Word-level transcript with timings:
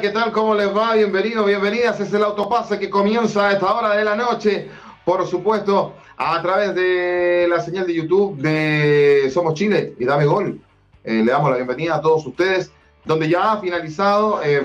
¿qué 0.00 0.10
tal? 0.10 0.30
¿Cómo 0.30 0.54
les 0.54 0.68
va? 0.68 0.94
Bienvenidos, 0.94 1.44
bienvenidas. 1.44 1.98
Es 1.98 2.12
el 2.12 2.22
autopase 2.22 2.78
que 2.78 2.88
comienza 2.88 3.48
a 3.48 3.52
esta 3.52 3.74
hora 3.74 3.96
de 3.96 4.04
la 4.04 4.14
noche. 4.14 4.68
Por 5.04 5.26
supuesto, 5.26 5.94
a 6.16 6.40
través 6.40 6.72
de 6.76 7.46
la 7.48 7.60
señal 7.60 7.84
de 7.84 7.94
YouTube 7.94 8.38
de 8.38 9.28
Somos 9.34 9.54
Chile 9.54 9.94
y 9.98 10.04
Dame 10.04 10.24
Gol. 10.26 10.60
Eh, 11.02 11.22
le 11.24 11.32
damos 11.32 11.50
la 11.50 11.56
bienvenida 11.56 11.96
a 11.96 12.00
todos 12.00 12.24
ustedes, 12.26 12.70
donde 13.04 13.28
ya 13.28 13.52
ha 13.52 13.60
finalizado 13.60 14.40
eh, 14.44 14.64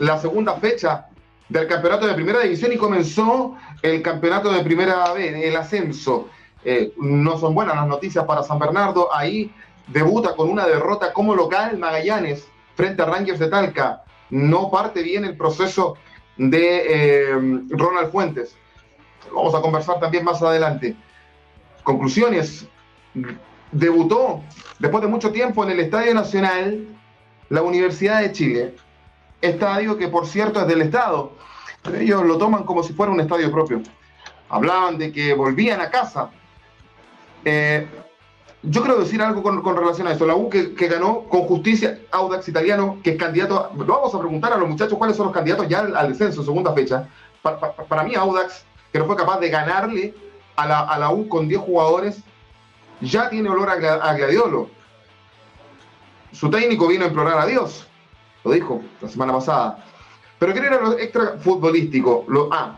la 0.00 0.18
segunda 0.18 0.56
fecha 0.56 1.06
del 1.48 1.66
campeonato 1.66 2.06
de 2.06 2.12
primera 2.12 2.40
división 2.40 2.72
y 2.72 2.76
comenzó 2.76 3.56
el 3.80 4.02
campeonato 4.02 4.52
de 4.52 4.62
primera 4.62 5.12
B, 5.14 5.48
el 5.48 5.56
ascenso. 5.56 6.28
Eh, 6.62 6.92
no 6.98 7.38
son 7.38 7.54
buenas 7.54 7.76
las 7.76 7.86
noticias 7.86 8.24
para 8.26 8.42
San 8.42 8.58
Bernardo. 8.58 9.08
Ahí 9.14 9.50
debuta 9.86 10.36
con 10.36 10.50
una 10.50 10.66
derrota 10.66 11.14
como 11.14 11.34
local 11.34 11.78
Magallanes 11.78 12.46
frente 12.74 13.00
a 13.00 13.06
Rangers 13.06 13.38
de 13.38 13.48
Talca. 13.48 14.02
No 14.30 14.70
parte 14.70 15.02
bien 15.02 15.24
el 15.24 15.36
proceso 15.36 15.96
de 16.36 17.62
Ronald 17.70 18.10
Fuentes. 18.10 18.56
Vamos 19.34 19.54
a 19.54 19.60
conversar 19.60 20.00
también 20.00 20.24
más 20.24 20.42
adelante. 20.42 20.96
Conclusiones. 21.82 22.66
Debutó 23.72 24.42
después 24.78 25.02
de 25.02 25.08
mucho 25.08 25.32
tiempo 25.32 25.64
en 25.64 25.70
el 25.70 25.80
Estadio 25.80 26.14
Nacional 26.14 26.86
la 27.48 27.62
Universidad 27.62 28.20
de 28.20 28.32
Chile. 28.32 28.74
Estadio 29.40 29.96
que 29.96 30.08
por 30.08 30.26
cierto 30.26 30.60
es 30.60 30.66
del 30.66 30.82
Estado. 30.82 31.32
ellos 31.98 32.24
lo 32.24 32.38
toman 32.38 32.64
como 32.64 32.82
si 32.82 32.92
fuera 32.92 33.12
un 33.12 33.20
estadio 33.20 33.50
propio. 33.50 33.82
Hablaban 34.48 34.98
de 34.98 35.12
que 35.12 35.34
volvían 35.34 35.80
a 35.80 35.90
casa. 35.90 36.30
Eh, 37.44 37.86
yo 38.62 38.82
quiero 38.82 38.98
decir 38.98 39.22
algo 39.22 39.42
con, 39.42 39.76
relación 39.76 40.08
a 40.08 40.12
esto. 40.12 40.26
La 40.26 40.34
U 40.34 40.48
que, 40.50 40.72
ganó 40.88 41.24
con 41.24 41.42
justicia, 41.42 42.00
Audax 42.10 42.48
italiano, 42.48 42.98
que 43.02 43.10
es 43.10 43.16
candidato. 43.16 43.70
lo 43.76 43.84
vamos 43.84 44.14
a 44.14 44.18
preguntar 44.18 44.52
a 44.52 44.56
los 44.56 44.68
muchachos 44.68 44.98
cuáles 44.98 45.16
son 45.16 45.26
los 45.26 45.34
candidatos 45.34 45.68
ya 45.68 45.80
al, 45.80 46.08
descenso, 46.08 46.42
segunda 46.42 46.72
fecha. 46.72 47.08
para 47.88 48.02
mí, 48.02 48.14
Audax 48.14 48.64
que 48.92 48.98
no 48.98 49.06
fue 49.06 49.16
capaz 49.16 49.40
de 49.40 49.50
ganarle 49.50 50.14
a 50.56 50.66
la, 50.66 50.80
a 50.80 50.98
la 50.98 51.10
U 51.10 51.28
con 51.28 51.48
10 51.48 51.60
jugadores, 51.60 52.22
ya 53.00 53.28
tiene 53.28 53.48
olor 53.48 53.68
a, 53.68 54.14
gladiolo. 54.14 54.70
Su 56.32 56.50
técnico 56.50 56.88
vino 56.88 57.04
a 57.04 57.08
implorar 57.08 57.38
a 57.38 57.46
Dios, 57.46 57.86
lo 58.44 58.52
dijo 58.52 58.82
la 59.00 59.08
semana 59.08 59.32
pasada. 59.32 59.84
Pero 60.38 60.52
¿qué 60.52 60.60
era 60.60 60.80
lo 60.80 60.98
extra 60.98 61.38
futbolístico? 61.38 62.24
Lo, 62.28 62.48
ah, 62.52 62.74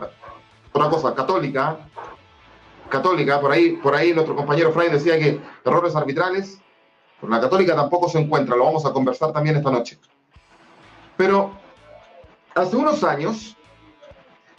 otra 0.71 0.89
cosa, 0.89 1.15
católica. 1.15 1.77
Católica, 2.89 3.39
por 3.39 3.51
ahí, 3.51 3.77
por 3.77 3.95
ahí 3.95 4.13
nuestro 4.13 4.35
compañero 4.35 4.71
Fray 4.71 4.89
decía 4.89 5.17
que 5.17 5.39
errores 5.63 5.95
arbitrales, 5.95 6.59
por 7.21 7.29
la 7.29 7.39
católica 7.39 7.75
tampoco 7.75 8.09
se 8.09 8.19
encuentra, 8.19 8.55
lo 8.55 8.65
vamos 8.65 8.85
a 8.85 8.91
conversar 8.93 9.31
también 9.31 9.55
esta 9.55 9.71
noche. 9.71 9.97
Pero 11.17 11.51
hace 12.55 12.75
unos 12.75 13.03
años, 13.03 13.55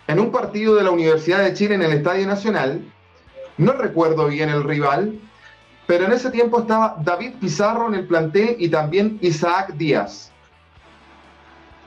en 0.06 0.20
un 0.20 0.30
partido 0.30 0.74
de 0.74 0.84
la 0.84 0.90
Universidad 0.90 1.42
de 1.42 1.54
Chile 1.54 1.74
en 1.74 1.82
el 1.82 1.92
Estadio 1.92 2.26
Nacional, 2.26 2.84
no 3.56 3.72
recuerdo 3.72 4.26
bien 4.26 4.48
el 4.48 4.64
rival, 4.64 5.18
pero 5.86 6.04
en 6.04 6.12
ese 6.12 6.30
tiempo 6.30 6.60
estaba 6.60 6.96
David 7.00 7.34
Pizarro 7.40 7.88
en 7.88 7.94
el 7.94 8.06
plantel 8.06 8.56
y 8.58 8.68
también 8.68 9.18
Isaac 9.22 9.74
Díaz, 9.74 10.30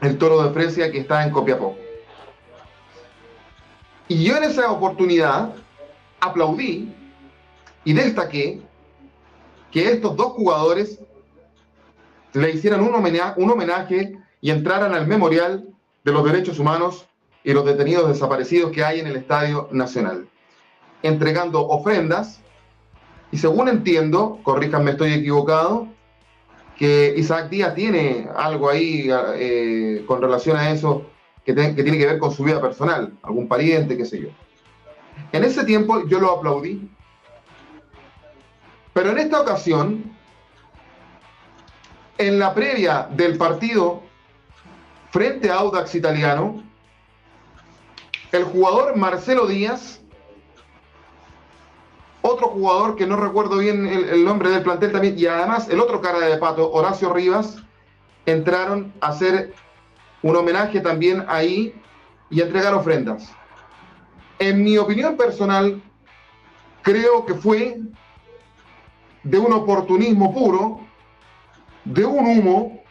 el 0.01 0.17
toro 0.17 0.43
de 0.43 0.53
Fresia 0.53 0.91
que 0.91 0.99
está 0.99 1.23
en 1.23 1.31
Copiapó. 1.31 1.77
Y 4.07 4.23
yo 4.23 4.35
en 4.35 4.43
esa 4.43 4.69
oportunidad 4.71 5.53
aplaudí 6.23 6.93
y 7.83 7.93
destaqué 7.93 8.61
que 9.71 9.91
estos 9.91 10.15
dos 10.15 10.33
jugadores 10.33 10.99
le 12.33 12.51
hicieran 12.51 12.81
un 12.81 13.51
homenaje, 13.51 14.17
y 14.41 14.51
entraran 14.51 14.93
al 14.93 15.07
memorial 15.07 15.69
de 16.03 16.11
los 16.11 16.25
derechos 16.25 16.59
humanos 16.59 17.07
y 17.45 17.53
los 17.53 17.63
detenidos 17.63 18.09
desaparecidos 18.09 18.71
que 18.71 18.83
hay 18.83 18.99
en 18.99 19.07
el 19.07 19.15
Estadio 19.15 19.69
Nacional, 19.71 20.27
entregando 21.01 21.65
ofrendas. 21.65 22.41
Y 23.31 23.37
según 23.37 23.69
entiendo, 23.69 24.39
corríjanme, 24.43 24.91
estoy 24.91 25.13
equivocado, 25.13 25.87
que 26.77 27.13
Isaac 27.15 27.49
Díaz 27.49 27.73
tiene 27.73 28.27
algo 28.35 28.69
ahí 28.69 29.09
eh, 29.35 30.03
con 30.07 30.21
relación 30.21 30.57
a 30.57 30.71
eso 30.71 31.05
que, 31.45 31.55
que 31.55 31.83
tiene 31.83 31.97
que 31.97 32.05
ver 32.05 32.19
con 32.19 32.33
su 32.33 32.43
vida 32.43 32.59
personal, 32.59 33.13
algún 33.21 33.47
pariente, 33.47 33.95
qué 33.95 34.03
sé 34.03 34.19
yo. 34.19 34.29
En 35.31 35.43
ese 35.43 35.63
tiempo 35.63 36.07
yo 36.07 36.19
lo 36.19 36.31
aplaudí. 36.31 36.89
Pero 38.93 39.09
en 39.11 39.17
esta 39.17 39.41
ocasión, 39.41 40.15
en 42.17 42.39
la 42.39 42.53
previa 42.53 43.07
del 43.11 43.37
partido 43.37 44.03
frente 45.09 45.49
a 45.49 45.55
Audax 45.55 45.95
Italiano, 45.95 46.63
el 48.31 48.43
jugador 48.43 48.95
Marcelo 48.95 49.47
Díaz, 49.47 50.01
otro 52.21 52.47
jugador 52.47 52.95
que 52.95 53.05
no 53.05 53.17
recuerdo 53.17 53.57
bien 53.57 53.85
el, 53.85 54.23
nombre 54.23 54.49
del 54.49 54.63
plantel 54.63 54.91
también, 54.91 55.19
y 55.19 55.25
además 55.25 55.67
el 55.69 55.79
otro 55.79 56.01
cara 56.01 56.19
de 56.19 56.37
pato, 56.37 56.71
Horacio 56.71 57.13
Rivas, 57.13 57.57
entraron 58.25 58.93
a 59.01 59.07
hacer 59.07 59.53
un 60.21 60.35
homenaje 60.35 60.79
también 60.79 61.25
ahí 61.27 61.75
y 62.29 62.41
entregar 62.41 62.73
ofrendas. 62.73 63.29
En 64.43 64.61
mi 64.61 64.77
opinión 64.77 65.15
personal, 65.15 65.81
creo 66.81 67.25
que 67.25 67.33
fue 67.33 67.79
de 69.23 69.37
un 69.39 69.53
oportunismo 69.53 70.33
puro, 70.33 70.81
de 71.85 72.03
un 72.03 72.27
humo, 72.27 72.83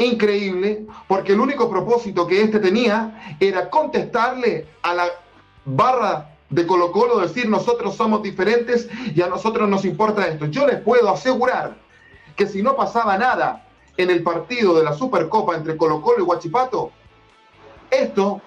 increíble, 0.00 0.84
porque 1.06 1.34
el 1.34 1.40
único 1.40 1.70
propósito 1.70 2.26
que 2.26 2.42
este 2.42 2.58
tenía 2.58 3.36
era 3.38 3.70
contestarle 3.70 4.66
a 4.82 4.94
la 4.94 5.06
barra 5.64 6.34
de 6.50 6.66
Colo 6.66 6.90
Colo, 6.90 7.20
decir 7.20 7.48
nosotros 7.48 7.94
somos 7.94 8.20
diferentes 8.20 8.88
y 9.14 9.22
a 9.22 9.28
nosotros 9.28 9.68
nos 9.68 9.84
importa 9.84 10.26
esto. 10.26 10.46
Yo 10.46 10.66
les 10.66 10.80
puedo 10.80 11.10
asegurar 11.10 11.76
que 12.34 12.48
si 12.48 12.60
no 12.60 12.74
pasaba 12.74 13.16
nada 13.16 13.68
en 13.96 14.10
el 14.10 14.24
partido 14.24 14.74
de 14.74 14.82
la 14.82 14.94
Supercopa 14.94 15.54
entre 15.54 15.76
Colo 15.76 16.02
Colo 16.02 16.18
y 16.18 16.22
Huachipato, 16.22 16.90
esto 17.88 18.42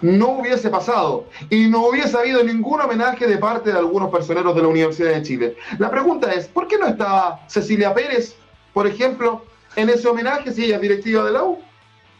no 0.00 0.28
hubiese 0.38 0.70
pasado 0.70 1.26
y 1.50 1.66
no 1.66 1.86
hubiese 1.86 2.16
habido 2.16 2.42
ningún 2.44 2.80
homenaje 2.80 3.26
de 3.26 3.38
parte 3.38 3.72
de 3.72 3.78
algunos 3.78 4.10
personeros 4.10 4.54
de 4.54 4.62
la 4.62 4.68
Universidad 4.68 5.10
de 5.10 5.22
Chile. 5.22 5.56
La 5.78 5.90
pregunta 5.90 6.32
es, 6.32 6.46
¿por 6.46 6.68
qué 6.68 6.78
no 6.78 6.86
estaba 6.86 7.40
Cecilia 7.48 7.94
Pérez, 7.94 8.36
por 8.72 8.86
ejemplo, 8.86 9.44
en 9.76 9.88
ese 9.88 10.08
homenaje 10.08 10.52
si 10.52 10.64
ella 10.64 10.76
es 10.76 10.82
directiva 10.82 11.24
de 11.24 11.32
la 11.32 11.44
U? 11.44 11.58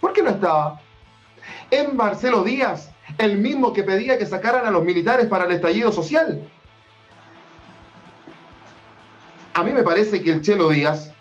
¿Por 0.01 0.13
qué 0.13 0.23
no 0.23 0.31
estaba? 0.31 0.81
En 1.71 1.97
Marcelo 1.97 2.43
Díaz, 2.43 2.91
el 3.19 3.39
mismo 3.39 3.73
que 3.73 3.83
pedía 3.83 4.19
que 4.19 4.27
sacaran 4.27 4.67
a 4.67 4.71
los 4.71 4.85
militares 4.85 5.27
para 5.27 5.45
el 5.45 5.53
estallido 5.53 5.93
social. 5.93 6.43
A 9.55 9.63
mí 9.63 9.73
me 9.73 9.83
parece 9.83 10.23
que 10.23 10.31
el 10.31 10.43
Chelo 10.43 10.69
Díaz 10.69 11.13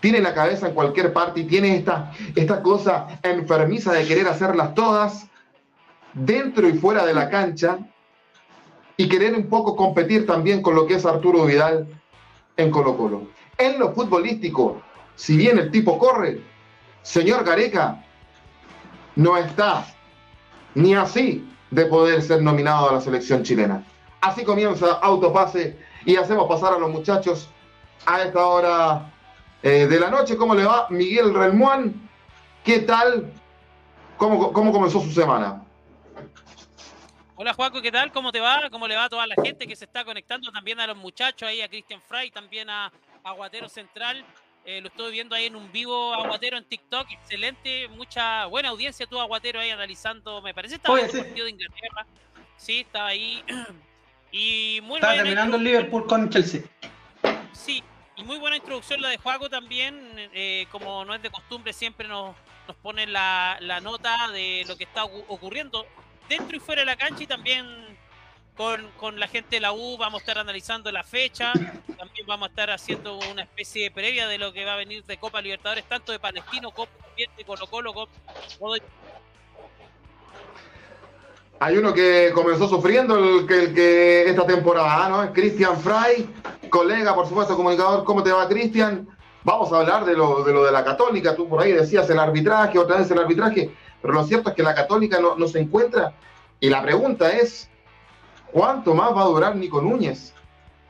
tiene 0.00 0.20
la 0.20 0.34
cabeza 0.34 0.66
en 0.66 0.74
cualquier 0.74 1.12
parte 1.12 1.40
y 1.40 1.44
tiene 1.44 1.76
esta, 1.76 2.12
esta 2.34 2.60
cosa 2.60 3.06
enfermiza 3.22 3.92
de 3.92 4.04
querer 4.04 4.26
hacerlas 4.26 4.74
todas 4.74 5.30
dentro 6.14 6.68
y 6.68 6.74
fuera 6.74 7.04
de 7.06 7.14
la 7.14 7.28
cancha 7.30 7.78
y 8.96 9.08
querer 9.08 9.34
un 9.34 9.48
poco 9.48 9.74
competir 9.76 10.26
también 10.26 10.62
con 10.62 10.74
lo 10.74 10.86
que 10.86 10.94
es 10.94 11.06
Arturo 11.06 11.44
Vidal 11.44 11.88
en 12.56 12.70
Colo 12.70 12.96
Colo. 12.96 13.28
En 13.58 13.78
lo 13.78 13.92
futbolístico, 13.92 14.82
si 15.14 15.36
bien 15.36 15.58
el 15.58 15.70
tipo 15.70 15.98
corre, 15.98 16.40
señor 17.02 17.44
Gareca, 17.44 18.04
no 19.16 19.36
está 19.36 19.86
ni 20.74 20.94
así 20.94 21.48
de 21.70 21.86
poder 21.86 22.22
ser 22.22 22.42
nominado 22.42 22.90
a 22.90 22.94
la 22.94 23.00
selección 23.00 23.42
chilena. 23.42 23.84
Así 24.20 24.44
comienza 24.44 24.92
Autopase 24.92 25.78
y 26.04 26.16
hacemos 26.16 26.46
pasar 26.46 26.74
a 26.74 26.78
los 26.78 26.90
muchachos 26.90 27.48
a 28.06 28.22
esta 28.22 28.46
hora 28.46 29.12
eh, 29.62 29.86
de 29.86 30.00
la 30.00 30.10
noche. 30.10 30.36
¿Cómo 30.36 30.54
le 30.54 30.64
va 30.64 30.86
Miguel 30.90 31.34
Relmuán? 31.34 32.08
¿Qué 32.64 32.80
tal? 32.80 33.32
¿Cómo, 34.16 34.52
¿Cómo 34.52 34.72
comenzó 34.72 35.00
su 35.00 35.10
semana? 35.10 35.62
Hola 37.42 37.54
Juaco, 37.54 37.82
¿qué 37.82 37.90
tal? 37.90 38.12
¿Cómo 38.12 38.30
te 38.30 38.38
va? 38.38 38.70
¿Cómo 38.70 38.86
le 38.86 38.94
va 38.94 39.06
a 39.06 39.08
toda 39.08 39.26
la 39.26 39.34
gente 39.42 39.66
que 39.66 39.74
se 39.74 39.86
está 39.86 40.04
conectando? 40.04 40.52
También 40.52 40.78
a 40.78 40.86
los 40.86 40.96
muchachos 40.96 41.48
ahí, 41.48 41.60
a 41.60 41.66
Christian 41.66 42.00
Fry, 42.00 42.30
también 42.30 42.70
a 42.70 42.92
Aguatero 43.24 43.68
Central. 43.68 44.24
Eh, 44.64 44.80
lo 44.80 44.86
estoy 44.86 45.10
viendo 45.10 45.34
ahí 45.34 45.46
en 45.46 45.56
un 45.56 45.72
vivo 45.72 46.14
Aguatero 46.14 46.56
en 46.56 46.64
TikTok. 46.64 47.10
Excelente, 47.10 47.88
mucha 47.88 48.46
buena 48.46 48.68
audiencia 48.68 49.08
tú, 49.08 49.18
Aguatero, 49.20 49.58
ahí 49.58 49.70
analizando. 49.70 50.40
Me 50.40 50.54
parece 50.54 50.74
que 50.74 50.76
estaba 50.76 51.00
en 51.00 51.06
el 51.06 51.10
partido 51.10 51.46
de 51.46 51.50
Inglaterra. 51.50 52.06
Sí, 52.56 52.78
estaba 52.82 53.08
ahí. 53.08 53.42
y 54.30 54.78
muy 54.84 54.98
Estaba 54.98 55.14
terminando 55.14 55.56
el 55.56 55.64
Liverpool 55.64 56.06
con 56.06 56.30
Chelsea. 56.30 56.62
Sí, 57.50 57.82
y 58.14 58.22
muy 58.22 58.38
buena 58.38 58.56
introducción 58.56 59.02
la 59.02 59.08
de 59.08 59.16
Juaco 59.16 59.50
también. 59.50 60.12
Eh, 60.32 60.68
como 60.70 61.04
no 61.04 61.12
es 61.12 61.20
de 61.20 61.30
costumbre, 61.30 61.72
siempre 61.72 62.06
nos, 62.06 62.36
nos 62.68 62.76
pone 62.76 63.08
la, 63.08 63.58
la 63.62 63.80
nota 63.80 64.30
de 64.30 64.64
lo 64.68 64.76
que 64.76 64.84
está 64.84 65.02
ocurriendo 65.02 65.84
dentro 66.38 66.56
y 66.56 66.60
fuera 66.60 66.82
de 66.82 66.86
la 66.86 66.96
cancha 66.96 67.22
y 67.22 67.26
también 67.26 67.66
con, 68.56 69.18
la 69.18 69.28
gente 69.28 69.56
de 69.56 69.60
la 69.60 69.72
U 69.72 69.96
vamos 69.98 70.20
a 70.20 70.22
estar 70.22 70.38
analizando 70.38 70.92
la 70.92 71.02
fecha, 71.02 71.52
también 71.52 72.26
vamos 72.26 72.48
a 72.48 72.50
estar 72.50 72.70
haciendo 72.70 73.18
una 73.30 73.42
especie 73.42 73.84
de 73.84 73.90
previa 73.90 74.28
de 74.28 74.38
lo 74.38 74.52
que 74.52 74.64
va 74.64 74.74
a 74.74 74.76
venir 74.76 75.04
de 75.04 75.16
Copa 75.16 75.40
Libertadores, 75.40 75.84
tanto 75.84 76.12
de 76.12 76.18
Palestino 76.18 76.70
también 76.70 77.30
de 77.36 77.44
Colo 77.44 77.66
Colo 77.66 77.92
con 77.92 78.08
hay 81.60 81.78
uno 81.78 81.94
que 81.94 82.32
comenzó 82.34 82.68
sufriendo 82.68 83.16
el 83.16 83.46
que, 83.46 83.62
el 83.62 83.74
que 83.74 84.28
esta 84.28 84.44
temporada, 84.44 85.08
¿no? 85.08 85.22
Es 85.22 85.30
Cristian 85.30 85.80
Fry, 85.80 86.28
colega, 86.68 87.14
por 87.14 87.28
supuesto, 87.28 87.54
comunicador. 87.54 88.02
¿Cómo 88.02 88.20
te 88.20 88.32
va, 88.32 88.48
Cristian? 88.48 89.06
Vamos 89.44 89.72
a 89.72 89.78
hablar 89.78 90.04
de 90.04 90.14
lo, 90.14 90.42
de 90.42 90.52
lo 90.52 90.64
de 90.64 90.72
la 90.72 90.82
Católica. 90.82 91.36
Tú 91.36 91.48
por 91.48 91.62
ahí 91.62 91.70
decías 91.70 92.10
el 92.10 92.18
arbitraje, 92.18 92.80
otra 92.80 92.96
vez 92.96 93.08
el 93.12 93.18
arbitraje, 93.20 93.70
pero 94.02 94.14
lo 94.14 94.24
cierto 94.24 94.50
es 94.50 94.56
que 94.56 94.64
la 94.64 94.74
Católica 94.74 95.18
no, 95.20 95.48
se 95.48 95.60
encuentra. 95.60 96.12
Y 96.60 96.68
la 96.68 96.82
pregunta 96.82 97.30
es, 97.30 97.70
¿cuánto 98.50 98.94
más 98.94 99.16
va 99.16 99.22
a 99.22 99.26
durar 99.26 99.56
Nico 99.56 99.80
Núñez? 99.80 100.34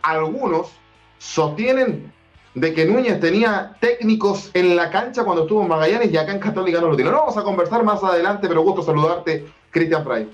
Algunos 0.02 0.72
sostienen 1.18 2.12
de 2.54 2.74
que 2.74 2.86
Núñez 2.86 3.20
tenía 3.20 3.76
técnicos 3.80 4.50
en 4.54 4.76
la 4.76 4.90
cancha 4.90 5.24
cuando 5.24 5.42
estuvo 5.42 5.62
en 5.62 5.68
Magallanes 5.68 6.12
y 6.12 6.16
acá 6.16 6.32
en 6.32 6.38
Católica 6.38 6.80
no 6.80 6.88
lo 6.88 6.96
tiene. 6.96 7.10
No 7.10 7.18
vamos 7.18 7.36
a 7.36 7.44
conversar 7.44 7.84
más 7.84 8.02
adelante, 8.02 8.48
pero 8.48 8.62
gusto 8.62 8.82
saludarte, 8.82 9.46
Cristian 9.70 10.04
Fray. 10.04 10.28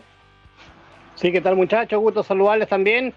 Sí, 1.17 1.33
¿qué 1.33 1.41
tal 1.41 1.57
muchachos? 1.57 2.01
Gusto 2.01 2.23
saludarles 2.23 2.69
también. 2.69 3.13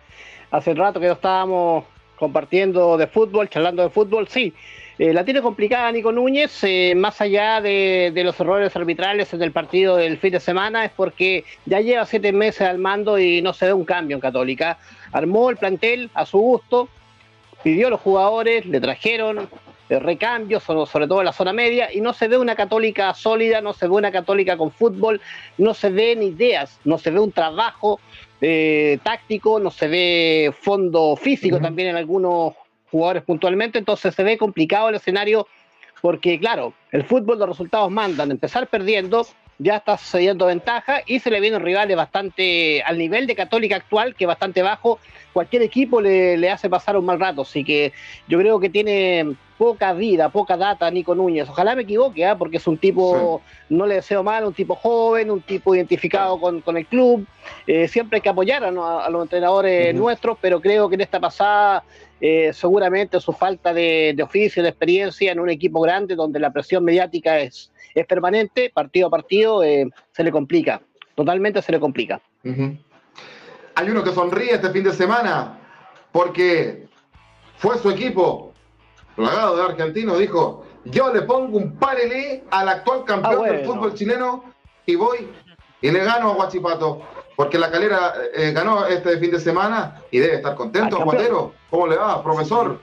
Hace 0.49 0.73
rato 0.73 0.99
que 0.99 1.07
no 1.07 1.13
estábamos 1.13 1.85
compartiendo 2.17 2.97
de 2.97 3.07
fútbol, 3.07 3.47
charlando 3.49 3.83
de 3.83 3.89
fútbol. 3.89 4.27
Sí, 4.27 4.53
eh, 4.97 5.13
la 5.13 5.25
tiene 5.25 5.41
complicada 5.41 5.91
Nico 5.91 6.11
Núñez, 6.11 6.63
eh, 6.63 6.93
más 6.95 7.21
allá 7.21 7.61
de, 7.61 8.11
los 8.23 8.39
errores 8.39 8.75
arbitrales 8.75 9.33
en 9.33 9.41
el 9.41 9.51
partido 9.51 9.97
del 9.97 10.17
fin 10.17 10.31
de 10.31 10.39
semana, 10.39 10.85
es 10.85 10.91
porque 10.91 11.43
ya 11.65 11.79
lleva 11.79 12.05
siete 12.05 12.31
meses 12.31 12.61
al 12.61 12.77
mando 12.77 13.17
y 13.17 13.41
no 13.41 13.53
se 13.53 13.67
ve 13.67 13.73
un 13.73 13.85
cambio 13.85 14.15
en 14.15 14.21
Católica. 14.21 14.77
Armó 15.11 15.49
el 15.49 15.57
plantel 15.57 16.09
a 16.13 16.25
su 16.25 16.39
gusto, 16.39 16.89
pidió 17.63 17.87
a 17.87 17.89
los 17.91 18.01
jugadores, 18.01 18.65
le 18.65 18.79
trajeron 18.79 19.49
recambios, 19.89 20.63
sobre 20.63 21.07
todo 21.07 21.19
en 21.19 21.25
la 21.25 21.33
zona 21.33 21.53
media, 21.53 21.93
y 21.93 22.01
no 22.01 22.13
se 22.13 22.27
ve 22.27 22.37
una 22.37 22.55
católica 22.55 23.13
sólida, 23.13 23.61
no 23.61 23.73
se 23.73 23.87
ve 23.87 23.93
una 23.93 24.11
católica 24.11 24.57
con 24.57 24.71
fútbol, 24.71 25.19
no 25.57 25.73
se 25.73 25.89
ven 25.89 26.23
ideas, 26.23 26.79
no 26.85 26.97
se 26.97 27.11
ve 27.11 27.19
un 27.19 27.31
trabajo 27.31 27.99
eh, 28.39 28.99
táctico, 29.03 29.59
no 29.59 29.69
se 29.69 29.87
ve 29.87 30.53
fondo 30.59 31.15
físico 31.15 31.59
también 31.59 31.89
en 31.89 31.95
algunos 31.97 32.53
jugadores 32.91 33.23
puntualmente, 33.23 33.79
entonces 33.79 34.13
se 34.13 34.23
ve 34.23 34.37
complicado 34.37 34.89
el 34.89 34.95
escenario 34.95 35.47
porque 36.01 36.39
claro, 36.39 36.73
el 36.91 37.03
fútbol 37.05 37.39
los 37.39 37.49
resultados 37.49 37.89
mandan, 37.91 38.31
empezar 38.31 38.67
perdiendo, 38.67 39.25
ya 39.61 39.77
está 39.77 39.95
cediendo 39.97 40.47
ventaja 40.47 41.01
y 41.05 41.19
se 41.19 41.29
le 41.29 41.39
vienen 41.39 41.61
rivales 41.61 41.95
bastante 41.95 42.81
al 42.81 42.97
nivel 42.97 43.27
de 43.27 43.35
Católica 43.35 43.75
actual, 43.75 44.15
que 44.15 44.23
es 44.23 44.27
bastante 44.27 44.61
bajo. 44.63 44.99
Cualquier 45.33 45.61
equipo 45.61 46.01
le, 46.01 46.35
le, 46.37 46.49
hace 46.49 46.69
pasar 46.69 46.97
un 46.97 47.05
mal 47.05 47.19
rato, 47.19 47.43
así 47.43 47.63
que 47.63 47.93
yo 48.27 48.39
creo 48.39 48.59
que 48.59 48.69
tiene 48.69 49.35
poca 49.61 49.93
vida, 49.93 50.29
poca 50.29 50.57
data 50.57 50.89
Nico 50.89 51.13
Núñez. 51.13 51.47
Ojalá 51.47 51.75
me 51.75 51.83
equivoque, 51.83 52.27
¿eh? 52.27 52.35
porque 52.35 52.57
es 52.57 52.65
un 52.65 52.79
tipo, 52.79 53.43
no 53.69 53.85
le 53.85 53.95
deseo 53.95 54.23
mal, 54.23 54.43
un 54.43 54.55
tipo 54.55 54.73
joven, 54.73 55.29
un 55.29 55.41
tipo 55.41 55.75
identificado 55.75 56.39
con, 56.39 56.61
con 56.61 56.77
el 56.77 56.87
club. 56.87 57.27
Eh, 57.67 57.87
siempre 57.87 58.17
hay 58.17 58.21
que 58.21 58.29
apoyar 58.29 58.63
a, 58.63 58.71
los 58.71 59.21
entrenadores 59.21 59.93
nuestros, 59.93 60.39
pero 60.41 60.59
creo 60.59 60.89
que 60.89 60.95
en 60.95 61.01
esta 61.01 61.19
pasada 61.19 61.83
eh, 62.19 62.51
seguramente 62.53 63.19
su 63.19 63.33
falta 63.33 63.71
de, 63.71 64.13
de, 64.15 64.23
oficio, 64.23 64.63
de 64.63 64.69
experiencia 64.69 65.31
en 65.31 65.39
un 65.39 65.51
equipo 65.51 65.79
grande 65.81 66.15
donde 66.15 66.39
la 66.39 66.51
presión 66.51 66.83
mediática 66.83 67.39
es, 67.39 67.71
es 67.95 68.05
permanente, 68.05 68.71
partido 68.73 69.07
a 69.07 69.09
partido, 69.09 69.63
eh, 69.63 69.87
se 70.11 70.23
le 70.23 70.31
complica, 70.31 70.81
totalmente 71.15 71.61
se 71.61 71.71
le 71.71 71.79
complica. 71.79 72.21
Hay 72.43 73.89
uno 73.89 74.03
que 74.03 74.11
sonríe 74.11 74.53
este 74.53 74.69
fin 74.69 74.83
de 74.83 74.93
semana 74.93 75.59
porque 76.11 76.87
fue 77.57 77.77
su 77.77 77.89
equipo 77.89 78.53
plagado 79.15 79.57
de 79.57 79.63
argentino, 79.63 80.17
dijo, 80.17 80.65
yo 80.85 81.13
le 81.13 81.21
pongo 81.21 81.57
un 81.57 81.77
parelé 81.77 82.43
al 82.49 82.69
actual 82.69 83.05
campeón 83.05 83.45
ah, 83.45 83.51
del 83.51 83.65
fútbol 83.65 83.93
chileno 83.93 84.43
y 84.85 84.95
voy 84.95 85.29
y 85.81 85.91
le 85.91 86.03
gano 86.03 86.31
a 86.31 86.35
Guachipato. 86.35 87.01
Porque 87.35 87.57
la 87.57 87.71
calera 87.71 88.13
eh, 88.35 88.51
ganó 88.51 88.85
este 88.85 89.17
fin 89.17 89.31
de 89.31 89.39
semana 89.39 90.01
y 90.11 90.19
debe 90.19 90.35
estar 90.35 90.53
contento, 90.53 91.01
Aguatero. 91.01 91.53
¿Cómo 91.69 91.87
le 91.87 91.95
va, 91.95 92.21
profesor? 92.21 92.79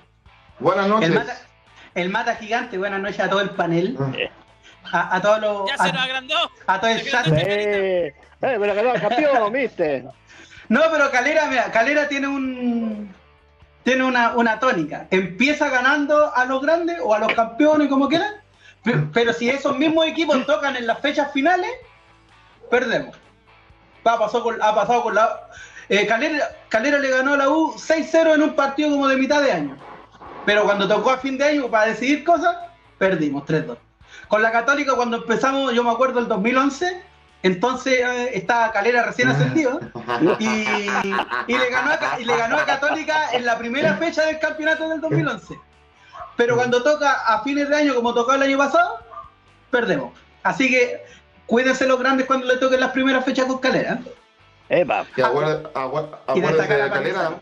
Buenas 0.58 0.88
noches. 0.88 1.10
El 1.94 2.10
mata, 2.10 2.34
gigante, 2.34 2.76
buenas 2.78 3.00
noches 3.00 3.20
a 3.20 3.28
todo 3.28 3.40
el 3.40 3.50
panel. 3.50 3.96
Ah. 4.00 4.12
A, 4.92 5.20
todos 5.20 5.40
los. 5.40 5.70
Ya 5.70 5.76
se 5.76 5.92
nos 5.92 6.02
agrandó. 6.02 6.50
A 6.66 6.80
todo 6.80 6.90
el 6.90 7.10
chat. 7.10 7.26
Eh, 7.30 8.14
pero 8.40 8.74
ganó 8.74 8.94
el 8.94 9.00
campeón, 9.00 9.52
¿viste? 9.52 10.04
No, 10.68 10.82
pero 10.90 11.10
Calera, 11.10 11.46
mira, 11.46 11.70
Calera 11.72 12.08
tiene 12.08 12.28
un 12.28 13.14
tiene 13.88 14.04
una, 14.04 14.60
tónica. 14.60 15.06
Empieza 15.10 15.70
ganando 15.70 16.34
a 16.34 16.44
los 16.44 16.60
grandes 16.60 16.98
o 17.02 17.14
a 17.14 17.18
los 17.20 17.32
campeones, 17.32 17.88
como 17.88 18.08
quieran, 18.08 18.34
pero, 19.14 19.32
si 19.32 19.48
esos 19.48 19.78
mismos 19.78 20.06
equipos 20.06 20.44
tocan 20.46 20.76
en 20.76 20.86
las 20.86 21.00
fechas 21.00 21.32
finales, 21.32 21.70
perdemos. 22.70 23.16
Ha 24.04 24.18
pasado 24.18 24.42
con, 24.44 24.62
ha 24.62 24.74
pasado 24.74 25.02
con 25.02 25.14
la. 25.14 25.48
Eh, 25.88 26.06
Calera, 26.06 26.98
le 26.98 27.10
ganó 27.10 27.32
a 27.32 27.36
la 27.38 27.48
U 27.48 27.72
6-0 27.72 28.34
en 28.34 28.42
un 28.42 28.54
partido 28.54 28.90
como 28.90 29.08
de 29.08 29.16
mitad 29.16 29.42
de 29.42 29.52
año. 29.52 29.76
Pero 30.44 30.64
cuando 30.64 30.86
tocó 30.86 31.10
a 31.10 31.18
fin 31.18 31.38
de 31.38 31.44
año 31.44 31.70
para 31.70 31.86
decidir 31.86 32.24
cosas, 32.24 32.56
perdimos 32.98 33.44
3-2. 33.44 33.78
Con 34.28 34.42
la 34.42 34.52
Católica, 34.52 34.94
cuando 34.94 35.18
empezamos, 35.18 35.72
yo 35.72 35.82
me 35.82 35.90
acuerdo 35.90 36.20
el 36.20 36.28
2011, 36.28 37.02
entonces 37.42 38.00
eh, 38.00 38.30
estaba 38.34 38.72
Calera 38.72 39.04
recién 39.04 39.28
ascendido 39.28 39.80
y, 40.38 40.44
le 40.44 41.70
ganó 41.70 41.90
a, 41.92 42.20
y 42.20 42.24
le 42.24 42.36
ganó 42.36 42.58
a 42.58 42.64
Católica 42.64 43.32
en 43.32 43.46
la 43.46 43.56
primera 43.58 43.94
fecha 43.96 44.26
del 44.26 44.38
campeonato 44.38 44.88
del 44.88 45.00
2011. 45.00 45.58
Pero 46.36 46.56
cuando 46.56 46.82
toca 46.82 47.12
a 47.12 47.42
fines 47.42 47.68
de 47.68 47.76
año, 47.76 47.94
como 47.94 48.14
tocó 48.14 48.32
el 48.32 48.42
año 48.42 48.58
pasado, 48.58 48.98
perdemos. 49.70 50.12
Así 50.42 50.68
que 50.68 51.04
cuídense 51.46 51.86
los 51.86 51.98
grandes 51.98 52.26
cuando 52.26 52.46
le 52.46 52.56
toquen 52.58 52.80
las 52.80 52.90
primeras 52.90 53.24
fechas 53.24 53.46
con 53.46 53.58
Calera. 53.58 53.98
Epa. 54.68 55.06
Y 55.16 55.20
acuérdate 55.20 56.74
de 56.74 56.90
Calera. 56.90 57.40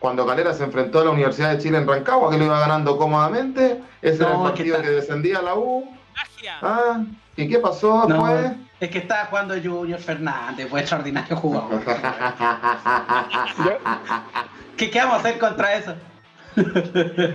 Cuando 0.00 0.26
Calera 0.26 0.52
se 0.54 0.64
enfrentó 0.64 1.00
a 1.00 1.04
la 1.04 1.10
Universidad 1.10 1.52
de 1.52 1.58
Chile 1.62 1.78
en 1.78 1.86
Rancagua, 1.86 2.30
que 2.30 2.38
lo 2.38 2.46
iba 2.46 2.58
ganando 2.58 2.96
cómodamente, 2.96 3.82
ese 4.00 4.22
era 4.22 4.32
el 4.32 4.42
partido 4.42 4.80
que, 4.80 4.88
descendía 4.88 5.42
la 5.42 5.54
U. 5.54 5.84
Ah, 6.62 7.02
¿Y 7.36 7.48
qué 7.48 7.58
pasó 7.58 8.06
después? 8.08 8.52
es 8.80 8.90
que 8.90 8.98
estaba 8.98 9.26
jugando 9.26 9.54
Junior 9.62 10.00
Fernández, 10.00 10.68
fue 10.70 10.80
extraordinario 10.80 11.36
jugador. 11.36 11.82
¿Qué, 14.76 14.90
¿Qué 14.90 14.98
vamos 14.98 15.16
a 15.16 15.18
hacer 15.18 15.38
contra 15.38 15.74
eso? 15.74 15.94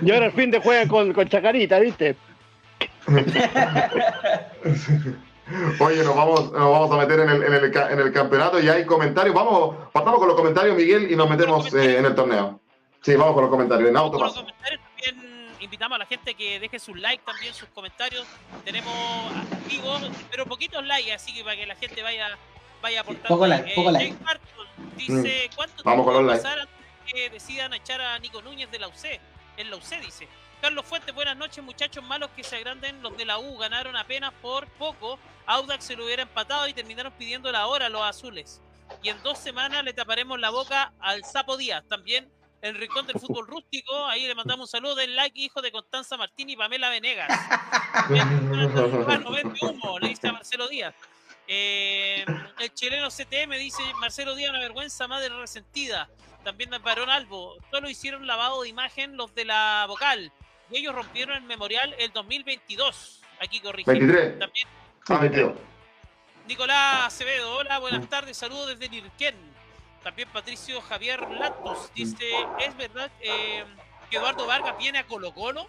Y 0.01 0.11
ahora 0.11 0.25
el 0.25 0.31
fin 0.31 0.49
de 0.49 0.59
juega 0.59 0.87
con, 0.87 1.13
con 1.13 1.29
Chacarita, 1.29 1.77
¿viste? 1.79 2.15
Oye, 5.79 6.03
nos 6.03 6.15
vamos, 6.15 6.51
nos 6.51 6.71
vamos 6.71 6.91
a 6.91 6.97
meter 6.97 7.19
en 7.19 7.29
el, 7.29 7.43
en, 7.43 7.53
el, 7.53 7.65
en 7.65 7.99
el, 7.99 8.11
campeonato 8.11 8.59
y 8.59 8.67
hay 8.67 8.85
comentarios. 8.85 9.35
Vamos, 9.35 9.75
partamos 9.93 10.19
con 10.19 10.27
los 10.27 10.37
comentarios, 10.37 10.75
Miguel, 10.75 11.11
y 11.11 11.15
nos 11.15 11.29
metemos 11.29 11.71
eh, 11.73 11.99
en 11.99 12.05
el 12.05 12.15
torneo. 12.15 12.59
Sí, 13.01 13.15
vamos 13.15 13.35
con 13.35 13.43
los 13.43 13.51
comentarios. 13.51 13.89
En 13.89 13.97
auto 13.97 14.17
invitamos 15.65 15.95
a 15.95 15.99
la 15.99 16.05
gente 16.05 16.35
que 16.35 16.59
deje 16.59 16.79
sus 16.79 16.97
likes 16.97 17.23
también, 17.25 17.53
sus 17.53 17.67
comentarios. 17.69 18.25
Tenemos 18.63 18.93
amigos, 19.65 20.01
pero 20.31 20.45
poquitos 20.45 20.85
likes, 20.85 21.11
así 21.11 21.33
que 21.33 21.43
para 21.43 21.55
que 21.55 21.65
la 21.65 21.75
gente 21.75 22.01
vaya 22.01 22.37
vaya 22.81 23.01
aportando. 23.01 23.27
Poco 23.27 23.47
like, 23.47 23.73
poco 23.75 23.91
like. 23.91 24.15
dice, 24.95 25.49
mm. 25.49 25.55
¿cuánto 25.55 25.83
tiempo 25.83 26.05
va 26.05 26.19
a 26.19 26.35
pasar 26.35 26.59
antes 26.59 26.75
que 27.11 27.29
decidan 27.29 27.73
echar 27.73 27.99
a 27.99 28.17
Nico 28.19 28.41
Núñez 28.41 28.69
de 28.71 28.79
la 28.79 28.87
UC? 28.87 29.19
En 29.57 29.69
la 29.69 29.77
UC 29.77 30.01
dice. 30.01 30.27
Carlos 30.61 30.85
Fuentes, 30.85 31.13
buenas 31.13 31.37
noches, 31.37 31.63
muchachos 31.63 32.03
malos 32.03 32.29
que 32.35 32.43
se 32.43 32.55
agranden. 32.55 33.01
Los 33.01 33.15
de 33.17 33.25
la 33.25 33.37
U 33.37 33.57
ganaron 33.57 33.95
apenas 33.95 34.33
por 34.41 34.67
poco. 34.73 35.19
Audax 35.45 35.85
se 35.85 35.95
lo 35.95 36.05
hubiera 36.05 36.23
empatado 36.23 36.67
y 36.67 36.73
terminaron 36.73 37.13
pidiendo 37.13 37.51
la 37.51 37.67
hora 37.67 37.87
a 37.87 37.89
los 37.89 38.01
azules. 38.01 38.61
Y 39.03 39.09
en 39.09 39.21
dos 39.23 39.37
semanas 39.37 39.83
le 39.83 39.93
taparemos 39.93 40.39
la 40.39 40.49
boca 40.49 40.93
al 40.99 41.23
Sapo 41.23 41.57
Díaz. 41.57 41.83
También 41.87 42.31
el 42.61 42.75
rincón 42.75 43.05
del 43.05 43.19
fútbol 43.19 43.47
rústico. 43.47 44.05
Ahí 44.05 44.25
le 44.27 44.33
mandamos 44.35 44.67
un 44.67 44.71
saludo 44.71 44.95
del 44.95 45.15
like, 45.15 45.39
hijo 45.39 45.61
de 45.61 45.71
Constanza 45.71 46.17
Martín 46.17 46.49
y 46.49 46.55
Pamela 46.55 46.89
Venegas. 46.89 47.29
no 48.09 49.31
vende 49.31 49.59
humo, 49.61 49.99
le 49.99 50.09
dice 50.09 50.27
a 50.27 50.33
Marcelo 50.33 50.67
Díaz. 50.67 50.95
Eh, 51.47 52.25
el 52.59 52.73
chileno 52.73 53.09
CTM 53.09 53.51
dice 53.59 53.83
Marcelo 53.99 54.33
Díaz, 54.33 54.49
una 54.49 54.59
vergüenza 54.59 55.07
madre 55.07 55.29
resentida. 55.29 56.09
También 56.43 56.71
Barón 56.83 57.09
Albo. 57.09 57.55
Solo 57.71 57.89
hicieron 57.89 58.25
lavado 58.27 58.63
de 58.63 58.69
imagen 58.69 59.17
los 59.17 59.33
de 59.35 59.45
la 59.45 59.85
vocal. 59.87 60.31
Y 60.71 60.77
ellos 60.77 60.95
rompieron 60.95 61.37
el 61.37 61.43
memorial 61.43 61.95
el 61.99 62.11
2022. 62.11 63.21
Aquí 63.41 63.59
corrige. 63.59 63.91
23. 63.91 64.39
También. 64.39 64.67
Ah, 65.07 65.53
Nicolás 66.47 67.07
Acevedo, 67.07 67.57
hola, 67.57 67.79
buenas 67.79 68.07
tardes, 68.07 68.37
saludos 68.37 68.67
desde 68.67 68.89
Nirquén. 68.89 69.35
También 70.03 70.29
Patricio 70.31 70.79
Javier 70.81 71.19
Latos 71.31 71.89
dice, 71.95 72.23
¿es 72.59 72.77
verdad 72.77 73.09
eh, 73.19 73.63
que 74.11 74.17
Eduardo 74.17 74.45
Vargas 74.45 74.77
viene 74.77 74.99
a 74.99 75.07
Colo 75.07 75.33
Colo? 75.33 75.67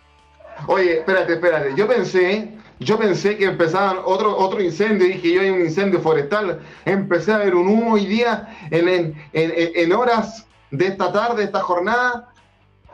Oye, 0.66 0.98
espérate, 0.98 1.34
espérate. 1.34 1.74
Yo 1.74 1.88
pensé, 1.88 2.52
yo 2.78 2.98
pensé 2.98 3.38
que 3.38 3.46
empezaban 3.46 3.98
otro, 4.04 4.36
otro 4.36 4.62
incendio, 4.62 5.06
dije 5.06 5.32
yo 5.32 5.40
hay 5.40 5.50
un 5.50 5.60
incendio 5.60 6.00
forestal. 6.00 6.60
Empecé 6.84 7.32
a 7.32 7.38
ver 7.38 7.54
un 7.54 7.68
humo 7.68 7.94
hoy 7.94 8.04
día 8.04 8.54
en, 8.70 8.88
en, 8.88 9.14
en, 9.32 9.92
horas 9.92 10.46
de 10.70 10.86
esta 10.88 11.10
tarde, 11.12 11.44
esta 11.44 11.60
jornada, 11.60 12.32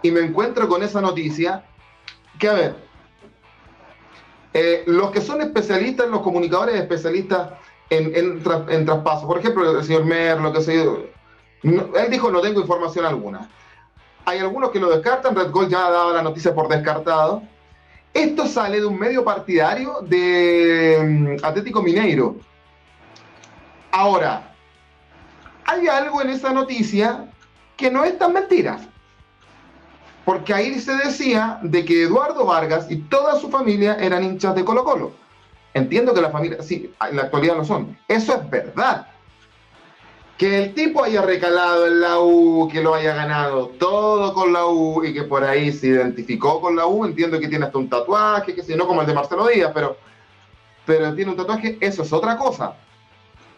y 0.03 0.13
me 0.13 0.21
encuentro 0.21 0.69
con 0.69 0.83
esa 0.83 1.01
noticia. 1.01 1.65
Que 2.43 2.49
a 2.49 2.55
ver, 2.55 2.75
los 4.87 5.13
que 5.13 5.21
son 5.21 5.43
especialistas, 5.43 6.09
los 6.09 6.23
comunicadores 6.23 6.75
especialistas 6.75 7.51
en, 7.89 8.13
en, 8.17 8.85
traspaso, 8.85 9.29
por 9.29 9.39
ejemplo, 9.39 9.79
el 9.79 9.85
señor 9.85 10.05
Merlo, 10.05 10.53
que 10.53 10.61
se, 10.61 10.83
él 10.83 12.11
dijo 12.11 12.33
no 12.33 12.41
tengo 12.41 12.61
información 12.61 13.05
alguna. 13.05 13.49
Hay 14.25 14.41
algunos 14.41 14.71
que 14.71 14.81
lo 14.81 14.91
descartan, 14.91 15.37
Red 15.37 15.53
Gold 15.53 15.71
ya 15.71 15.87
ha 15.87 15.91
dado 15.93 16.15
la 16.15 16.23
noticia 16.23 16.53
por 16.53 16.67
descartado. 16.67 17.45
Esto 18.13 18.49
sale 18.49 18.81
de 18.81 18.87
un 18.87 18.99
medio 18.99 19.23
partidario 19.23 20.01
de 20.03 21.37
mm, 21.41 21.45
Atlético 21.45 21.81
Mineiro. 21.81 22.39
Ahora, 23.93 24.53
hay 25.65 25.87
algo 25.87 26.21
en 26.23 26.31
esa 26.31 26.53
noticia 26.53 27.31
que 27.77 27.89
no 27.89 28.03
es 28.03 28.19
tan 28.19 28.33
mentira. 28.33 28.81
Porque 30.25 30.55
ahí 30.55 30.79
se 30.79 30.95
decía 30.95 31.59
de 31.63 31.85
que 31.85 32.05
Eduardo 32.05 32.47
Vargas 32.47 32.87
y 32.91 32.97
toda 32.97 33.39
su 33.41 33.51
familia 33.51 33.97
eran 34.01 34.23
hinchas 34.23 34.55
de 34.55 34.65
Colo 34.65 34.85
Colo. 34.85 35.13
Entiendo 35.75 36.15
que 36.15 36.21
la 36.21 36.31
familia, 36.31 36.63
sí, 36.63 36.93
en 37.09 37.17
la 37.17 37.23
actualidad 37.23 37.57
lo 37.57 37.65
son. 37.65 37.97
Eso 38.07 38.35
es 38.35 38.51
verdad. 38.51 39.09
Que 40.39 40.63
el 40.63 40.75
tipo 40.75 41.03
haya 41.03 41.23
recalado 41.23 41.87
en 41.87 42.01
la 42.01 42.21
U, 42.21 42.69
que 42.71 42.83
lo 42.83 42.95
haya 42.95 43.15
ganado 43.15 43.69
todo 43.79 44.35
con 44.35 44.53
la 44.53 44.67
U 44.67 45.05
y 45.05 45.13
que 45.13 45.23
por 45.23 45.45
ahí 45.45 45.73
se 45.73 45.89
identificó 45.89 46.61
con 46.61 46.77
la 46.77 46.87
U, 46.87 47.05
entiendo 47.05 47.41
que 47.41 47.49
tiene 47.49 47.67
hasta 47.67 47.79
un 47.79 47.89
tatuaje, 47.89 48.55
que 48.55 48.63
si 48.63 48.75
no 48.75 48.87
como 48.87 49.01
el 49.01 49.07
de 49.07 49.15
Marcelo 49.15 49.47
Díaz, 49.47 49.73
pero, 49.75 49.97
pero 50.85 51.15
tiene 51.15 51.31
un 51.31 51.37
tatuaje, 51.37 51.79
eso 51.81 52.03
es 52.03 52.13
otra 52.13 52.37
cosa. 52.37 52.75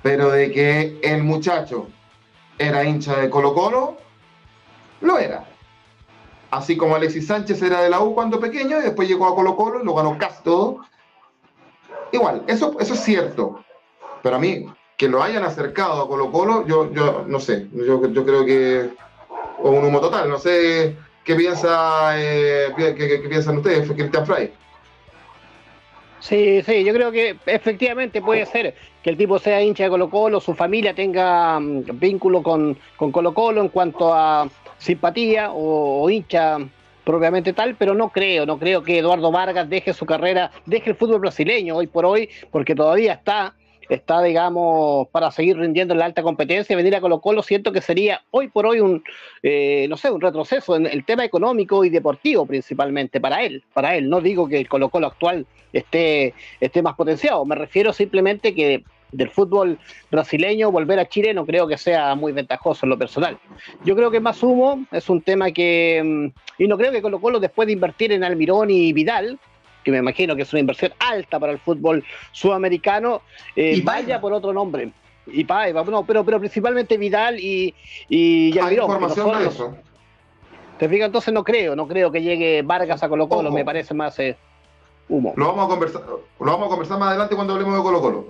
Pero 0.03 0.31
de 0.31 0.51
que 0.53 0.99
el 1.03 1.25
muchacho 1.25 1.89
era 2.59 2.85
hincha 2.85 3.17
de 3.17 3.31
Colo 3.31 3.55
Colo, 3.55 3.97
lo 5.01 5.19
era. 5.19 5.45
Así 6.55 6.77
como 6.77 6.95
Alexis 6.95 7.27
Sánchez 7.27 7.61
era 7.63 7.83
de 7.83 7.91
la 7.91 8.01
U 8.01 8.15
cuando 8.15 8.39
pequeño 8.39 8.79
y 8.79 8.83
después 8.83 9.09
llegó 9.09 9.27
a 9.27 9.35
Colo 9.35 9.57
Colo 9.57 9.83
y 9.83 9.85
lo 9.85 9.93
ganó 9.93 10.17
casi 10.19 10.41
todo. 10.45 10.85
Igual, 12.13 12.45
eso, 12.47 12.77
eso 12.79 12.95
es 12.95 13.01
cierto. 13.01 13.65
Pero 14.23 14.37
a 14.37 14.39
mí, 14.39 14.65
que 14.97 15.09
lo 15.09 15.21
hayan 15.21 15.43
acercado 15.43 16.01
a 16.01 16.09
Colo 16.09 16.31
Colo, 16.31 16.65
yo, 16.65 16.93
yo 16.93 17.25
no 17.27 17.41
sé. 17.41 17.67
Yo, 17.73 18.07
yo 18.09 18.25
creo 18.25 18.45
que. 18.45 18.91
O 19.59 19.71
un 19.71 19.85
humo 19.85 20.01
total. 20.01 20.31
No 20.31 20.39
sé 20.39 20.97
qué 21.25 21.35
piensa 21.35 22.13
eh, 22.21 22.73
qué, 22.77 23.25
piensan 23.29 23.59
ustedes, 23.59 23.91
Cristian 23.91 24.25
Fray. 24.25 24.53
Sí, 26.21 26.63
sí, 26.63 26.85
yo 26.85 26.95
creo 26.95 27.11
que 27.11 27.37
efectivamente 27.47 28.23
puede 28.23 28.47
ser 28.47 28.75
que 29.03 29.11
el 29.11 29.17
tipo 29.17 29.41
sea 29.41 29.61
hincha 29.61 29.85
de 29.85 29.91
Colo 29.91 30.09
Colo, 30.09 30.41
su 30.41 30.55
familia 30.55 30.95
tenga 30.95 31.59
mm, 31.59 31.99
vínculo 31.99 32.43
con, 32.43 32.79
con 32.97 33.11
Colo 33.11 33.35
Colo 33.35 33.61
en 33.61 33.69
cuanto 33.69 34.15
a 34.15 34.49
simpatía 34.79 35.51
o, 35.53 36.09
hincha 36.11 36.59
propiamente 37.05 37.53
tal, 37.53 37.75
pero 37.77 37.95
no 37.95 38.09
creo, 38.11 38.47
no 38.47 38.59
creo 38.59 38.83
que 38.83 38.99
Eduardo 38.99 39.31
Vargas 39.31 39.69
deje 39.69 39.93
su 39.93 40.07
carrera, 40.07 40.51
deje 40.65 40.91
el 40.91 40.97
fútbol 40.97 41.21
brasileño 41.21 41.77
hoy 41.77 41.87
por 41.87 42.07
hoy, 42.07 42.31
porque 42.51 42.75
todavía 42.75 43.13
está, 43.13 43.55
está, 43.91 44.23
digamos, 44.23 45.09
para 45.09 45.31
seguir 45.31 45.59
rindiendo 45.59 45.93
en 45.93 46.01
la 46.01 46.07
alta 46.07 46.23
competencia, 46.23 46.75
venir 46.77 46.97
a 46.97 47.03
Colo 47.03 47.21
Colo, 47.21 47.43
siento 47.43 47.73
que 47.73 47.83
sería 47.83 48.23
hoy 48.31 48.49
por 48.49 48.65
hoy 48.65 48.81
un, 48.81 49.05
eh, 49.43 49.87
no 49.89 49.99
sé, 49.99 50.11
un 50.11 50.23
retroceso 50.23 50.77
en 50.77 50.87
el 50.87 51.05
tema 51.05 51.25
económico 51.25 51.85
y 51.85 51.91
deportivo 51.91 52.47
principalmente 52.47 53.21
para 53.21 53.43
él, 53.43 53.63
para 53.75 53.97
él, 53.97 54.09
no 54.09 54.23
digo 54.23 54.49
que 54.49 54.59
el 54.59 54.69
Colo 54.69 54.89
Colo 54.89 55.09
actual 55.09 55.47
esté, 55.75 56.33
esté 56.61 56.83
más 56.83 56.95
potenciado, 56.95 57.45
me 57.45 57.55
refiero 57.55 57.93
simplemente 57.93 58.55
que 58.55 58.83
del 59.15 59.31
fútbol 59.31 59.79
brasileño, 60.11 60.71
volver 60.71 60.99
a 60.99 61.09
Chile 61.09 61.33
no 61.33 61.47
creo 61.47 61.67
que 61.67 61.79
sea 61.79 62.15
muy 62.15 62.33
ventajoso 62.33 62.85
en 62.85 62.91
lo 62.91 62.99
personal. 62.99 63.39
Yo 63.85 63.95
creo 63.95 64.11
que 64.11 64.21
más 64.21 64.43
humo 64.43 64.85
es 64.91 65.09
un 65.09 65.23
tema 65.23 65.51
que, 65.53 66.03
mm, 66.05 66.63
y 66.63 66.69
no 66.69 66.77
creo 66.77 66.93
que 66.93 67.01
Colo 67.01 67.21
Colo 67.21 67.41
después 67.41 67.67
de 67.67 67.73
invertir 67.73 68.13
en 68.13 68.25
Almirón 68.25 68.71
y 68.71 68.93
Vidal, 68.93 69.39
que 69.85 69.91
me 69.91 69.99
imagino 69.99 70.35
que 70.35 70.43
es 70.43 70.53
una 70.53 70.61
inversión 70.61 70.93
alta 70.99 71.39
para 71.39 71.53
el 71.53 71.59
fútbol 71.59 72.05
sudamericano, 72.33 73.23
eh, 73.55 73.81
vaya 73.85 74.21
por 74.21 74.33
otro 74.33 74.53
nombre. 74.53 74.91
Y 75.27 75.45
Paiva, 75.45 75.85
no, 75.85 76.05
pero, 76.05 76.25
pero 76.25 76.39
principalmente 76.39 76.99
Vidal 76.99 77.39
y, 77.39 77.75
y, 78.09 78.59
Almirón. 78.59 78.91
información 78.91 79.39
de 79.39 79.47
eso. 79.47 79.77
Te 80.79 80.89
fijas, 80.89 81.07
entonces 81.07 81.33
no 81.33 81.45
creo, 81.45 81.77
no 81.77 81.87
creo 81.87 82.11
que 82.11 82.21
llegue 82.21 82.63
Vargas 82.63 83.03
a 83.03 83.09
Colo 83.09 83.29
Colo, 83.29 83.53
me 83.53 83.65
parece 83.65 83.95
más 83.95 84.19
eh, 84.19 84.37
humo. 85.09 85.33
Lo 85.37 85.47
vamos, 85.47 85.67
a 85.67 85.69
conversar, 85.69 86.03
lo 86.05 86.27
vamos 86.41 86.67
a 86.67 86.69
conversar 86.69 86.99
más 86.99 87.11
adelante 87.11 87.37
cuando 87.37 87.53
hablemos 87.55 87.77
de 87.77 87.83
Colo 87.83 88.01
Colo. 88.01 88.25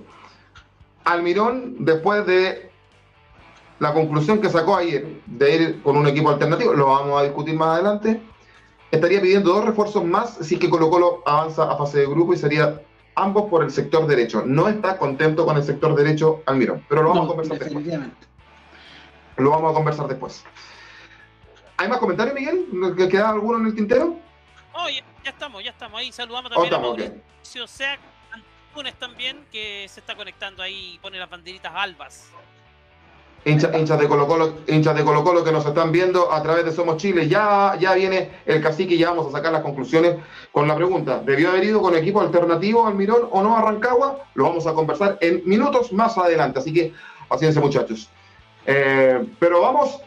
Almirón, 1.05 1.85
después 1.85 2.25
de 2.25 2.71
la 3.79 3.93
conclusión 3.93 4.41
que 4.41 4.49
sacó 4.49 4.75
ayer 4.75 5.21
de 5.25 5.55
ir 5.55 5.83
con 5.83 5.97
un 5.97 6.07
equipo 6.07 6.29
alternativo, 6.29 6.73
lo 6.73 6.87
vamos 6.87 7.19
a 7.19 7.23
discutir 7.23 7.55
más 7.55 7.75
adelante, 7.75 8.21
estaría 8.91 9.21
pidiendo 9.21 9.53
dos 9.53 9.65
refuerzos 9.65 10.03
más 10.03 10.37
si 10.41 10.57
que 10.57 10.69
Colo 10.69 10.89
Colo 10.89 11.23
avanza 11.25 11.71
a 11.71 11.77
fase 11.77 11.99
de 11.99 12.07
grupo 12.07 12.33
y 12.33 12.37
sería 12.37 12.81
ambos 13.15 13.49
por 13.49 13.63
el 13.63 13.71
sector 13.71 14.07
derecho. 14.07 14.43
No 14.45 14.67
está 14.67 14.97
contento 14.97 15.45
con 15.45 15.57
el 15.57 15.63
sector 15.63 15.95
derecho 15.95 16.41
Almirón, 16.45 16.83
pero 16.89 17.03
lo 17.03 17.09
vamos 17.09 17.25
a 17.25 17.27
conversar 17.27 17.59
después. 17.59 17.85
Lo 19.37 19.49
vamos 19.49 19.71
a 19.71 19.73
conversar 19.73 20.07
después. 20.07 20.43
¿Hay 21.77 21.89
más 21.89 21.97
comentarios, 21.99 22.35
Miguel? 22.35 22.95
¿Queda 23.09 23.29
alguno 23.29 23.59
en 23.59 23.65
el 23.67 23.75
tintero? 23.75 24.15
Oh, 24.73 24.87
ya, 24.89 25.03
estamos, 25.29 25.63
ya 25.63 25.71
estamos 25.71 25.99
ahí. 25.99 26.11
Saludamos 26.11 26.51
también 26.51 26.73
a 26.73 26.79
Mauricio 26.79 27.67
también, 28.99 29.45
que 29.51 29.87
se 29.89 29.99
está 29.99 30.15
conectando 30.15 30.61
ahí 30.61 30.93
y 30.95 30.99
pone 30.99 31.17
las 31.17 31.29
banderitas 31.29 31.71
albas. 31.73 32.29
Hinchas 33.45 33.99
de 33.99 34.07
Colo 34.07 34.27
Colo, 34.27 34.55
hinchas 34.67 34.95
de 34.95 35.03
Colo 35.03 35.23
Colo 35.23 35.43
que 35.43 35.51
nos 35.51 35.65
están 35.65 35.91
viendo 35.91 36.31
a 36.31 36.41
través 36.41 36.65
de 36.65 36.71
Somos 36.71 36.97
Chile. 36.97 37.27
Ya, 37.27 37.77
ya 37.79 37.93
viene 37.93 38.31
el 38.45 38.61
cacique 38.61 38.95
y 38.95 38.97
ya 38.97 39.11
vamos 39.11 39.27
a 39.27 39.31
sacar 39.31 39.53
las 39.53 39.61
conclusiones 39.61 40.15
con 40.51 40.67
la 40.67 40.75
pregunta. 40.75 41.21
¿Debió 41.23 41.49
haber 41.49 41.63
ido 41.63 41.79
con 41.79 41.95
equipo 41.95 42.21
alternativo 42.21 42.87
al 42.87 42.95
Mirón 42.95 43.29
o 43.31 43.43
no 43.43 43.55
a 43.55 43.61
Rancagua? 43.61 44.25
Lo 44.33 44.45
vamos 44.45 44.65
a 44.65 44.73
conversar 44.73 45.19
en 45.21 45.43
minutos 45.45 45.93
más 45.93 46.17
adelante. 46.17 46.57
Así 46.57 46.73
que 46.73 46.93
paciencia 47.27 47.61
muchachos. 47.61 48.09
Eh, 48.65 49.23
pero 49.37 49.61
vamos, 49.61 50.01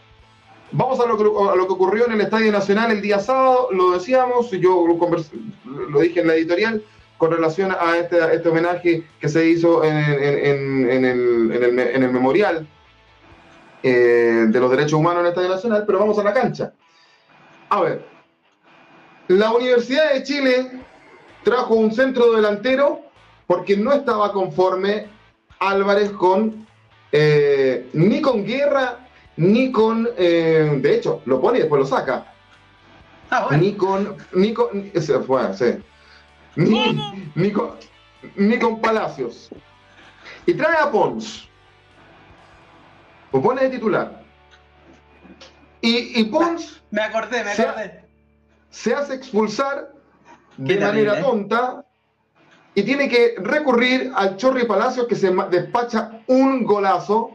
vamos 0.72 0.98
a 0.98 1.06
lo, 1.06 1.16
que, 1.16 1.22
a 1.22 1.54
lo, 1.54 1.66
que, 1.68 1.72
ocurrió 1.72 2.06
en 2.06 2.12
el 2.12 2.20
Estadio 2.22 2.50
Nacional 2.50 2.90
el 2.90 3.00
día 3.00 3.20
sábado. 3.20 3.68
Lo 3.70 3.92
decíamos, 3.92 4.50
yo 4.50 4.84
lo, 4.84 5.88
lo 5.90 6.00
dije 6.00 6.20
en 6.20 6.26
la 6.26 6.34
editorial 6.34 6.82
con 7.18 7.32
relación 7.32 7.72
a 7.72 7.98
este, 7.98 8.16
este 8.34 8.48
homenaje 8.48 9.04
que 9.20 9.28
se 9.28 9.46
hizo 9.46 9.84
en, 9.84 11.04
el, 11.04 12.12
memorial 12.12 12.66
eh, 13.82 14.46
de 14.48 14.60
los 14.60 14.70
derechos 14.70 14.94
humanos 14.94 15.20
en 15.20 15.26
el 15.26 15.32
Estadio 15.32 15.48
Nacional, 15.48 15.84
pero 15.84 15.98
vamos 15.98 16.18
a 16.18 16.22
la 16.22 16.32
cancha. 16.32 16.72
A 17.68 17.80
ver, 17.80 18.06
la 19.26 19.50
Universidad 19.52 20.14
de 20.14 20.22
Chile 20.22 20.70
trajo 21.42 21.74
un 21.74 21.92
centro 21.92 22.32
delantero 22.32 23.00
porque 23.48 23.76
no 23.76 23.92
estaba 23.92 24.32
conforme 24.32 25.08
Álvarez 25.58 26.10
con 26.12 26.66
eh, 27.10 27.88
ni 27.94 28.20
con 28.20 28.44
Guerra 28.44 29.08
ni 29.36 29.72
con 29.72 30.08
eh, 30.16 30.78
de 30.80 30.94
hecho 30.94 31.22
lo 31.24 31.40
pone 31.40 31.58
y 31.58 31.62
después 31.62 31.80
lo 31.80 31.86
saca. 31.86 32.32
Ah, 33.30 33.48
ni 33.58 33.74
con 33.74 34.16
ni 34.32 34.54
con 34.54 34.90
bueno, 35.26 35.52
sí 35.52 35.82
ni, 36.58 37.52
con, 38.58 38.80
Palacios. 38.80 39.48
Y 40.46 40.54
trae 40.54 40.76
a 40.76 40.90
Pons. 40.90 41.48
Lo 43.32 43.40
pone 43.40 43.62
de 43.62 43.70
titular. 43.70 44.22
Y, 45.80 46.24
Pons. 46.24 46.82
Me 46.90 47.02
acordé, 47.02 47.44
me 47.44 47.52
acordé. 47.52 48.04
Se, 48.70 48.94
hace 48.94 49.14
expulsar 49.14 49.92
de 50.56 50.78
manera 50.78 51.20
tonta 51.20 51.84
y 52.74 52.82
tiene 52.82 53.08
que 53.08 53.36
recurrir 53.38 54.12
al 54.14 54.36
Chorri 54.36 54.66
Palacios 54.66 55.06
que 55.06 55.14
se 55.14 55.32
despacha 55.50 56.22
un 56.26 56.64
golazo 56.64 57.30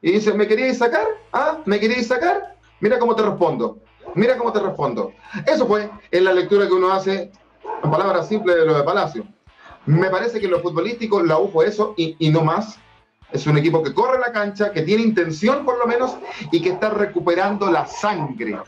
y 0.00 0.12
dice, 0.12 0.32
¿me 0.32 0.46
queríais 0.46 0.78
sacar? 0.78 1.06
¿Ah? 1.32 1.58
¿Me 1.64 1.78
queríais 1.80 2.06
sacar? 2.06 2.56
Mira 2.80 2.98
cómo 2.98 3.14
te 3.14 3.22
respondo. 3.22 3.78
Mira 4.14 4.36
cómo 4.36 4.52
te 4.52 4.60
respondo. 4.60 5.12
Eso 5.46 5.66
fue 5.66 5.90
en 6.10 6.24
la 6.24 6.32
lectura 6.32 6.66
que 6.66 6.72
uno 6.72 6.92
hace 6.92 7.30
en 7.82 7.90
palabras 7.90 8.28
simples 8.28 8.56
de 8.56 8.66
lo 8.66 8.74
de 8.74 8.82
Palacio. 8.82 9.24
Me 9.86 10.10
parece 10.10 10.38
que 10.38 10.46
en 10.46 10.52
lo 10.52 10.60
futbolístico 10.60 11.22
la 11.22 11.38
U 11.38 11.62
eso 11.62 11.94
y, 11.96 12.30
no 12.30 12.42
más. 12.42 12.78
Es 13.32 13.46
un 13.46 13.56
equipo 13.58 13.82
que 13.82 13.94
corre 13.94 14.18
la 14.18 14.32
cancha, 14.32 14.72
que 14.72 14.82
tiene 14.82 15.02
intención 15.02 15.64
por 15.64 15.78
lo 15.78 15.86
menos 15.86 16.16
y 16.50 16.60
que 16.60 16.70
está 16.70 16.90
recuperando 16.90 17.70
la 17.70 17.86
sangre. 17.86 18.58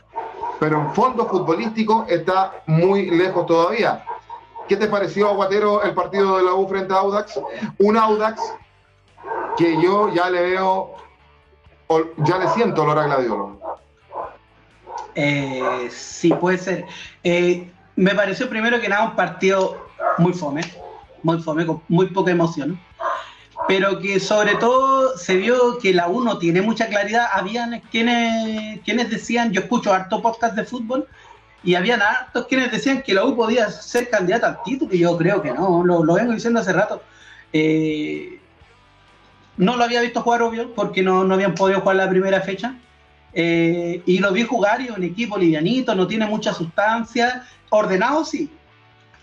Pero 0.59 0.79
en 0.79 0.93
fondo 0.93 1.27
futbolístico 1.27 2.05
está 2.07 2.63
muy 2.65 3.11
lejos 3.11 3.45
todavía. 3.45 4.05
¿Qué 4.67 4.77
te 4.77 4.87
pareció, 4.87 5.27
Aguatero, 5.27 5.83
el 5.83 5.93
partido 5.93 6.37
de 6.37 6.43
la 6.43 6.53
U 6.53 6.67
frente 6.67 6.93
a 6.93 6.97
Audax? 6.99 7.39
Un 7.79 7.97
Audax 7.97 8.41
que 9.57 9.81
yo 9.81 10.13
ya 10.13 10.29
le 10.29 10.41
veo, 10.41 10.95
ya 12.17 12.37
le 12.37 12.47
siento 12.49 12.83
olor 12.83 12.99
a 12.99 13.05
gladiolo. 13.05 13.59
Eh, 15.15 15.89
sí, 15.91 16.33
puede 16.33 16.57
ser. 16.57 16.85
Eh, 17.23 17.71
me 17.95 18.15
pareció 18.15 18.49
primero 18.49 18.79
que 18.81 18.89
nada 18.89 19.05
un 19.05 19.15
partido 19.15 19.87
muy 20.17 20.33
fome, 20.33 20.61
muy 21.21 21.41
fome, 21.41 21.65
con 21.65 21.81
muy 21.87 22.07
poca 22.07 22.31
emoción, 22.31 22.79
pero 23.67 23.99
que 23.99 24.19
sobre 24.19 24.55
todo 24.55 25.17
se 25.17 25.35
vio 25.35 25.77
que 25.77 25.93
la 25.93 26.07
U 26.07 26.23
no 26.23 26.37
tiene 26.37 26.61
mucha 26.61 26.87
claridad. 26.87 27.27
Habían 27.31 27.81
quienes, 27.91 28.81
quienes 28.81 29.09
decían, 29.09 29.51
yo 29.51 29.61
escucho 29.61 29.93
harto 29.93 30.21
podcast 30.21 30.55
de 30.55 30.65
fútbol, 30.65 31.07
y 31.63 31.75
habían 31.75 32.01
hartos 32.01 32.47
quienes 32.47 32.71
decían 32.71 33.01
que 33.01 33.13
la 33.13 33.23
U 33.23 33.35
podía 33.35 33.69
ser 33.69 34.09
candidata 34.09 34.47
al 34.47 34.63
título, 34.63 34.93
y 34.93 34.99
yo 34.99 35.17
creo 35.17 35.41
que 35.41 35.51
no, 35.51 35.83
lo, 35.83 36.03
lo 36.03 36.13
vengo 36.15 36.33
diciendo 36.33 36.59
hace 36.59 36.73
rato. 36.73 37.01
Eh, 37.53 38.39
no 39.55 39.77
lo 39.77 39.83
había 39.83 40.01
visto 40.01 40.21
jugar, 40.21 40.41
obvio, 40.41 40.73
porque 40.73 41.03
no, 41.03 41.23
no 41.23 41.35
habían 41.35 41.55
podido 41.55 41.79
jugar 41.81 41.97
la 41.97 42.09
primera 42.09 42.41
fecha. 42.41 42.75
Eh, 43.33 44.01
y 44.05 44.19
lo 44.19 44.31
vi 44.31 44.43
jugar 44.43 44.81
y 44.81 44.89
un 44.89 45.03
equipo 45.03 45.37
livianito, 45.37 45.95
no 45.95 46.07
tiene 46.07 46.25
mucha 46.25 46.53
sustancia. 46.53 47.47
Ordenado 47.69 48.23
sí, 48.23 48.51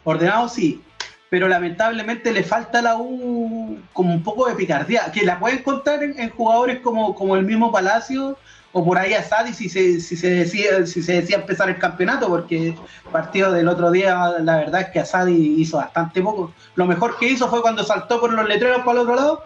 ordenado 0.05 0.49
sí, 0.49 0.83
pero 1.29 1.49
lamentablemente 1.49 2.33
le 2.33 2.43
falta 2.43 2.83
la 2.83 2.97
U 2.97 3.79
como 3.93 4.13
un 4.13 4.23
poco 4.23 4.49
de 4.49 4.57
picardía, 4.57 5.13
que 5.13 5.25
la 5.25 5.39
puede 5.39 5.57
encontrar 5.57 6.03
en, 6.03 6.19
en 6.19 6.31
jugadores 6.31 6.81
como, 6.81 7.15
como 7.15 7.37
el 7.37 7.45
mismo 7.45 7.71
Palacio 7.71 8.37
o 8.73 8.85
por 8.85 8.99
ahí 8.99 9.15
a 9.15 9.23
Sadi 9.23 9.53
si 9.53 9.69
se, 9.69 10.01
si 10.01 10.17
se 10.17 10.31
decía 10.31 10.87
si 10.87 11.03
se 11.03 11.15
decía 11.15 11.37
empezar 11.37 11.69
el 11.69 11.79
campeonato 11.79 12.29
porque 12.29 12.69
el 12.69 12.75
partido 13.11 13.51
del 13.53 13.69
otro 13.69 13.91
día 13.91 14.35
la 14.41 14.57
verdad 14.59 14.83
es 14.83 14.89
que 14.91 15.01
Asadi 15.01 15.61
hizo 15.61 15.79
bastante 15.79 16.23
poco 16.23 16.53
lo 16.77 16.87
mejor 16.87 17.19
que 17.19 17.27
hizo 17.27 17.49
fue 17.49 17.63
cuando 17.63 17.83
saltó 17.83 18.21
por 18.21 18.33
los 18.33 18.47
letreros 18.47 18.83
para 18.83 18.93
el 18.93 18.99
otro 18.99 19.17
lado 19.17 19.45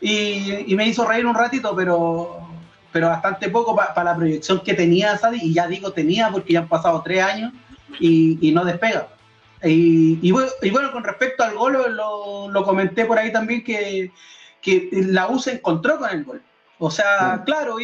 y, 0.00 0.64
y 0.66 0.74
me 0.74 0.86
hizo 0.86 1.06
reír 1.06 1.26
un 1.26 1.36
ratito 1.36 1.74
pero 1.76 2.45
pero 2.96 3.08
bastante 3.08 3.50
poco 3.50 3.76
para 3.76 4.04
la 4.04 4.16
proyección 4.16 4.62
que 4.62 4.72
tenía 4.72 5.12
Asadi 5.12 5.38
y 5.42 5.52
ya 5.52 5.68
digo 5.68 5.92
tenía 5.92 6.30
porque 6.30 6.54
ya 6.54 6.60
han 6.60 6.68
pasado 6.68 7.02
tres 7.04 7.22
años 7.22 7.52
y, 8.00 8.38
y 8.40 8.52
no 8.52 8.64
despega. 8.64 9.08
Y, 9.62 10.18
y, 10.22 10.32
bueno, 10.32 10.48
y, 10.62 10.70
bueno, 10.70 10.90
con 10.92 11.04
respecto 11.04 11.44
al 11.44 11.54
gol 11.56 11.94
lo, 11.94 12.48
lo 12.48 12.64
comenté 12.64 13.04
por 13.04 13.18
ahí 13.18 13.30
también 13.30 13.62
que, 13.62 14.10
que 14.62 14.88
la 14.92 15.28
U 15.28 15.38
se 15.38 15.52
encontró 15.52 15.98
con 15.98 16.08
el 16.08 16.24
gol. 16.24 16.42
O 16.78 16.90
sea, 16.90 17.42
claro, 17.44 17.76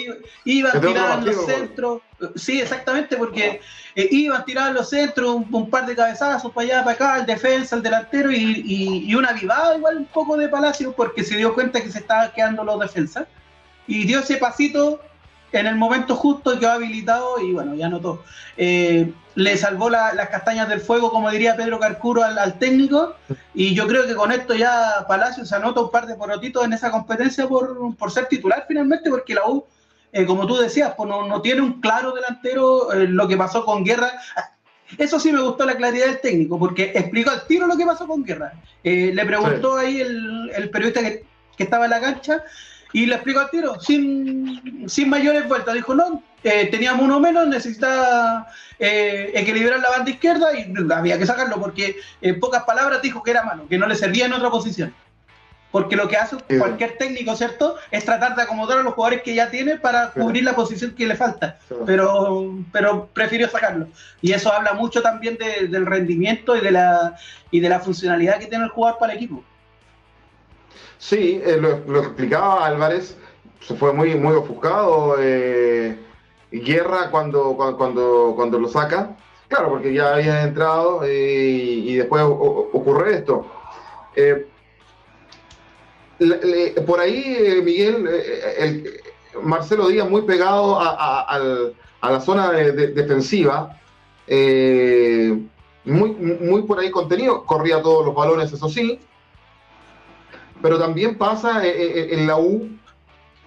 iban 0.46 0.76
a 0.78 0.80
tirar 0.80 1.22
los 1.22 1.44
centros, 1.44 2.00
sí, 2.34 2.62
exactamente, 2.62 3.18
porque 3.18 3.60
eh, 3.94 4.08
iban 4.12 4.46
tirar 4.46 4.72
los 4.72 4.88
centros, 4.88 5.42
un, 5.50 5.68
par 5.68 5.84
de 5.84 5.94
cabezazos 5.94 6.50
para 6.52 6.66
allá, 6.66 6.84
para 6.84 6.94
acá, 6.94 7.18
el 7.18 7.26
defensa, 7.26 7.76
el 7.76 7.82
delantero 7.82 8.32
y, 8.32 8.62
y, 8.64 9.10
y 9.10 9.14
una 9.14 9.32
vivada 9.32 9.76
igual 9.76 9.98
un 9.98 10.06
poco 10.06 10.38
de 10.38 10.48
Palacio, 10.48 10.92
porque 10.92 11.22
se 11.22 11.36
dio 11.36 11.52
cuenta 11.52 11.82
que 11.82 11.90
se 11.90 11.98
estaban 11.98 12.32
quedando 12.32 12.64
los 12.64 12.80
defensas 12.80 13.26
y 13.86 14.04
dio 14.04 14.20
ese 14.20 14.36
pasito 14.36 15.00
en 15.52 15.66
el 15.66 15.76
momento 15.76 16.16
justo 16.16 16.58
quedó 16.58 16.72
habilitado 16.72 17.38
y 17.40 17.52
bueno, 17.52 17.74
ya 17.74 17.88
notó. 17.88 18.24
Eh, 18.56 19.12
le 19.34 19.56
salvó 19.56 19.88
la, 19.88 20.12
las 20.14 20.28
castañas 20.28 20.68
del 20.68 20.80
fuego, 20.80 21.10
como 21.10 21.30
diría 21.30 21.56
Pedro 21.56 21.78
Carcuro, 21.78 22.22
al, 22.22 22.38
al, 22.38 22.58
técnico. 22.58 23.14
Y 23.54 23.74
yo 23.74 23.86
creo 23.86 24.06
que 24.06 24.14
con 24.14 24.32
esto 24.32 24.54
ya 24.54 25.04
Palacio 25.06 25.44
se 25.44 25.54
anota 25.54 25.80
un 25.80 25.90
par 25.90 26.06
de 26.06 26.16
porotitos 26.16 26.64
en 26.64 26.72
esa 26.72 26.90
competencia 26.90 27.46
por, 27.46 27.96
por 27.96 28.10
ser 28.10 28.26
titular 28.26 28.64
finalmente, 28.66 29.10
porque 29.10 29.34
la 29.34 29.46
U, 29.46 29.64
eh, 30.12 30.26
como 30.26 30.46
tú 30.46 30.56
decías, 30.56 30.94
pues 30.96 31.08
no, 31.08 31.26
no, 31.26 31.40
tiene 31.40 31.60
un 31.60 31.80
claro 31.80 32.12
delantero. 32.12 32.92
Eh, 32.92 33.06
lo 33.08 33.28
que 33.28 33.36
pasó 33.36 33.64
con 33.64 33.84
Guerra. 33.84 34.10
Eso 34.98 35.18
sí 35.18 35.32
me 35.32 35.40
gustó 35.40 35.64
la 35.64 35.76
claridad 35.76 36.06
del 36.06 36.20
técnico, 36.20 36.58
porque 36.58 36.92
explicó 36.94 37.30
al 37.30 37.46
tiro 37.46 37.66
lo 37.66 37.78
que 37.78 37.86
pasó 37.86 38.06
con 38.06 38.24
Guerra. 38.24 38.52
Le 38.82 39.24
preguntó 39.24 39.78
sí. 39.78 39.86
ahí 39.86 40.00
el, 40.02 40.50
el 40.54 40.68
periodista 40.68 41.00
que, 41.00 41.24
que 41.56 41.64
estaba 41.64 41.86
en 41.86 41.92
la 41.92 42.00
cancha 42.00 42.42
y 42.92 43.06
le 43.06 43.14
explico 43.14 43.40
al 43.40 43.50
tiro, 43.50 43.80
sin, 43.80 44.88
sin 44.88 45.08
mayores 45.08 45.48
vueltas. 45.48 45.74
Dijo, 45.74 45.94
no, 45.94 46.22
eh, 46.44 46.68
teníamos 46.70 47.04
uno 47.04 47.20
menos, 47.20 47.46
necesitaba 47.46 48.48
eh, 48.78 49.30
equilibrar 49.34 49.80
la 49.80 49.90
banda 49.90 50.10
izquierda 50.10 50.48
y 50.56 50.72
había 50.92 51.18
que 51.18 51.26
sacarlo 51.26 51.60
porque 51.60 51.96
en 52.20 52.40
pocas 52.40 52.64
palabras 52.64 53.00
dijo 53.02 53.22
que 53.22 53.30
era 53.30 53.44
mano, 53.44 53.66
que 53.68 53.78
no 53.78 53.86
le 53.86 53.94
servía 53.94 54.26
en 54.26 54.32
otra 54.32 54.50
posición. 54.50 54.94
Porque 55.70 55.96
lo 55.96 56.06
que 56.06 56.18
hace 56.18 56.36
cualquier 56.58 56.98
técnico, 56.98 57.34
¿cierto? 57.34 57.76
Es 57.90 58.04
tratar 58.04 58.36
de 58.36 58.42
acomodar 58.42 58.80
a 58.80 58.82
los 58.82 58.92
jugadores 58.92 59.22
que 59.22 59.34
ya 59.34 59.50
tiene 59.50 59.78
para 59.78 60.10
cubrir 60.10 60.44
la 60.44 60.54
posición 60.54 60.94
que 60.94 61.06
le 61.06 61.16
falta. 61.16 61.56
Pero, 61.86 62.54
pero 62.70 63.08
prefirió 63.14 63.48
sacarlo. 63.48 63.88
Y 64.20 64.32
eso 64.32 64.52
habla 64.52 64.74
mucho 64.74 65.00
también 65.00 65.38
de, 65.38 65.68
del 65.68 65.86
rendimiento 65.86 66.54
y 66.56 66.60
de, 66.60 66.72
la, 66.72 67.16
y 67.50 67.60
de 67.60 67.70
la 67.70 67.80
funcionalidad 67.80 68.38
que 68.38 68.48
tiene 68.48 68.64
el 68.64 68.70
jugador 68.70 68.98
para 68.98 69.14
el 69.14 69.16
equipo. 69.16 69.42
Sí, 71.02 71.42
eh, 71.44 71.56
lo, 71.58 71.98
explicaba 71.98 72.64
Álvarez, 72.64 73.16
se 73.60 73.74
fue 73.74 73.92
muy, 73.92 74.14
muy 74.14 74.36
ofuscado. 74.36 75.16
Eh, 75.18 75.98
Guerra 76.52 77.10
cuando, 77.10 77.56
cuando, 77.56 78.34
cuando 78.36 78.58
lo 78.60 78.68
saca, 78.68 79.16
claro, 79.48 79.70
porque 79.70 79.92
ya 79.92 80.14
había 80.14 80.42
entrado 80.42 81.00
y 81.04 81.96
después 81.96 82.22
ocurre 82.22 83.14
esto. 83.14 83.44
Eh, 84.14 84.46
por 86.86 87.00
ahí, 87.00 87.60
Miguel, 87.64 88.06
el, 88.58 89.00
Marcelo 89.42 89.88
Díaz 89.88 90.08
muy 90.08 90.22
pegado 90.22 90.78
a, 90.78 91.22
a, 92.00 92.10
la 92.10 92.20
zona 92.20 92.52
de, 92.52 92.92
defensiva, 92.92 93.76
muy, 95.84 96.10
muy 96.12 96.62
por 96.62 96.78
ahí 96.78 96.92
contenido, 96.92 97.44
corría 97.44 97.82
todos 97.82 98.06
los 98.06 98.14
balones, 98.14 98.52
eso 98.52 98.68
sí, 98.68 99.00
pero 100.62 100.78
también 100.78 101.18
pasa 101.18 101.66
en 101.66 102.26
la 102.26 102.38
U, 102.38 102.70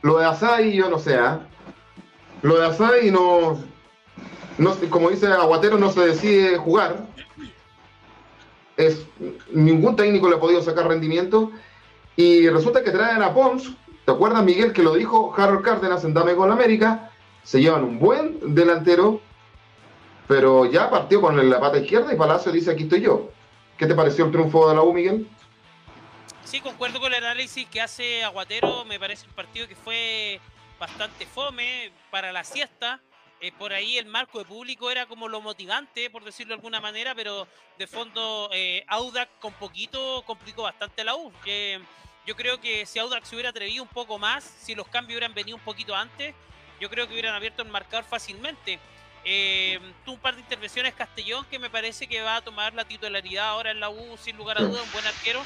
lo 0.01 0.19
de 0.19 0.25
Asai, 0.25 0.73
yo 0.73 0.89
no 0.89 0.99
sé, 0.99 1.15
¿eh? 1.15 1.39
Lo 2.43 2.59
de 2.59 2.67
Asai 2.67 3.09
no, 3.09 3.57
no, 4.57 4.75
como 4.89 5.09
dice 5.09 5.27
Aguatero, 5.27 5.77
no 5.77 5.91
se 5.91 6.05
decide 6.05 6.57
jugar. 6.57 7.07
Es, 8.77 9.05
ningún 9.51 9.95
técnico 9.95 10.29
le 10.29 10.35
ha 10.35 10.39
podido 10.39 10.61
sacar 10.61 10.87
rendimiento. 10.87 11.51
Y 12.15 12.47
resulta 12.49 12.83
que 12.83 12.91
traen 12.91 13.23
a 13.23 13.33
Pons. 13.33 13.75
¿Te 14.05 14.11
acuerdas, 14.11 14.43
Miguel, 14.43 14.73
que 14.73 14.83
lo 14.83 14.93
dijo 14.93 15.33
Harold 15.35 15.63
Cárdenas 15.63 16.03
en 16.03 16.13
Dame 16.13 16.35
con 16.35 16.51
América? 16.51 17.11
Se 17.43 17.59
llevan 17.59 17.83
un 17.83 17.99
buen 17.99 18.53
delantero, 18.55 19.19
pero 20.27 20.65
ya 20.65 20.89
partió 20.89 21.21
con 21.21 21.49
la 21.49 21.59
pata 21.59 21.79
izquierda 21.79 22.13
y 22.13 22.17
Palacio 22.17 22.51
dice: 22.51 22.71
Aquí 22.71 22.83
estoy 22.83 23.01
yo. 23.01 23.29
¿Qué 23.77 23.87
te 23.87 23.95
pareció 23.95 24.25
el 24.25 24.31
triunfo 24.31 24.69
de 24.69 24.75
la 24.75 24.83
U, 24.83 24.93
Miguel? 24.93 25.27
Sí, 26.55 26.61
concuerdo 26.61 27.01
con 27.01 27.13
el 27.13 27.21
análisis 27.21 27.67
que 27.67 27.81
hace 27.81 28.23
Aguatero. 28.23 28.85
Me 28.85 28.97
parece 28.97 29.27
un 29.27 29.33
partido 29.33 29.67
que 29.67 29.75
fue 29.75 30.39
bastante 30.79 31.25
fome 31.25 31.91
para 32.09 32.31
la 32.31 32.45
siesta. 32.45 33.01
Eh, 33.41 33.51
por 33.51 33.73
ahí 33.73 33.97
el 33.97 34.05
marco 34.05 34.39
de 34.39 34.45
público 34.45 34.89
era 34.89 35.05
como 35.05 35.27
lo 35.27 35.41
motivante, 35.41 36.09
por 36.09 36.23
decirlo 36.23 36.51
de 36.51 36.59
alguna 36.59 36.79
manera, 36.79 37.13
pero 37.13 37.45
de 37.77 37.87
fondo 37.87 38.49
eh, 38.53 38.85
Audax 38.87 39.29
con 39.41 39.51
poquito 39.55 40.23
complicó 40.25 40.63
bastante 40.63 41.03
la 41.03 41.17
U. 41.17 41.29
Eh, 41.45 41.77
yo 42.25 42.37
creo 42.37 42.61
que 42.61 42.85
si 42.85 42.99
Audax 42.99 43.27
se 43.27 43.35
hubiera 43.35 43.49
atrevido 43.49 43.83
un 43.83 43.89
poco 43.89 44.17
más, 44.17 44.45
si 44.45 44.75
los 44.75 44.87
cambios 44.87 45.17
hubieran 45.17 45.33
venido 45.33 45.57
un 45.57 45.63
poquito 45.63 45.93
antes, 45.93 46.33
yo 46.79 46.89
creo 46.89 47.05
que 47.05 47.15
hubieran 47.15 47.35
abierto 47.35 47.63
el 47.63 47.67
marcador 47.67 48.05
fácilmente. 48.05 48.79
Eh, 49.25 49.77
tuvo 50.05 50.15
un 50.15 50.21
par 50.21 50.35
de 50.35 50.39
intervenciones 50.39 50.93
Castellón 50.93 51.45
que 51.49 51.59
me 51.59 51.69
parece 51.69 52.07
que 52.07 52.21
va 52.21 52.37
a 52.37 52.41
tomar 52.41 52.73
la 52.73 52.85
titularidad 52.85 53.49
ahora 53.49 53.71
en 53.71 53.81
la 53.81 53.89
U 53.89 54.15
sin 54.15 54.37
lugar 54.37 54.57
a 54.57 54.61
dudas, 54.61 54.85
un 54.85 54.91
buen 54.93 55.05
arquero. 55.05 55.43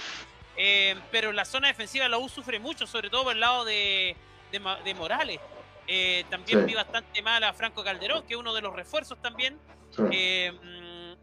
Eh, 0.61 0.93
pero 1.09 1.31
la 1.31 1.45
zona 1.45 1.69
defensiva 1.69 2.03
de 2.03 2.09
la 2.09 2.17
U 2.17 2.27
sufre 2.27 2.59
mucho, 2.59 2.85
sobre 2.85 3.09
todo 3.09 3.23
por 3.23 3.33
el 3.33 3.39
lado 3.39 3.63
de, 3.63 4.15
de, 4.51 4.59
de 4.83 4.93
Morales. 4.93 5.39
Eh, 5.87 6.25
también 6.29 6.59
sí. 6.59 6.65
vi 6.65 6.73
bastante 6.73 7.21
mal 7.21 7.41
a 7.45 7.53
Franco 7.53 7.81
Calderón, 7.81 8.27
que 8.27 8.33
es 8.33 8.39
uno 8.39 8.53
de 8.53 8.61
los 8.61 8.75
refuerzos 8.75 9.19
también. 9.21 9.57
Sí. 9.89 10.03
Eh, 10.11 11.15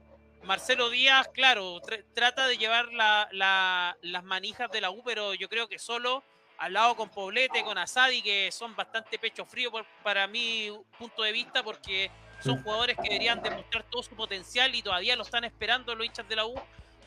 Marcelo 0.42 0.88
Díaz, 0.88 1.29
claro, 1.35 1.81
tr 1.81 2.05
trata 2.14 2.46
de 2.46 2.57
llevar 2.57 2.92
la, 2.92 3.29
la, 3.33 3.96
las 4.01 4.25
manijas 4.25 4.70
de 4.70 4.81
la 4.81 4.90
U, 4.90 5.03
pero 5.05 5.35
yo 5.35 5.49
creo 5.49 5.68
que 5.68 5.79
solo 5.79 6.25
al 6.57 6.72
lado 6.72 6.96
con 6.96 7.11
Poblete, 7.11 7.62
con 7.62 7.77
Asadi, 7.77 8.22
que 8.22 8.51
son 8.51 8.75
bastante 8.75 9.18
pecho 9.18 9.44
frío 9.44 9.70
por, 9.70 9.85
para 10.03 10.27
mi 10.27 10.72
punto 10.99 11.22
de 11.22 11.33
vista, 11.33 11.62
porque 11.62 12.11
son 12.42 12.62
jugadores 12.62 12.96
que 12.96 13.11
deberían 13.11 13.42
demostrar 13.42 13.85
todo 13.90 14.03
su 14.03 14.14
potencial 14.14 14.75
y 14.75 14.83
todavía 14.83 15.14
lo 15.14 15.25
están 15.25 15.44
esperando 15.44 15.94
los 15.94 16.07
hinchas 16.07 16.27
de 16.29 16.37
la 16.37 16.46
U. 16.46 16.55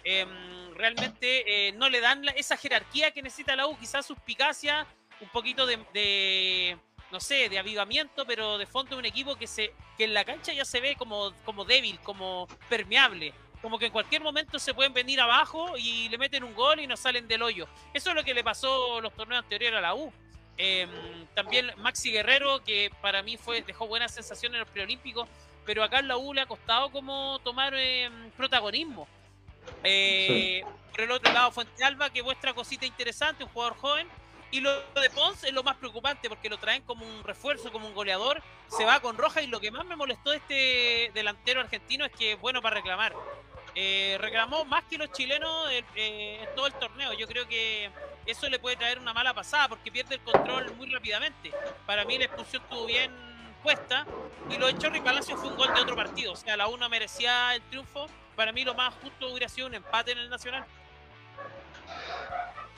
Eh, 0.04 0.26
realmente 0.76 1.68
eh, 1.68 1.72
no 1.74 1.90
le 1.90 2.00
dan 2.00 2.24
esa 2.36 2.58
jerarquía 2.58 3.12
que 3.12 3.22
necesita 3.22 3.56
la 3.56 3.68
U, 3.68 3.78
quizás 3.78 4.06
suspicacia, 4.06 4.88
un 5.20 5.30
poquito 5.30 5.66
de, 5.66 6.78
no 7.12 7.20
sé, 7.20 7.50
de 7.50 7.60
avivamiento, 7.60 8.26
pero 8.26 8.58
de 8.58 8.66
fondo 8.66 8.98
un 8.98 9.06
equipo 9.06 9.36
que 9.36 9.48
se 9.48 9.74
que 9.98 10.06
en 10.06 10.14
la 10.14 10.24
cancha 10.24 10.54
ya 10.54 10.64
se 10.64 10.80
ve 10.80 10.96
como, 10.96 11.34
como 11.44 11.66
débil, 11.66 12.00
como 12.00 12.48
permeable. 12.70 13.34
Como 13.62 13.78
que 13.78 13.88
en 13.88 13.92
cualquier 13.92 14.22
momento 14.22 14.58
se 14.58 14.74
pueden 14.74 14.94
venir 14.94 15.20
abajo 15.20 15.78
y 15.78 16.08
le 16.08 16.18
meten 16.18 16.46
un 16.46 16.56
gol 16.56 16.80
y 16.80 16.88
no 16.88 16.96
salen 16.96 17.28
del 17.28 17.42
hoyo. 17.42 17.68
Eso 17.94 18.12
es 18.12 18.16
lo 18.16 18.24
que 18.24 18.34
le 18.34 18.42
pasó 18.42 19.02
los 19.02 19.14
torneos 19.14 19.44
anteriores 19.44 19.78
a 19.78 19.82
la 19.82 19.96
U. 19.96 20.14
Eh, 20.58 20.88
también 21.36 21.72
Maxi 21.78 22.12
Guerrero, 22.12 22.64
que 22.64 22.90
para 23.02 23.22
mí 23.22 23.36
fue 23.36 23.62
dejó 23.62 23.88
buenas 23.88 24.14
sensaciones 24.14 24.56
en 24.56 24.60
los 24.62 24.70
preolímpicos, 24.70 25.28
pero 25.66 25.84
acá 25.84 26.00
en 26.00 26.08
la 26.08 26.18
U 26.18 26.34
le 26.34 26.42
ha 26.42 26.46
costado 26.46 26.90
como 26.90 27.40
tomar 27.40 27.74
eh, 27.76 28.10
protagonismo. 28.38 29.08
Eh, 29.84 30.64
sí. 30.64 30.74
Por 30.92 31.02
el 31.02 31.12
otro 31.12 31.32
lado, 31.32 31.52
Fuente 31.52 31.84
Alba, 31.84 32.10
que 32.10 32.24
muestra 32.24 32.54
cosita 32.54 32.86
interesante, 32.86 33.44
un 33.44 33.50
jugador 33.50 33.78
joven, 33.78 34.08
y 34.52 34.62
lo 34.62 34.72
de 34.72 35.10
Pons 35.12 35.44
es 35.44 35.54
lo 35.54 35.64
más 35.64 35.78
preocupante 35.78 36.28
porque 36.28 36.50
lo 36.50 36.58
traen 36.58 36.82
como 36.84 37.06
un 37.06 37.24
refuerzo, 37.24 37.72
como 37.72 37.88
un 37.88 37.94
goleador. 37.94 38.42
Se 38.68 38.84
va 38.84 39.00
con 39.00 39.18
roja 39.18 39.42
y 39.42 39.48
lo 39.48 39.60
que 39.60 39.72
más 39.72 39.86
me 39.86 39.96
molestó 39.96 40.32
de 40.32 40.38
este 40.38 41.12
delantero 41.14 41.62
argentino 41.62 42.06
es 42.06 42.12
que 42.12 42.34
es 42.34 42.42
bueno 42.42 42.62
para 42.62 42.78
reclamar. 42.78 43.14
Eh, 43.76 44.18
reclamó 44.20 44.66
más 44.66 44.84
que 44.86 44.98
los 44.98 45.12
chilenos 45.12 45.70
eh, 45.70 45.84
eh, 45.96 46.40
en 46.42 46.56
todo 46.56 46.66
el 46.66 46.74
torneo. 46.74 47.14
Yo 47.14 47.28
creo 47.28 47.48
que 47.48 47.92
eso 48.26 48.50
le 48.50 48.58
puede 48.58 48.76
traer 48.76 48.98
una 48.98 49.14
mala 49.14 49.34
pasada 49.34 49.70
porque 49.70 49.92
pierde 49.92 50.16
el 50.16 50.22
control 50.22 50.74
muy 50.76 50.90
rápidamente. 50.92 51.52
Para 51.86 52.04
mí 52.06 52.18
la 52.18 52.26
expulsión 52.26 52.64
estuvo 52.64 52.86
bien 52.88 53.12
respuesta. 53.54 54.08
Y 54.50 54.58
lo 54.58 54.66
de 54.66 54.78
Chorri 54.80 55.02
Palacio 55.02 55.38
fue 55.38 55.50
un 55.50 55.58
gol 55.58 55.74
de 55.76 55.82
otro 55.82 55.96
partido. 55.96 56.34
O 56.34 56.36
sea, 56.36 56.58
la 56.58 56.68
una 56.68 56.90
merecía 56.90 57.54
el 57.54 57.62
triunfo. 57.64 58.08
Para 58.40 58.54
mí 58.54 58.64
lo 58.64 58.74
más 58.74 58.94
justo 59.04 59.30
hubiera 59.34 59.50
sido 59.50 59.68
un 59.68 59.74
empate 59.74 60.14
en 60.14 60.20
el 60.20 60.30
Nacional. 60.30 60.64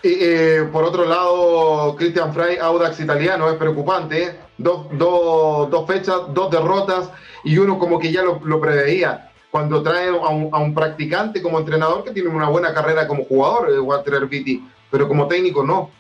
Eh, 0.02 0.68
por 0.74 0.84
otro 0.84 1.06
lado, 1.06 1.96
Christian 1.98 2.34
Frey, 2.34 2.58
Audax 2.58 3.00
italiano, 3.00 3.48
es 3.48 3.58
preocupante. 3.58 4.24
¿eh? 4.24 4.40
Dos, 4.58 4.88
dos, 4.98 5.86
fechas, 5.86 6.22
dos 6.34 6.50
derrotas 6.50 7.12
y 7.44 7.60
uno 7.60 7.78
como 7.78 8.00
que 8.00 8.12
ya 8.12 8.24
lo, 8.24 8.60
preveía. 8.60 9.30
Cuando 9.52 9.84
trae 9.84 10.08
a 10.08 10.30
un, 10.30 10.74
practicante 10.74 11.44
como 11.44 11.60
entrenador 11.60 12.04
que 12.04 12.10
tiene 12.10 12.30
una 12.30 12.50
buena 12.50 12.74
carrera 12.74 13.08
como 13.08 13.24
jugador, 13.26 13.70
eh, 13.70 13.80
Walter 13.80 14.16
Herbiti, 14.16 14.68
pero 14.90 15.08
como 15.08 15.28
técnico 15.28 15.64
no. 15.64 15.92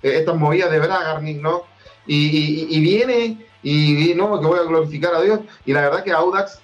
estas 0.00 0.34
movidas 0.34 0.70
de 0.70 0.78
Bragarnik, 0.78 1.42
¿no? 1.42 1.64
Y, 2.06 2.80
viene 2.80 3.46
y, 3.62 4.14
no, 4.16 4.40
que 4.40 4.46
voy 4.46 4.60
a 4.60 4.62
glorificar 4.62 5.14
a 5.14 5.20
Dios. 5.20 5.40
Y 5.66 5.74
la 5.74 5.82
verdad 5.82 6.04
que 6.04 6.10
Audax, 6.10 6.62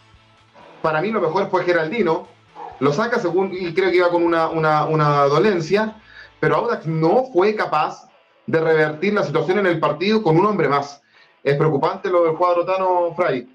para 0.80 1.02
mí 1.02 1.10
lo 1.10 1.20
mejor 1.20 1.50
fue 1.50 1.62
Geraldino. 1.62 2.34
Lo 2.80 2.92
saca 2.92 3.18
según, 3.18 3.52
y 3.52 3.72
creo 3.72 3.90
que 3.90 3.96
iba 3.96 4.10
con 4.10 4.22
una, 4.22 4.48
una, 4.48 5.24
dolencia 5.24 5.96
pero 6.38 6.56
Audax 6.56 6.86
no 6.86 7.24
fue 7.32 7.54
capaz 7.54 8.08
de 8.46 8.60
revertir 8.60 9.14
la 9.14 9.24
situación 9.24 9.58
en 9.58 9.66
el 9.66 9.80
partido 9.80 10.22
con 10.22 10.36
un 10.36 10.44
hombre 10.44 10.68
más. 10.68 11.02
Es 11.42 11.56
preocupante 11.56 12.10
lo 12.10 12.24
del 12.24 12.36
cuadro 12.36 12.64
Tano 12.66 13.14
Fray. 13.16 13.48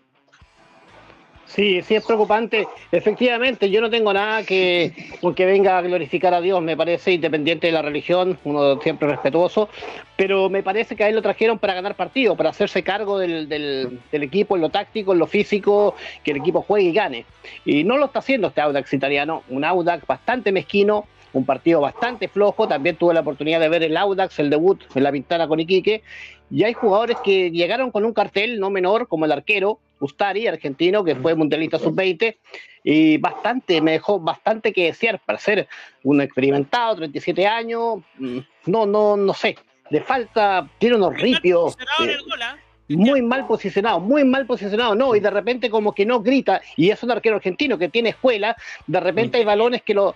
Sí, 1.53 1.81
sí 1.81 1.95
es 1.95 2.05
preocupante. 2.05 2.65
Efectivamente, 2.93 3.69
yo 3.69 3.81
no 3.81 3.89
tengo 3.89 4.13
nada 4.13 4.43
que 4.43 4.93
que 5.35 5.45
venga 5.45 5.77
a 5.77 5.81
glorificar 5.81 6.33
a 6.33 6.39
Dios, 6.39 6.61
me 6.61 6.77
parece, 6.77 7.11
independiente 7.11 7.67
de 7.67 7.73
la 7.73 7.81
religión, 7.81 8.39
uno 8.43 8.79
siempre 8.81 9.09
respetuoso, 9.09 9.69
pero 10.15 10.49
me 10.49 10.63
parece 10.63 10.95
que 10.95 11.03
a 11.03 11.09
él 11.09 11.15
lo 11.15 11.21
trajeron 11.21 11.59
para 11.59 11.73
ganar 11.73 11.95
partido, 11.95 12.35
para 12.35 12.49
hacerse 12.49 12.83
cargo 12.83 13.19
del, 13.19 13.49
del, 13.49 13.99
equipo, 14.11 14.55
en 14.55 14.61
lo 14.61 14.69
táctico, 14.69 15.11
en 15.11 15.19
lo 15.19 15.27
físico, 15.27 15.95
que 16.23 16.31
el 16.31 16.37
equipo 16.37 16.61
juegue 16.61 16.89
y 16.89 16.93
gane. 16.93 17.25
Y 17.65 17.83
no 17.83 17.97
lo 17.97 18.05
está 18.05 18.19
haciendo 18.19 18.47
este 18.47 18.61
Audax 18.61 18.93
italiano, 18.93 19.43
un 19.49 19.65
Audax 19.65 20.07
bastante 20.07 20.51
mezquino, 20.51 21.05
un 21.33 21.45
partido 21.45 21.81
bastante 21.81 22.29
flojo. 22.29 22.67
También 22.67 22.95
tuve 22.95 23.13
la 23.13 23.21
oportunidad 23.21 23.59
de 23.59 23.69
ver 23.69 23.83
el 23.83 23.97
Audax, 23.97 24.39
el 24.39 24.49
debut 24.49 24.81
en 24.95 25.03
la 25.03 25.11
Pintana 25.11 25.47
con 25.47 25.59
Iquique. 25.59 26.03
Y 26.49 26.63
hay 26.63 26.73
jugadores 26.73 27.17
que 27.23 27.51
llegaron 27.51 27.91
con 27.91 28.05
un 28.05 28.13
cartel 28.13 28.59
no 28.59 28.69
menor, 28.69 29.07
como 29.07 29.25
el 29.25 29.31
arquero, 29.31 29.79
Ustari, 30.01 30.47
argentino, 30.47 31.03
que 31.03 31.15
fue 31.15 31.35
mundialista 31.35 31.79
sub-20, 31.79 32.37
y 32.83 33.17
bastante, 33.17 33.79
me 33.81 33.91
dejó 33.93 34.19
bastante 34.19 34.73
que 34.73 34.85
desear 34.85 35.19
para 35.25 35.39
ser 35.39 35.67
un 36.03 36.21
experimentado, 36.21 36.97
37 36.97 37.47
años. 37.47 37.99
Mm, 38.17 38.39
no, 38.65 38.85
no, 38.85 39.15
no 39.15 39.33
sé. 39.33 39.55
De 39.89 40.01
falta, 40.01 40.67
tiene 40.79 40.95
unos 40.95 41.15
ripios. 41.15 41.77
Eh, 42.03 42.17
¿ah? 42.41 42.57
muy 42.89 43.21
mal 43.21 43.47
posicionado, 43.47 43.99
muy 43.99 44.23
mal 44.23 44.45
posicionado, 44.45 44.95
no, 44.95 45.15
y 45.15 45.19
de 45.19 45.29
repente 45.29 45.69
como 45.69 45.93
que 45.93 46.05
no 46.05 46.21
grita, 46.21 46.61
y 46.75 46.89
es 46.89 47.01
un 47.03 47.11
arquero 47.11 47.37
argentino 47.37 47.77
que 47.77 47.89
tiene 47.89 48.09
escuela, 48.09 48.55
de 48.87 48.99
repente 48.99 49.37
hay 49.37 49.45
balones 49.45 49.81
que 49.81 49.93
lo, 49.93 50.15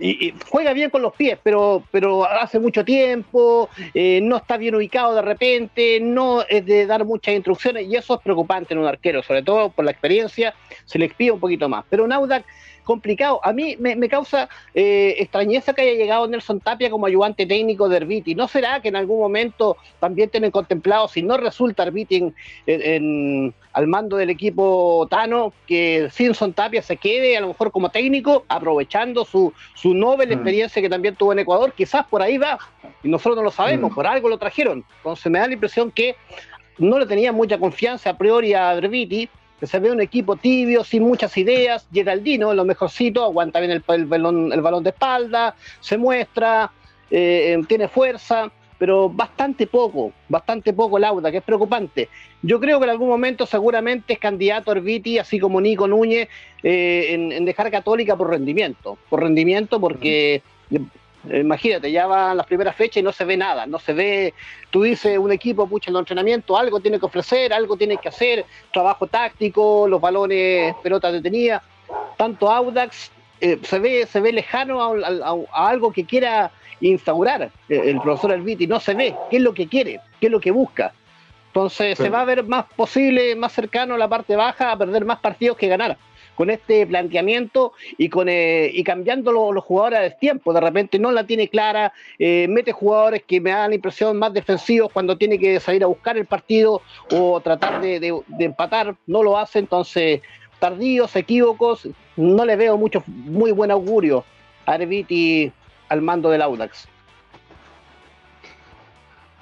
y, 0.00 0.34
juega 0.48 0.72
bien 0.72 0.90
con 0.90 1.02
los 1.02 1.14
pies, 1.14 1.38
pero, 1.42 1.84
pero 1.90 2.24
hace 2.24 2.58
mucho 2.58 2.84
tiempo, 2.84 3.68
eh, 3.94 4.20
no 4.22 4.36
está 4.36 4.56
bien 4.56 4.74
ubicado 4.74 5.14
de 5.14 5.22
repente, 5.22 6.00
no 6.00 6.42
es 6.48 6.64
de 6.64 6.86
dar 6.86 7.04
muchas 7.04 7.34
instrucciones 7.34 7.86
y 7.86 7.96
eso 7.96 8.14
es 8.14 8.20
preocupante 8.20 8.74
en 8.74 8.80
un 8.80 8.86
arquero, 8.86 9.22
sobre 9.22 9.42
todo 9.42 9.70
por 9.70 9.84
la 9.84 9.90
experiencia, 9.90 10.54
se 10.84 10.98
le 10.98 11.06
expide 11.06 11.32
un 11.32 11.40
poquito 11.40 11.68
más. 11.68 11.84
Pero 11.88 12.04
un 12.04 12.12
Audax 12.12 12.44
complicado. 12.90 13.38
A 13.44 13.52
mí 13.52 13.76
me, 13.78 14.08
causa 14.08 14.48
eh, 14.74 15.14
extrañeza 15.18 15.72
que 15.72 15.82
haya 15.82 15.94
llegado 15.94 16.26
Nelson 16.26 16.58
Tapia 16.58 16.90
como 16.90 17.06
ayudante 17.06 17.46
técnico 17.46 17.88
de 17.88 17.98
Herbiti. 17.98 18.34
¿No 18.34 18.48
será 18.48 18.82
que 18.82 18.88
en 18.88 18.96
algún 18.96 19.20
momento 19.20 19.76
también 20.00 20.28
tienen 20.28 20.50
contemplado, 20.50 21.06
si 21.06 21.22
no 21.22 21.36
resulta 21.36 21.84
Herbiti 21.84 22.34
en, 22.66 23.54
al 23.72 23.86
mando 23.86 24.16
del 24.16 24.30
equipo 24.30 25.06
Tano, 25.08 25.52
que 25.68 26.08
Simpson 26.10 26.52
Tapia 26.52 26.82
se 26.82 26.96
quede 26.96 27.36
a 27.36 27.40
lo 27.42 27.46
mejor 27.46 27.70
como 27.70 27.90
técnico, 27.90 28.44
aprovechando 28.48 29.24
su, 29.24 29.52
su 29.74 29.94
noble 29.94 30.26
mm. 30.26 30.32
experiencia 30.32 30.82
que 30.82 30.90
también 30.90 31.14
tuvo 31.14 31.32
en 31.32 31.38
Ecuador? 31.38 31.72
Quizás 31.72 32.04
por 32.06 32.22
ahí 32.22 32.38
va, 32.38 32.58
y 33.04 33.08
nosotros 33.08 33.36
no 33.36 33.44
lo 33.44 33.52
sabemos, 33.52 33.92
mm. 33.92 33.94
por 33.94 34.08
algo 34.08 34.28
lo 34.28 34.36
trajeron. 34.36 34.84
Entonces 34.96 35.30
me 35.30 35.38
da 35.38 35.46
la 35.46 35.54
impresión 35.54 35.92
que 35.92 36.16
no 36.78 36.98
le 36.98 37.06
tenía 37.06 37.30
mucha 37.30 37.56
confianza 37.56 38.10
a 38.10 38.18
priori 38.18 38.52
a 38.52 38.72
Herbiti 38.72 39.28
se 39.62 39.78
ve 39.78 39.90
un 39.90 40.00
equipo 40.00 40.36
tibio, 40.36 40.84
sin 40.84 41.02
muchas 41.02 41.36
ideas. 41.36 41.86
Geraldino, 41.92 42.54
lo 42.54 42.64
mejorcito, 42.64 43.24
aguanta 43.24 43.60
bien 43.60 43.72
el, 43.72 44.04
balón, 44.06 44.52
el 44.52 44.60
balón 44.60 44.82
de 44.84 44.90
espalda, 44.90 45.54
se 45.80 45.98
muestra, 45.98 46.70
eh, 47.10 47.58
tiene 47.68 47.88
fuerza, 47.88 48.50
pero 48.80 49.10
bastante 49.10 49.66
poco, 49.66 50.12
bastante 50.26 50.72
poco 50.72 50.98
Lauda, 50.98 51.30
que 51.30 51.36
es 51.36 51.42
preocupante. 51.42 52.08
Yo 52.40 52.58
creo 52.58 52.78
que 52.78 52.84
en 52.84 52.90
algún 52.90 53.10
momento 53.10 53.44
seguramente 53.44 54.14
es 54.14 54.18
candidato 54.18 54.72
Herbiti, 54.72 55.18
así 55.18 55.38
como 55.38 55.60
Nico 55.60 55.86
Núñez, 55.86 56.28
eh, 56.62 57.08
en, 57.10 57.44
dejar 57.44 57.70
Católica 57.70 58.16
por 58.16 58.30
rendimiento, 58.30 58.96
por 59.10 59.20
rendimiento 59.20 59.78
porque 59.78 60.42
Imagínate, 61.28 61.92
ya 61.92 62.06
van 62.06 62.36
las 62.36 62.46
primeras 62.46 62.74
fechas 62.74 62.98
y 62.98 63.02
no 63.02 63.12
se 63.12 63.26
ve 63.26 63.36
nada, 63.36 63.66
no 63.66 63.78
se 63.78 63.92
ve, 63.92 64.34
tú 64.70 64.82
dices 64.82 65.18
un 65.18 65.30
equipo, 65.30 65.68
pucha, 65.68 65.90
en 65.90 65.94
los 65.94 66.00
entrenamientos, 66.00 66.58
algo 66.58 66.80
tiene 66.80 66.98
que 66.98 67.04
ofrecer, 67.04 67.52
algo 67.52 67.76
tiene 67.76 67.98
que 67.98 68.08
hacer, 68.08 68.46
trabajo 68.72 69.06
táctico, 69.06 69.86
los 69.86 70.00
balones, 70.00 70.74
pelotas 70.82 71.12
detenidas, 71.12 71.62
tanto 72.16 72.50
Audax 72.50 73.10
eh, 73.40 73.58
se 73.62 73.78
ve 73.78 74.06
se 74.06 74.20
ve 74.20 74.32
lejano 74.32 74.82
a, 74.82 75.68
algo 75.68 75.92
que 75.92 76.04
quiera 76.04 76.52
instaurar 76.80 77.50
el, 77.68 78.00
profesor 78.00 78.32
Elviti, 78.32 78.66
no 78.66 78.80
se 78.80 78.94
ve 78.94 79.14
qué 79.30 79.36
es 79.36 79.42
lo 79.42 79.52
que 79.52 79.66
quiere, 79.68 80.00
qué 80.20 80.26
es 80.26 80.32
lo 80.32 80.40
que 80.40 80.50
busca. 80.50 80.94
Entonces 81.48 81.98
se 81.98 82.08
va 82.08 82.20
a 82.20 82.24
ver 82.24 82.44
más 82.44 82.64
posible, 82.76 83.34
más 83.34 83.52
cercano 83.52 83.94
a 83.94 83.98
la 83.98 84.08
parte 84.08 84.36
baja, 84.36 84.70
a 84.70 84.78
perder 84.78 85.04
más 85.04 85.18
partidos 85.18 85.56
que 85.56 85.66
ganar 85.66 85.98
con 86.40 86.48
este 86.48 86.86
planteamiento 86.86 87.74
y 87.98 88.08
con 88.08 88.26
eh, 88.30 88.70
y 88.72 88.82
cambiando 88.82 89.30
los 89.30 89.62
jugadores 89.62 90.00
de 90.00 90.10
tiempo. 90.12 90.54
De 90.54 90.60
repente 90.62 90.98
no 90.98 91.12
la 91.12 91.24
tiene 91.24 91.48
clara, 91.48 91.92
eh, 92.18 92.46
mete 92.48 92.72
jugadores 92.72 93.24
que 93.24 93.42
me 93.42 93.50
dan 93.50 93.68
la 93.68 93.74
impresión 93.74 94.18
más 94.18 94.32
defensivos 94.32 94.90
cuando 94.90 95.18
tiene 95.18 95.38
que 95.38 95.60
salir 95.60 95.84
a 95.84 95.88
buscar 95.88 96.16
el 96.16 96.24
partido 96.24 96.80
o 97.12 97.42
tratar 97.42 97.82
de, 97.82 98.22
empatar, 98.38 98.96
no 99.06 99.22
lo 99.22 99.36
hace. 99.36 99.58
Entonces, 99.58 100.22
tardíos, 100.58 101.14
equívocos, 101.14 101.86
no 102.16 102.46
le 102.46 102.56
veo 102.56 102.78
mucho 102.78 103.04
muy 103.06 103.52
buen 103.52 103.70
augurio 103.70 104.24
a 104.64 104.72
Arviti 104.72 105.52
al 105.90 106.00
mando 106.00 106.30
del 106.30 106.40
Audax. 106.40 106.88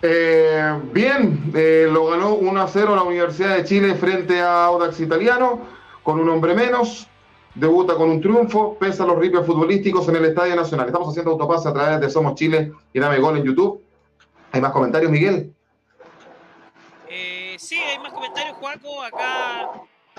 Eh, 0.03 0.81
bien, 0.93 1.53
lo 1.93 2.07
ganó 2.07 2.35
1 2.35 2.61
a 2.61 2.67
0 2.67 2.97
la 2.97 3.03
Universidad 3.05 3.57
de 3.57 3.63
Chile 3.63 3.95
frente 3.95 4.41
a 4.41 4.65
Audax 4.65 4.99
Italiano 4.99 5.78
con 6.09 6.21
un 6.21 6.31
hombre 6.31 6.55
menos, 6.55 7.07
debuta 7.55 7.95
con 7.95 8.09
un 8.09 8.19
triunfo, 8.19 8.79
pese 8.79 9.03
a 9.03 9.05
los 9.05 9.19
ripios 9.19 9.45
futbolísticos 9.45 10.09
en 10.09 10.17
el 10.17 10.25
Estadio 10.25 10.57
Nacional. 10.57 10.87
Estamos 10.87 11.11
haciendo 11.11 11.33
autopase 11.33 11.69
a 11.69 11.75
través 11.75 12.01
de 12.01 12.09
Somos 12.09 12.35
Chile 12.35 12.73
y 12.95 12.99
Dame 12.99 13.19
Gol 13.19 13.37
en 13.37 13.45
YouTube. 13.45 13.85
¿Hay 14.53 14.63
más 14.63 14.73
comentarios, 14.73 15.11
Miguel? 15.11 15.53
Eh, 17.11 17.57
sí, 17.59 17.77
hay 17.77 17.99
más 17.99 18.15
comentarios, 18.15 18.57
Juaco. 18.57 19.03
Acá 19.03 19.71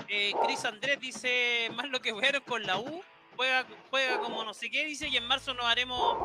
eh, 0.08 0.32
Cris 0.46 0.64
Andrés 0.64 1.00
dice, 1.00 1.72
más 1.76 1.90
lo 1.90 2.00
que 2.02 2.12
jugaron 2.12 2.44
con 2.48 2.62
la 2.68 2.78
U, 2.78 3.02
juega, 3.36 3.66
juega 3.90 4.20
como 4.20 4.44
no 4.44 4.54
sé 4.54 4.70
qué, 4.70 4.86
dice, 4.86 5.08
y 5.08 5.18
en 5.18 5.26
marzo 5.26 5.56
nos 5.56 5.66
haremos, 5.66 6.18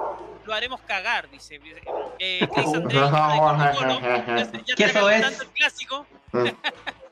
lo 0.45 0.53
haremos 0.53 0.83
cagar, 0.83 1.31
dice. 1.31 1.59
Eh, 2.19 2.47
Cris 2.55 2.75
Andrés, 2.75 3.01
ya, 3.01 4.53
ya 4.77 4.87
está 4.87 5.17
es? 5.17 5.41
el 5.41 5.49
clásico. 5.49 6.07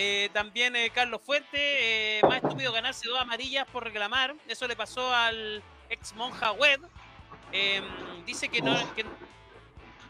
Eh, 0.00 0.30
también 0.32 0.76
eh, 0.76 0.90
Carlos 0.90 1.20
Fuente, 1.20 1.58
eh, 1.58 2.20
más 2.22 2.36
estúpido 2.36 2.70
ganarse 2.70 3.08
dos 3.08 3.18
amarillas 3.18 3.66
por 3.66 3.82
reclamar. 3.82 4.32
Eso 4.46 4.68
le 4.68 4.76
pasó 4.76 5.12
al 5.12 5.60
ex 5.90 6.14
monja 6.14 6.52
web. 6.52 6.80
Em, 7.50 7.84
dice 8.24 8.48
que 8.48 8.62
no, 8.62 8.78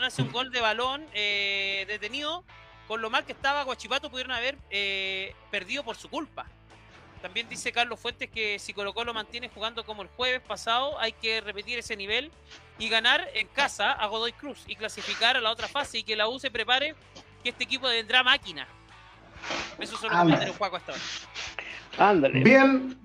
hace 0.01 0.21
un 0.21 0.31
gol 0.31 0.51
de 0.51 0.61
balón 0.61 1.07
detenido. 1.11 2.45
Con 2.87 3.01
lo 3.01 3.09
mal 3.09 3.25
que 3.25 3.33
estaba 3.33 3.63
Guachipato 3.63 4.11
pudieron 4.11 4.33
haber 4.33 4.59
perdido 5.51 5.83
por 5.83 5.97
su 5.97 6.11
culpa. 6.11 6.45
También 7.23 7.49
dice 7.49 7.73
Carlos 7.73 7.99
Fuentes 7.99 8.29
que 8.29 8.59
si 8.59 8.75
Colo 8.75 8.93
Colo 8.93 9.15
mantiene 9.15 9.49
jugando 9.49 9.87
como 9.87 10.03
el 10.03 10.09
jueves 10.09 10.43
pasado, 10.43 11.01
hay 11.01 11.13
que 11.13 11.41
repetir 11.41 11.79
ese 11.79 11.97
nivel 11.97 12.31
y 12.79 12.91
ganar 12.91 13.27
en 13.33 13.49
casa 13.49 13.93
a 13.93 14.07
Godoy 14.07 14.33
Cruz 14.33 14.65
y 14.67 14.77
clasificar 14.77 15.39
a 15.39 15.41
la 15.41 15.51
otra 15.51 15.67
fase 15.67 15.99
y 15.99 16.03
que 16.03 16.15
la 16.15 16.29
U 16.29 16.39
se 16.39 16.51
prepare 16.51 16.95
que 17.43 17.49
este 17.49 17.65
equipo 17.65 17.89
tendrá 17.89 18.23
máquina. 18.23 18.69
Eso 19.79 19.97
solo 19.97 20.17
comentarios 20.17 20.57
Juaco 20.57 20.77
hasta 20.77 20.93
Ándale. 21.99 22.43
Bien. 22.43 22.97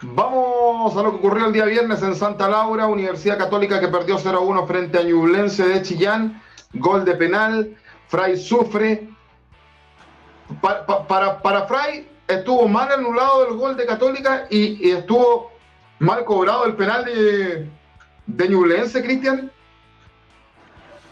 Vamos 0.00 0.96
a 0.96 1.02
lo 1.02 1.10
que 1.10 1.16
ocurrió 1.16 1.46
el 1.46 1.52
día 1.52 1.64
viernes 1.64 2.02
en 2.02 2.14
Santa 2.14 2.48
Laura, 2.48 2.86
Universidad 2.86 3.36
Católica 3.36 3.80
que 3.80 3.88
perdió 3.88 4.16
0-1 4.16 4.66
frente 4.66 4.98
a 4.98 5.02
Ñublense 5.02 5.66
de 5.66 5.82
Chillán. 5.82 6.40
Gol 6.74 7.04
de 7.04 7.14
penal. 7.14 7.76
Fray 8.08 8.36
sufre. 8.36 9.08
para, 10.60 11.42
para 11.42 11.66
Fray 11.66 12.08
estuvo 12.28 12.68
mal 12.68 12.92
anulado 12.92 13.48
el 13.48 13.56
gol 13.56 13.76
de 13.76 13.86
Católica 13.86 14.46
y, 14.50 14.90
estuvo 14.90 15.50
mal 15.98 16.24
cobrado 16.24 16.66
el 16.66 16.74
penal 16.74 17.04
de, 17.04 17.68
de 18.26 18.48
Ñublense, 18.48 19.02
Cristian. 19.02 19.50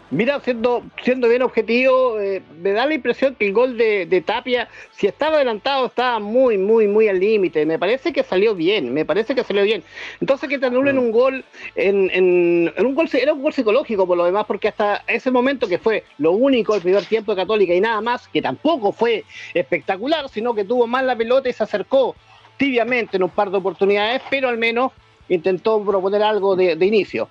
Mira, 0.09 0.39
siendo, 0.39 0.83
siendo 1.03 1.27
bien 1.27 1.41
objetivo, 1.41 2.17
eh, 2.21 2.41
me 2.61 2.71
da 2.71 2.85
la 2.85 2.93
impresión 2.93 3.35
que 3.35 3.45
el 3.45 3.51
gol 3.53 3.77
de, 3.77 4.23
Tapia, 4.25 4.69
si 4.91 5.05
estaba 5.05 5.35
adelantado, 5.35 5.87
estaba 5.87 6.19
muy, 6.19 6.57
muy, 6.57 6.87
muy 6.87 7.09
al 7.09 7.19
límite. 7.19 7.65
Me 7.65 7.77
parece 7.77 8.13
que 8.13 8.23
salió 8.23 8.55
bien, 8.55 8.93
me 8.93 9.03
parece 9.03 9.35
que 9.35 9.43
salió 9.43 9.63
bien. 9.63 9.83
Entonces 10.21 10.47
que 10.47 10.59
te 10.59 10.65
anulen 10.65 10.95
mm. 10.95 10.99
un 10.99 11.11
gol 11.11 11.45
en, 11.75 12.09
en, 12.13 12.85
un 12.85 12.95
gol, 12.95 13.09
era 13.11 13.33
un 13.33 13.41
gol 13.41 13.51
psicológico 13.51 14.07
por 14.07 14.17
lo 14.17 14.23
demás, 14.23 14.45
porque 14.47 14.69
hasta 14.69 15.03
ese 15.07 15.29
momento 15.29 15.67
que 15.67 15.77
fue 15.77 16.05
lo 16.19 16.31
único 16.31 16.73
el 16.73 16.81
primer 16.81 17.03
tiempo 17.03 17.33
de 17.33 17.41
Católica 17.41 17.73
y 17.73 17.81
nada 17.81 17.99
más, 17.99 18.29
que 18.29 18.41
tampoco 18.41 18.93
fue 18.93 19.25
espectacular, 19.53 20.29
sino 20.29 20.53
que 20.53 20.63
tuvo 20.63 20.87
más 20.87 21.03
la 21.03 21.17
pelota 21.17 21.49
y 21.49 21.53
se 21.53 21.63
acercó 21.63 22.15
tibiamente 22.55 23.17
en 23.17 23.23
un 23.23 23.29
par 23.29 23.51
de 23.51 23.57
oportunidades, 23.57 24.21
pero 24.29 24.47
al 24.47 24.57
menos 24.57 24.93
intentó 25.27 25.83
proponer 25.83 26.23
algo 26.23 26.55
de 26.55 26.85
inicio. 26.85 27.27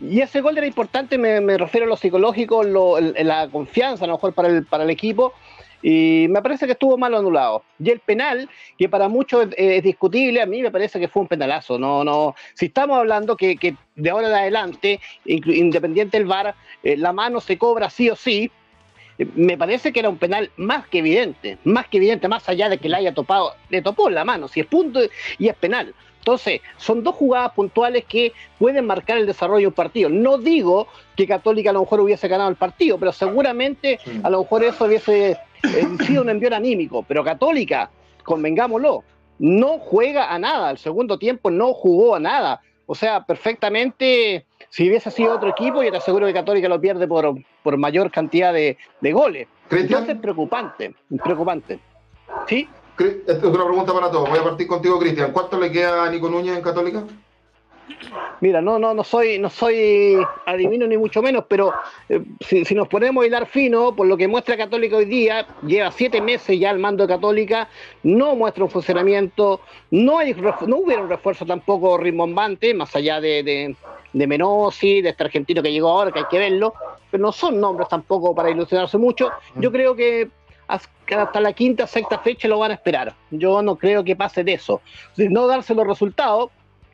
Y 0.00 0.20
ese 0.20 0.40
gol 0.40 0.58
era 0.58 0.66
importante, 0.66 1.16
me, 1.16 1.56
refiero 1.56 1.86
a 1.86 1.88
lo 1.88 1.96
psicológico, 1.96 2.62
la 2.62 3.48
confianza 3.48 4.04
a 4.04 4.08
lo 4.08 4.14
mejor 4.14 4.34
para 4.34 4.48
el, 4.48 4.64
para 4.64 4.84
el 4.84 4.90
equipo, 4.90 5.32
y 5.82 6.26
me 6.28 6.42
parece 6.42 6.66
que 6.66 6.72
estuvo 6.72 6.98
mal 6.98 7.14
anulado. 7.14 7.62
Y 7.78 7.90
el 7.90 8.00
penal, 8.00 8.48
que 8.76 8.88
para 8.88 9.08
muchos 9.08 9.48
es, 9.56 9.82
discutible, 9.82 10.42
a 10.42 10.46
mí 10.46 10.62
me 10.62 10.70
parece 10.70 10.98
que 10.98 11.08
fue 11.08 11.22
un 11.22 11.28
penalazo. 11.28 11.78
No, 11.78 12.02
no. 12.02 12.34
Si 12.54 12.66
estamos 12.66 12.98
hablando 12.98 13.36
que, 13.36 13.76
de 13.94 14.10
ahora 14.10 14.28
en 14.28 14.34
adelante, 14.34 15.00
independiente 15.24 16.18
del 16.18 16.26
VAR, 16.26 16.54
eh, 16.82 16.96
la 16.96 17.12
mano 17.12 17.40
se 17.40 17.56
cobra 17.56 17.88
sí 17.88 18.10
o 18.10 18.16
sí, 18.16 18.50
me 19.34 19.56
parece 19.56 19.92
que 19.92 20.00
era 20.00 20.08
un 20.08 20.18
penal 20.18 20.50
más 20.56 20.86
que 20.88 20.98
evidente, 20.98 21.56
más 21.64 21.86
que 21.88 21.96
evidente, 21.96 22.28
más 22.28 22.48
allá 22.48 22.68
de 22.68 22.78
que 22.78 22.88
le 22.88 22.96
haya 22.96 23.14
topado, 23.14 23.54
le 23.70 23.80
topó 23.80 24.10
la 24.10 24.24
mano, 24.24 24.46
si 24.48 24.60
es 24.60 24.66
punto 24.66 25.00
y 25.38 25.48
es 25.48 25.54
penal. 25.54 25.94
Entonces, 26.26 26.60
son 26.76 27.04
dos 27.04 27.14
jugadas 27.14 27.52
puntuales 27.52 28.04
que 28.04 28.32
pueden 28.58 28.84
marcar 28.84 29.16
el 29.16 29.26
desarrollo 29.26 29.60
de 29.60 29.66
un 29.68 29.74
partido. 29.74 30.08
No 30.08 30.38
digo 30.38 30.88
que 31.14 31.24
Católica 31.24 31.70
a 31.70 31.72
lo 31.72 31.82
mejor 31.82 32.00
hubiese 32.00 32.26
ganado 32.26 32.50
el 32.50 32.56
partido, 32.56 32.98
pero 32.98 33.12
seguramente 33.12 34.00
a 34.24 34.28
lo 34.28 34.40
mejor 34.40 34.64
eso 34.64 34.86
hubiese 34.86 35.38
eh, 35.62 35.86
sido 36.04 36.22
un 36.22 36.28
envío 36.28 36.52
anímico. 36.52 37.04
Pero 37.06 37.22
Católica, 37.22 37.90
convengámoslo, 38.24 39.04
no 39.38 39.78
juega 39.78 40.34
a 40.34 40.36
nada. 40.40 40.72
El 40.72 40.78
segundo 40.78 41.16
tiempo 41.16 41.48
no 41.48 41.72
jugó 41.72 42.16
a 42.16 42.18
nada. 42.18 42.60
O 42.86 42.96
sea, 42.96 43.24
perfectamente, 43.24 44.46
si 44.68 44.88
hubiese 44.88 45.12
sido 45.12 45.32
otro 45.32 45.50
equipo, 45.50 45.84
yo 45.84 45.92
te 45.92 45.98
aseguro 45.98 46.26
que 46.26 46.32
Católica 46.32 46.68
lo 46.68 46.80
pierde 46.80 47.06
por, 47.06 47.36
por 47.62 47.76
mayor 47.76 48.10
cantidad 48.10 48.52
de, 48.52 48.76
de 49.00 49.12
goles. 49.12 49.46
Entonces, 49.70 50.16
preocupante, 50.18 50.92
preocupante. 51.22 51.78
¿Sí? 52.48 52.68
Es 52.98 53.42
una 53.42 53.64
pregunta 53.64 53.92
para 53.92 54.10
todos. 54.10 54.28
Voy 54.28 54.38
a 54.38 54.44
partir 54.44 54.66
contigo, 54.66 54.98
Cristian. 54.98 55.32
¿Cuánto 55.32 55.58
le 55.58 55.70
queda 55.70 56.04
a 56.04 56.10
Nico 56.10 56.28
Núñez 56.28 56.56
en 56.56 56.62
Católica? 56.62 57.04
Mira, 58.40 58.60
no, 58.60 58.78
no, 58.78 58.92
no 58.92 59.04
soy, 59.04 59.38
no 59.38 59.48
soy 59.48 60.16
adivino 60.44 60.86
ni 60.86 60.98
mucho 60.98 61.22
menos, 61.22 61.44
pero 61.48 61.72
eh, 62.08 62.20
si, 62.40 62.74
nos 62.74 62.88
ponemos 62.88 63.24
a 63.24 63.26
hilar 63.26 63.46
fino, 63.46 63.94
por 63.94 64.06
lo 64.06 64.16
que 64.16 64.28
muestra 64.28 64.56
Católica 64.56 64.96
hoy 64.96 65.06
día, 65.06 65.46
lleva 65.62 65.90
siete 65.90 66.20
meses 66.20 66.58
ya 66.58 66.70
al 66.70 66.78
mando 66.78 67.06
de 67.06 67.14
Católica, 67.14 67.68
no 68.02 68.34
muestra 68.36 68.64
un 68.64 68.70
funcionamiento, 68.70 69.60
no 69.90 70.18
hay 70.18 70.34
no 70.34 70.76
hubiera 70.78 71.02
un 71.02 71.08
refuerzo 71.08 71.46
tampoco 71.46 71.96
rimbombante, 71.96 72.74
más 72.74 72.94
allá 72.94 73.20
de, 73.20 73.42
de, 73.42 73.76
de 74.12 74.26
Menosi, 74.26 75.00
de 75.00 75.10
este 75.10 75.24
argentino 75.24 75.62
que 75.62 75.72
llegó 75.72 75.88
ahora, 75.88 76.12
que 76.12 76.18
hay 76.20 76.26
que 76.30 76.38
verlo, 76.38 76.74
pero 77.10 77.22
no 77.22 77.32
son 77.32 77.58
nombres 77.58 77.88
tampoco 77.88 78.34
para 78.34 78.50
ilusionarse 78.50 78.98
mucho. 78.98 79.30
Yo 79.54 79.72
creo 79.72 79.94
que 79.96 80.28
hasta 80.68 81.40
la 81.40 81.52
quinta, 81.52 81.86
sexta 81.86 82.18
fecha 82.18 82.48
lo 82.48 82.58
van 82.58 82.70
a 82.72 82.74
esperar. 82.74 83.14
Yo 83.30 83.62
no 83.62 83.76
creo 83.76 84.04
que 84.04 84.16
pase 84.16 84.44
de 84.44 84.54
eso. 84.54 84.80
De 85.16 85.28
no 85.28 85.46
darse 85.46 85.74
los 85.74 85.86
resultados, 85.86 86.50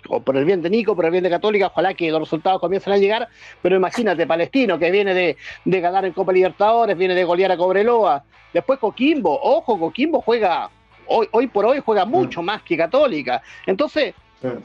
o 0.08 0.20
por 0.20 0.36
el 0.36 0.44
bien 0.44 0.62
de 0.62 0.70
Nico, 0.70 0.96
por 0.96 1.04
el 1.04 1.10
bien 1.10 1.24
de 1.24 1.30
Católica, 1.30 1.68
ojalá 1.68 1.94
que 1.94 2.10
los 2.10 2.20
resultados 2.20 2.60
comiencen 2.60 2.92
a 2.92 2.98
llegar, 2.98 3.28
pero 3.62 3.76
imagínate, 3.76 4.26
Palestino, 4.26 4.78
que 4.78 4.90
viene 4.90 5.14
de, 5.14 5.36
ganar 5.80 6.04
en 6.04 6.12
Copa 6.12 6.32
Libertadores, 6.32 6.96
viene 6.96 7.14
de 7.14 7.24
golear 7.24 7.52
a 7.52 7.56
Cobreloa, 7.56 8.24
después 8.52 8.78
Coquimbo, 8.78 9.38
ojo, 9.42 9.78
Coquimbo 9.78 10.20
juega, 10.20 10.70
hoy, 11.06 11.28
hoy 11.30 11.46
por 11.46 11.66
hoy 11.66 11.80
juega 11.84 12.04
mucho 12.04 12.42
más 12.42 12.62
que 12.62 12.76
Católica. 12.76 13.42
Entonces, 13.66 14.14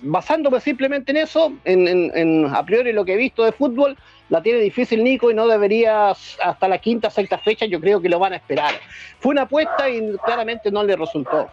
basándome 0.02 0.60
simplemente 0.60 1.12
en 1.12 1.17
eso, 1.17 1.54
en, 1.65 2.46
a 2.46 2.63
priori 2.65 2.93
lo 2.93 3.06
que 3.06 3.13
he 3.13 3.17
visto 3.17 3.43
de 3.43 3.52
fútbol, 3.52 3.98
la 4.30 4.42
tiene 4.42 4.60
difícil 4.60 5.04
Nico 5.04 5.32
y 5.32 5.34
no 5.34 5.48
debería 5.48 6.10
hasta 6.10 6.68
la 6.68 6.78
quinta, 6.80 7.10
sexta 7.10 7.38
fecha, 7.38 7.66
yo 7.66 7.80
creo 7.80 8.02
que 8.02 8.10
lo 8.10 8.20
van 8.20 8.34
a 8.34 8.38
esperar. 8.38 8.74
Fue 9.20 9.32
una 9.32 9.44
apuesta 9.44 9.90
y 9.90 10.18
claramente 10.26 10.72
no 10.72 10.84
le 10.84 10.96
resultó. 10.96 11.50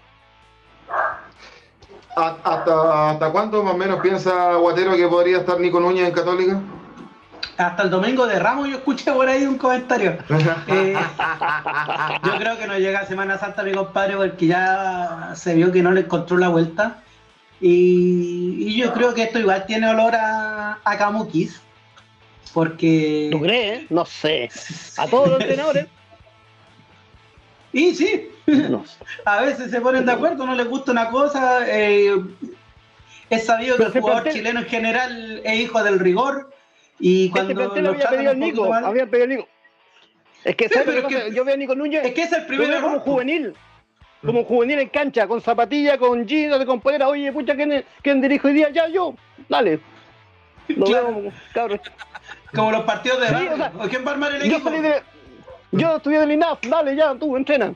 ¿Hasta, 2.17 3.11
hasta 3.11 3.31
cuánto 3.31 3.63
más 3.63 3.75
o 3.75 3.77
menos 3.77 4.01
piensa 4.01 4.55
Guatero 4.55 4.97
que 4.97 5.09
podría 5.09 5.39
estar 5.39 5.59
Nico 5.59 5.81
Núñez 5.81 6.09
en 6.09 6.15
Católica? 6.15 6.61
Hasta 7.57 7.85
el 7.85 7.91
domingo 7.91 8.27
de 8.27 8.39
Ramos 8.39 8.69
yo 8.69 8.77
escuché 8.77 9.13
por 9.13 9.29
ahí 9.29 9.45
un 9.45 9.59
comentario. 9.59 10.19
Eh, 10.67 10.97
yo 12.25 12.37
creo 12.39 12.59
que 12.59 12.67
no 12.67 12.79
llega 12.79 13.01
a 13.01 13.07
Semana 13.07 13.39
Santa 13.39 13.63
mi 13.63 13.73
compadre 13.73 14.17
porque 14.17 14.47
ya 14.47 15.33
se 15.35 15.55
vio 15.55 15.71
que 15.71 15.83
no 15.83 15.93
le 15.93 16.01
encontró 16.01 16.37
la 16.37 16.49
vuelta. 16.49 17.03
Y, 17.61 18.77
yo 18.77 18.93
creo 18.93 19.15
que 19.15 19.25
esto 19.25 19.39
igual 19.39 19.67
tiene 19.67 19.89
olor 19.89 20.15
a, 20.15 20.79
a 20.85 20.99
Camuquis. 20.99 21.61
Porque. 22.55 23.29
¿Tú 23.31 23.41
crees? 23.41 23.91
No 23.91 24.07
sé. 24.07 24.49
A 24.97 25.07
todos 25.07 25.29
los 25.29 25.41
entrenadores. 25.41 25.87
Y 27.73 27.93
sí. 27.93 28.31
A 29.25 29.41
veces 29.41 29.69
se 29.73 29.81
ponen 29.81 30.07
de 30.07 30.13
acuerdo, 30.13 30.47
no 30.47 30.55
les 30.55 30.69
gusta 30.69 30.93
una 30.93 31.11
cosa. 31.11 31.65
Eh, 31.67 32.15
es 33.31 33.47
sabido 33.47 33.77
que 33.77 33.83
el 33.83 34.01
jugador 34.01 34.29
chileno 34.33 34.61
en 34.61 34.67
general 34.67 35.41
es 35.43 35.59
hijo 35.59 35.83
del 35.83 35.99
rigor. 35.99 36.55
Y 37.01 37.27
este 37.27 37.53
cuando. 37.53 37.83
lo 37.83 37.91
había 37.91 38.09
pedido 38.09 38.35
Nico. 38.35 38.73
Había 38.73 39.07
pedido 39.11 39.27
Nico. 39.27 39.49
Es 40.45 40.55
que, 40.55 40.71
yo 41.35 41.45
veo 41.45 41.55
a 41.55 41.57
Nico 41.57 41.75
Núñez. 41.75 42.05
Es 42.05 42.15
que 42.15 42.23
es 42.23 42.33
el 42.33 42.47
primero. 42.47 42.81
como 42.81 43.01
juvenil 43.01 43.55
como 44.25 44.45
juvenil 44.45 44.79
en 44.79 44.89
cancha, 44.89 45.27
con 45.27 45.41
zapatilla, 45.41 45.99
con 45.99 46.27
jeans, 46.27 46.59
de 46.59 46.67
componera, 46.67 47.09
oye, 47.09 47.31
pucha, 47.33 47.55
¿quién, 47.55 47.85
¿quién 48.03 48.21
dirige 48.21 48.49
hoy 48.49 48.55
día? 48.55 48.71
Ya, 48.71 48.89
yo, 48.89 49.15
dale. 49.49 49.81
Lo 50.69 50.87
veo, 50.91 51.33
cabrón. 51.53 51.81
Como 52.55 52.71
los 52.73 52.85
partidos 52.85 53.21
de 53.21 53.29
sí, 53.29 53.49
o 53.79 53.89
¿quién 53.89 54.05
va 54.05 54.11
a 54.11 54.15
armar 54.15 54.35
el 54.35 54.43
equipo? 54.43 54.71
Yo, 54.71 54.83
de, 54.83 55.03
yo 55.73 55.97
estudié 55.97 56.21
del 56.21 56.33
INAF, 56.33 56.61
dale, 56.69 56.97
ya, 56.97 57.15
tú, 57.15 57.37
entrena. 57.37 57.73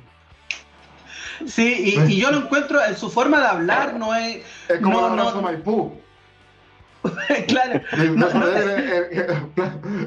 Sí, 1.47 1.95
y, 1.97 2.12
y, 2.12 2.21
yo 2.21 2.31
lo 2.31 2.38
encuentro 2.38 2.85
en 2.85 2.97
su 2.97 3.11
forma 3.11 3.41
de 3.41 3.47
hablar, 3.47 3.95
no 3.95 4.14
es. 4.14 4.38
Es 4.69 4.81
como 4.81 5.01
no, 5.01 5.14
no, 5.14 5.43
Maipú. 5.43 5.93
claro. 7.47 7.81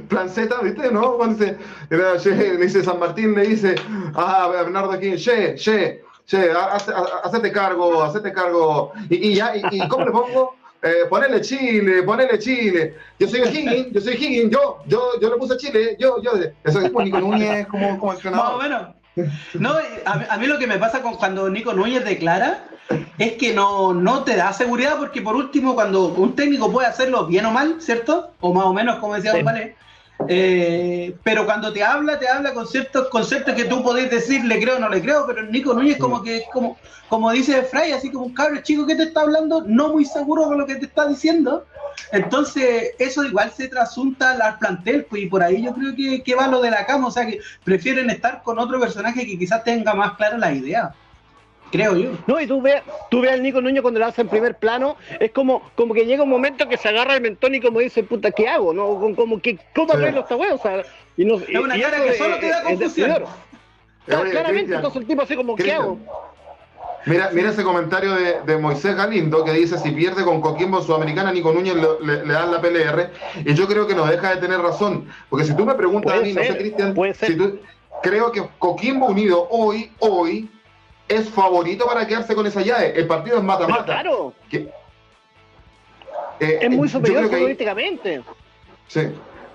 plan, 0.09 0.29
Z, 0.29 0.61
¿viste? 0.61 0.91
¿No? 0.91 1.13
Cuando 1.13 1.37
se, 1.37 1.57
le 1.89 2.57
dice 2.57 2.83
San 2.83 2.99
Martín, 2.99 3.33
le 3.33 3.47
dice 3.47 3.75
a 4.13 4.47
Bernardo 4.49 4.91
aquí, 4.91 5.15
che, 5.15 5.55
che, 5.55 6.03
che, 6.25 6.51
hacete 6.51 7.51
cargo, 7.51 8.03
hacete 8.03 8.33
cargo. 8.33 8.91
Y, 9.09 9.29
y 9.29 9.35
ya, 9.35 9.55
y, 9.55 9.87
¿cómo 9.87 10.05
le 10.05 10.11
pongo? 10.11 10.55
Eh, 10.83 11.05
ponele 11.09 11.41
Chile, 11.41 12.01
ponele 12.03 12.39
Chile. 12.39 12.95
Yo 13.19 13.27
soy 13.27 13.41
Higgins, 13.41 13.93
yo 13.93 14.01
soy 14.01 14.13
Higgins, 14.13 14.51
yo, 14.51 14.79
yo, 14.87 15.19
yo 15.21 15.29
le 15.29 15.37
puse 15.37 15.55
Chile, 15.57 15.95
yo, 15.99 16.21
yo. 16.23 16.31
Eso 16.63 16.81
es 16.81 16.89
como 16.89 17.05
Nico 17.05 17.19
Núñez, 17.19 17.67
como, 17.67 17.99
como 17.99 18.13
entrenador. 18.13 18.45
Más 18.45 18.55
o 18.55 18.59
No, 19.59 19.75
a, 20.05 20.37
mí 20.37 20.47
lo 20.47 20.57
que 20.57 20.65
me 20.65 20.79
pasa 20.79 21.03
con 21.03 21.15
cuando 21.17 21.49
Nico 21.49 21.73
Núñez 21.73 22.03
declara 22.03 22.63
es 23.19 23.33
que 23.33 23.53
no, 23.53 23.93
no 23.93 24.23
te 24.23 24.35
da 24.35 24.53
seguridad 24.53 24.97
porque 24.97 25.21
por 25.21 25.35
último 25.35 25.75
cuando 25.75 26.07
un 26.07 26.35
técnico 26.35 26.71
puede 26.71 26.87
hacerlo 26.87 27.27
bien 27.27 27.45
o 27.45 27.51
mal, 27.51 27.79
¿cierto? 27.79 28.31
O 28.39 28.51
más 28.51 28.65
o 28.65 28.73
menos 28.73 28.97
como 28.97 29.15
decía 29.15 29.33
Don 29.33 29.45
eh, 30.27 31.15
pero 31.23 31.45
cuando 31.45 31.71
te 31.73 31.83
habla, 31.83 32.19
te 32.19 32.27
habla 32.27 32.53
con 32.53 32.67
ciertos 32.67 33.09
conceptos 33.09 33.55
que 33.55 33.65
tú 33.65 33.83
podés 33.83 34.09
decir, 34.09 34.43
le 34.45 34.59
creo 34.61 34.77
o 34.77 34.79
no 34.79 34.89
le 34.89 35.01
creo, 35.01 35.25
pero 35.25 35.43
Nico 35.43 35.73
Núñez 35.73 35.97
como 35.97 36.21
que, 36.21 36.43
como, 36.51 36.77
como 37.09 37.31
dice 37.31 37.63
Fray, 37.63 37.91
así 37.91 38.11
como 38.11 38.25
un 38.25 38.33
cabro 38.33 38.61
chico 38.61 38.85
que 38.85 38.95
te 38.95 39.03
está 39.03 39.21
hablando, 39.21 39.63
no 39.65 39.89
muy 39.89 40.05
seguro 40.05 40.43
con 40.43 40.57
lo 40.57 40.65
que 40.65 40.75
te 40.75 40.85
está 40.85 41.07
diciendo. 41.07 41.65
Entonces, 42.11 42.91
eso 42.99 43.23
igual 43.23 43.51
se 43.51 43.67
trasunta 43.67 44.31
al 44.31 44.57
plantel, 44.59 45.05
pues, 45.09 45.23
y 45.23 45.25
por 45.27 45.43
ahí 45.43 45.63
yo 45.63 45.73
creo 45.73 45.95
que, 45.95 46.23
que 46.23 46.35
va 46.35 46.47
lo 46.47 46.61
de 46.61 46.71
la 46.71 46.85
cama, 46.85 47.07
o 47.07 47.11
sea 47.11 47.25
que 47.25 47.39
prefieren 47.63 48.09
estar 48.09 48.41
con 48.43 48.59
otro 48.59 48.79
personaje 48.79 49.25
que 49.25 49.37
quizás 49.37 49.63
tenga 49.63 49.93
más 49.93 50.15
clara 50.15 50.37
la 50.37 50.51
idea 50.51 50.93
creo 51.71 51.95
yo. 51.95 52.11
No, 52.27 52.39
y 52.39 52.47
tú 52.47 52.61
ves, 52.61 52.81
tú 53.09 53.21
ves 53.21 53.31
al 53.31 53.41
Nico 53.41 53.61
Núñez 53.61 53.81
cuando 53.81 53.99
lo 53.99 54.05
hace 54.05 54.21
en 54.21 54.27
primer 54.27 54.55
plano, 54.55 54.97
es 55.19 55.31
como, 55.31 55.71
como 55.75 55.93
que 55.93 56.05
llega 56.05 56.23
un 56.23 56.29
momento 56.29 56.67
que 56.67 56.77
se 56.77 56.89
agarra 56.89 57.15
el 57.15 57.21
mentón 57.21 57.55
y 57.55 57.61
como 57.61 57.79
dice, 57.79 58.03
puta, 58.03 58.31
¿qué 58.31 58.47
hago? 58.47 58.73
¿No? 58.73 58.99
Como 59.15 59.41
que, 59.41 59.57
¿cómo 59.75 59.93
sí. 59.93 60.03
esta 60.03 60.35
wea? 60.35 60.53
O 60.53 60.59
sea, 60.59 60.83
y 61.17 61.25
no, 61.25 61.35
es 61.35 61.59
una 61.59 61.79
cara 61.79 62.03
que 62.03 62.13
solo 62.13 62.37
te 62.39 62.49
da 62.49 62.63
confusión. 62.63 63.23
claramente, 64.05 64.75
entonces 64.75 65.01
el 65.01 65.07
tipo 65.07 65.21
así 65.21 65.35
como, 65.35 65.55
¿qué 65.55 65.71
hago? 65.71 65.97
Mira, 67.05 67.31
mira 67.33 67.49
ese 67.49 67.63
comentario 67.63 68.13
de, 68.13 68.41
de, 68.45 68.57
Moisés 68.57 68.95
Galindo 68.95 69.43
que 69.43 69.53
dice: 69.53 69.77
si 69.79 69.91
pierde 69.91 70.23
con 70.23 70.39
Coquimbo 70.39 70.81
Sudamericana, 70.83 71.31
Nico 71.31 71.51
Núñez 71.51 71.75
le, 71.75 72.25
le, 72.25 72.33
dan 72.33 72.51
la 72.51 72.61
PLR. 72.61 73.09
Y 73.43 73.55
yo 73.55 73.67
creo 73.67 73.87
que 73.87 73.95
no 73.95 74.05
deja 74.05 74.35
de 74.35 74.41
tener 74.41 74.59
razón. 74.59 75.07
Porque 75.29 75.45
si 75.45 75.55
tú 75.55 75.65
me 75.65 75.73
preguntas 75.73 76.13
a 76.13 76.21
mí, 76.21 76.33
no 76.33 76.43
sé, 76.43 76.57
Cristian, 76.57 76.95
si 77.15 77.37
creo 78.03 78.31
que 78.31 78.43
Coquimbo 78.59 79.07
Unido 79.07 79.47
hoy, 79.49 79.91
hoy, 79.99 80.49
es 81.11 81.29
favorito 81.29 81.85
para 81.85 82.07
quedarse 82.07 82.33
con 82.35 82.45
esa 82.47 82.61
llave. 82.61 82.93
El 82.95 83.07
partido 83.07 83.37
es 83.37 83.43
mata-mata. 83.43 83.83
Claro. 83.83 84.33
Eh, 86.39 86.59
es 86.61 86.69
muy 86.69 86.89
superior 86.89 87.29
políticamente. 87.29 88.21
Sí. 88.87 89.01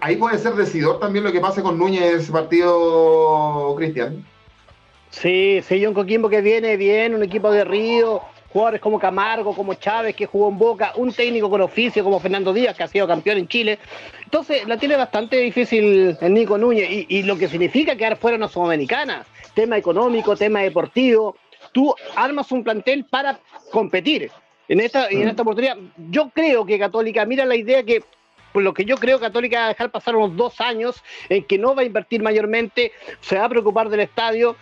ahí 0.00 0.16
puede 0.16 0.38
ser 0.38 0.54
decidor 0.54 1.00
también 1.00 1.24
lo 1.24 1.32
que 1.32 1.40
pase 1.40 1.62
con 1.62 1.78
Núñez 1.78 2.22
ese 2.22 2.32
partido, 2.32 3.74
Cristian. 3.76 4.24
Sí, 5.10 5.60
sí, 5.66 5.86
un 5.86 5.94
Coquimbo 5.94 6.28
que 6.28 6.40
viene 6.40 6.76
bien, 6.76 7.14
un 7.14 7.22
equipo 7.22 7.50
de 7.50 7.64
Río, 7.64 8.20
jugadores 8.52 8.80
como 8.80 8.98
Camargo, 8.98 9.54
como 9.54 9.74
Chávez, 9.74 10.14
que 10.14 10.26
jugó 10.26 10.48
en 10.48 10.58
Boca, 10.58 10.92
un 10.96 11.12
técnico 11.12 11.48
con 11.50 11.60
oficio 11.60 12.04
como 12.04 12.20
Fernando 12.20 12.52
Díaz, 12.52 12.76
que 12.76 12.82
ha 12.82 12.88
sido 12.88 13.06
campeón 13.06 13.38
en 13.38 13.48
Chile. 13.48 13.78
Entonces, 14.24 14.66
la 14.66 14.78
tiene 14.78 14.96
bastante 14.96 15.36
difícil 15.36 16.16
el 16.20 16.34
Nico 16.34 16.58
Núñez, 16.58 16.90
y, 16.90 17.06
y 17.08 17.22
lo 17.22 17.36
que 17.36 17.48
significa 17.48 17.96
quedar 17.96 18.16
fuera 18.16 18.36
una 18.36 18.48
Sudamericana, 18.48 19.26
tema 19.54 19.76
económico, 19.76 20.36
tema 20.36 20.60
deportivo. 20.60 21.36
Tú 21.76 21.94
armas 22.14 22.50
un 22.52 22.64
plantel 22.64 23.04
para 23.04 23.38
competir. 23.70 24.30
En 24.66 24.80
esta, 24.80 25.10
en 25.10 25.28
esta 25.28 25.42
oportunidad, 25.42 25.76
yo 26.08 26.30
creo 26.30 26.64
que 26.64 26.78
Católica, 26.78 27.26
mira 27.26 27.44
la 27.44 27.54
idea 27.54 27.82
que 27.82 28.02
por 28.54 28.62
lo 28.62 28.72
que 28.72 28.86
yo 28.86 28.96
creo 28.96 29.20
Católica 29.20 29.58
va 29.58 29.64
a 29.66 29.68
dejar 29.68 29.90
pasar 29.90 30.16
unos 30.16 30.34
dos 30.34 30.58
años 30.62 31.02
en 31.28 31.44
que 31.44 31.58
no 31.58 31.74
va 31.74 31.82
a 31.82 31.84
invertir 31.84 32.22
mayormente, 32.22 32.92
se 33.20 33.36
va 33.36 33.44
a 33.44 33.48
preocupar 33.50 33.90
del 33.90 34.00
estadio, 34.00 34.56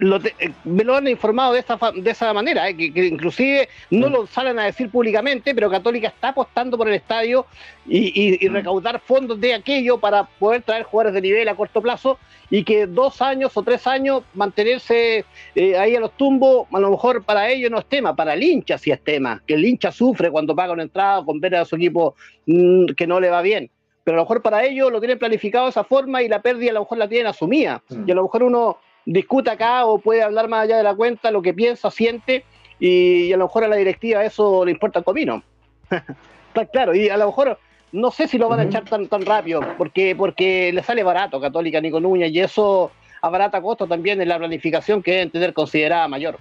eh, 0.00 0.52
me 0.64 0.84
lo 0.84 0.94
han 0.94 1.08
informado 1.08 1.52
de 1.52 1.60
esa, 1.60 1.78
de 1.94 2.10
esa 2.10 2.32
manera, 2.32 2.68
eh, 2.68 2.76
que, 2.76 3.06
inclusive 3.06 3.68
no 3.90 4.08
mm. 4.08 4.12
lo 4.12 4.26
salen 4.26 4.58
a 4.58 4.64
decir 4.64 4.90
públicamente, 4.90 5.54
pero 5.54 5.68
Católica 5.70 6.08
está 6.08 6.28
apostando 6.28 6.78
por 6.78 6.88
el 6.88 6.94
estadio 6.94 7.46
y, 7.86 8.38
mm. 8.48 8.52
recaudar 8.52 9.00
fondos 9.00 9.40
de 9.40 9.54
aquello 9.54 9.98
para 9.98 10.24
poder 10.24 10.62
traer 10.62 10.84
jugadores 10.84 11.14
de 11.14 11.22
nivel 11.22 11.48
a 11.48 11.56
corto 11.56 11.82
plazo 11.82 12.18
y 12.48 12.62
que 12.62 12.86
dos 12.86 13.20
años 13.20 13.56
o 13.56 13.62
tres 13.62 13.86
años 13.86 14.22
mantenerse 14.34 15.24
eh, 15.54 15.76
ahí 15.76 15.96
a 15.96 16.00
los 16.00 16.16
tumbos, 16.16 16.68
a 16.72 16.78
lo 16.78 16.90
mejor 16.90 17.24
para 17.24 17.50
ellos 17.50 17.70
no 17.70 17.78
es 17.78 17.86
tema, 17.86 18.14
para 18.14 18.34
el 18.34 18.42
hincha 18.42 18.78
sí 18.78 18.92
es 18.92 19.02
tema, 19.02 19.42
que 19.46 19.54
el 19.54 19.64
hincha 19.64 19.90
sufre 19.90 20.30
cuando 20.30 20.54
paga 20.54 20.72
una 20.72 20.84
entrada 20.84 21.24
con 21.24 21.40
ver 21.40 21.56
a 21.56 21.64
su 21.64 21.76
equipo 21.76 22.14
mm, 22.46 22.86
que 22.96 23.06
no 23.06 23.18
le 23.18 23.30
va 23.30 23.42
bien 23.42 23.70
pero 24.08 24.16
a 24.16 24.20
lo 24.20 24.24
mejor 24.24 24.40
para 24.40 24.64
ellos 24.64 24.90
lo 24.90 25.00
tienen 25.00 25.18
planificado 25.18 25.66
de 25.66 25.70
esa 25.70 25.84
forma 25.84 26.22
y 26.22 26.28
la 26.28 26.40
pérdida 26.40 26.70
a 26.70 26.72
lo 26.72 26.80
mejor 26.80 26.96
la 26.96 27.08
tienen 27.10 27.26
asumida. 27.26 27.82
Y 28.06 28.10
a 28.10 28.14
lo 28.14 28.22
mejor 28.22 28.42
uno 28.42 28.78
discuta 29.12 29.52
acá 29.52 29.86
o 29.86 29.98
puede 29.98 30.22
hablar 30.22 30.48
más 30.48 30.64
allá 30.64 30.76
de 30.76 30.82
la 30.82 30.94
cuenta 30.94 31.30
lo 31.30 31.40
que 31.40 31.54
piensa, 31.54 31.90
siente 31.90 32.44
y, 32.78 33.32
a 33.32 33.36
lo 33.38 33.46
mejor 33.46 33.64
a 33.64 33.68
la 33.68 33.76
directiva 33.76 34.24
eso 34.24 34.64
le 34.64 34.70
importa 34.70 34.98
el 34.98 35.04
comino. 35.04 35.42
Está 36.48 36.66
claro, 36.66 36.94
y 36.94 37.08
a 37.08 37.16
lo 37.16 37.26
mejor 37.26 37.58
no 37.92 38.10
sé 38.10 38.28
si 38.28 38.36
lo 38.36 38.48
van 38.48 38.60
a 38.60 38.64
echar 38.64 38.84
tan, 38.84 39.08
tan 39.08 39.24
rápido, 39.24 39.62
porque, 39.78 40.14
porque 40.14 40.72
le 40.72 40.82
sale 40.82 41.02
barato 41.02 41.40
Católica 41.40 41.80
Nico 41.80 42.00
Núñez 42.00 42.30
y 42.32 42.40
eso 42.40 42.92
abarata 43.22 43.62
costo 43.62 43.86
también 43.86 44.20
en 44.20 44.28
la 44.28 44.38
planificación 44.38 45.02
que 45.02 45.12
deben 45.12 45.30
tener 45.30 45.54
considerada 45.54 46.06
mayor. 46.06 46.38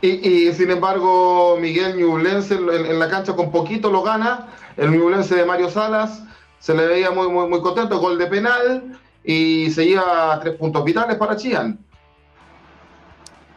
Y, 0.00 0.50
sin 0.52 0.70
embargo, 0.70 1.58
Miguel 1.60 1.98
Ñublense 1.98 2.54
en, 2.54 2.98
la 2.98 3.10
cancha 3.10 3.36
con 3.36 3.52
poquito 3.52 3.90
lo 3.90 4.02
gana. 4.02 4.48
El 4.78 4.92
Ñublense 4.92 5.36
de 5.36 5.44
Mario 5.44 5.68
Salas 5.68 6.24
se 6.58 6.74
le 6.74 6.86
veía 6.86 7.10
muy, 7.10 7.28
muy, 7.28 7.46
muy 7.48 7.60
contento, 7.60 7.98
gol 7.98 8.16
de 8.16 8.26
penal 8.26 8.98
y 9.24 9.70
se 9.70 9.86
lleva 9.86 10.38
tres 10.40 10.56
puntos 10.56 10.84
vitales 10.84 11.16
para 11.16 11.36
Chian. 11.36 11.78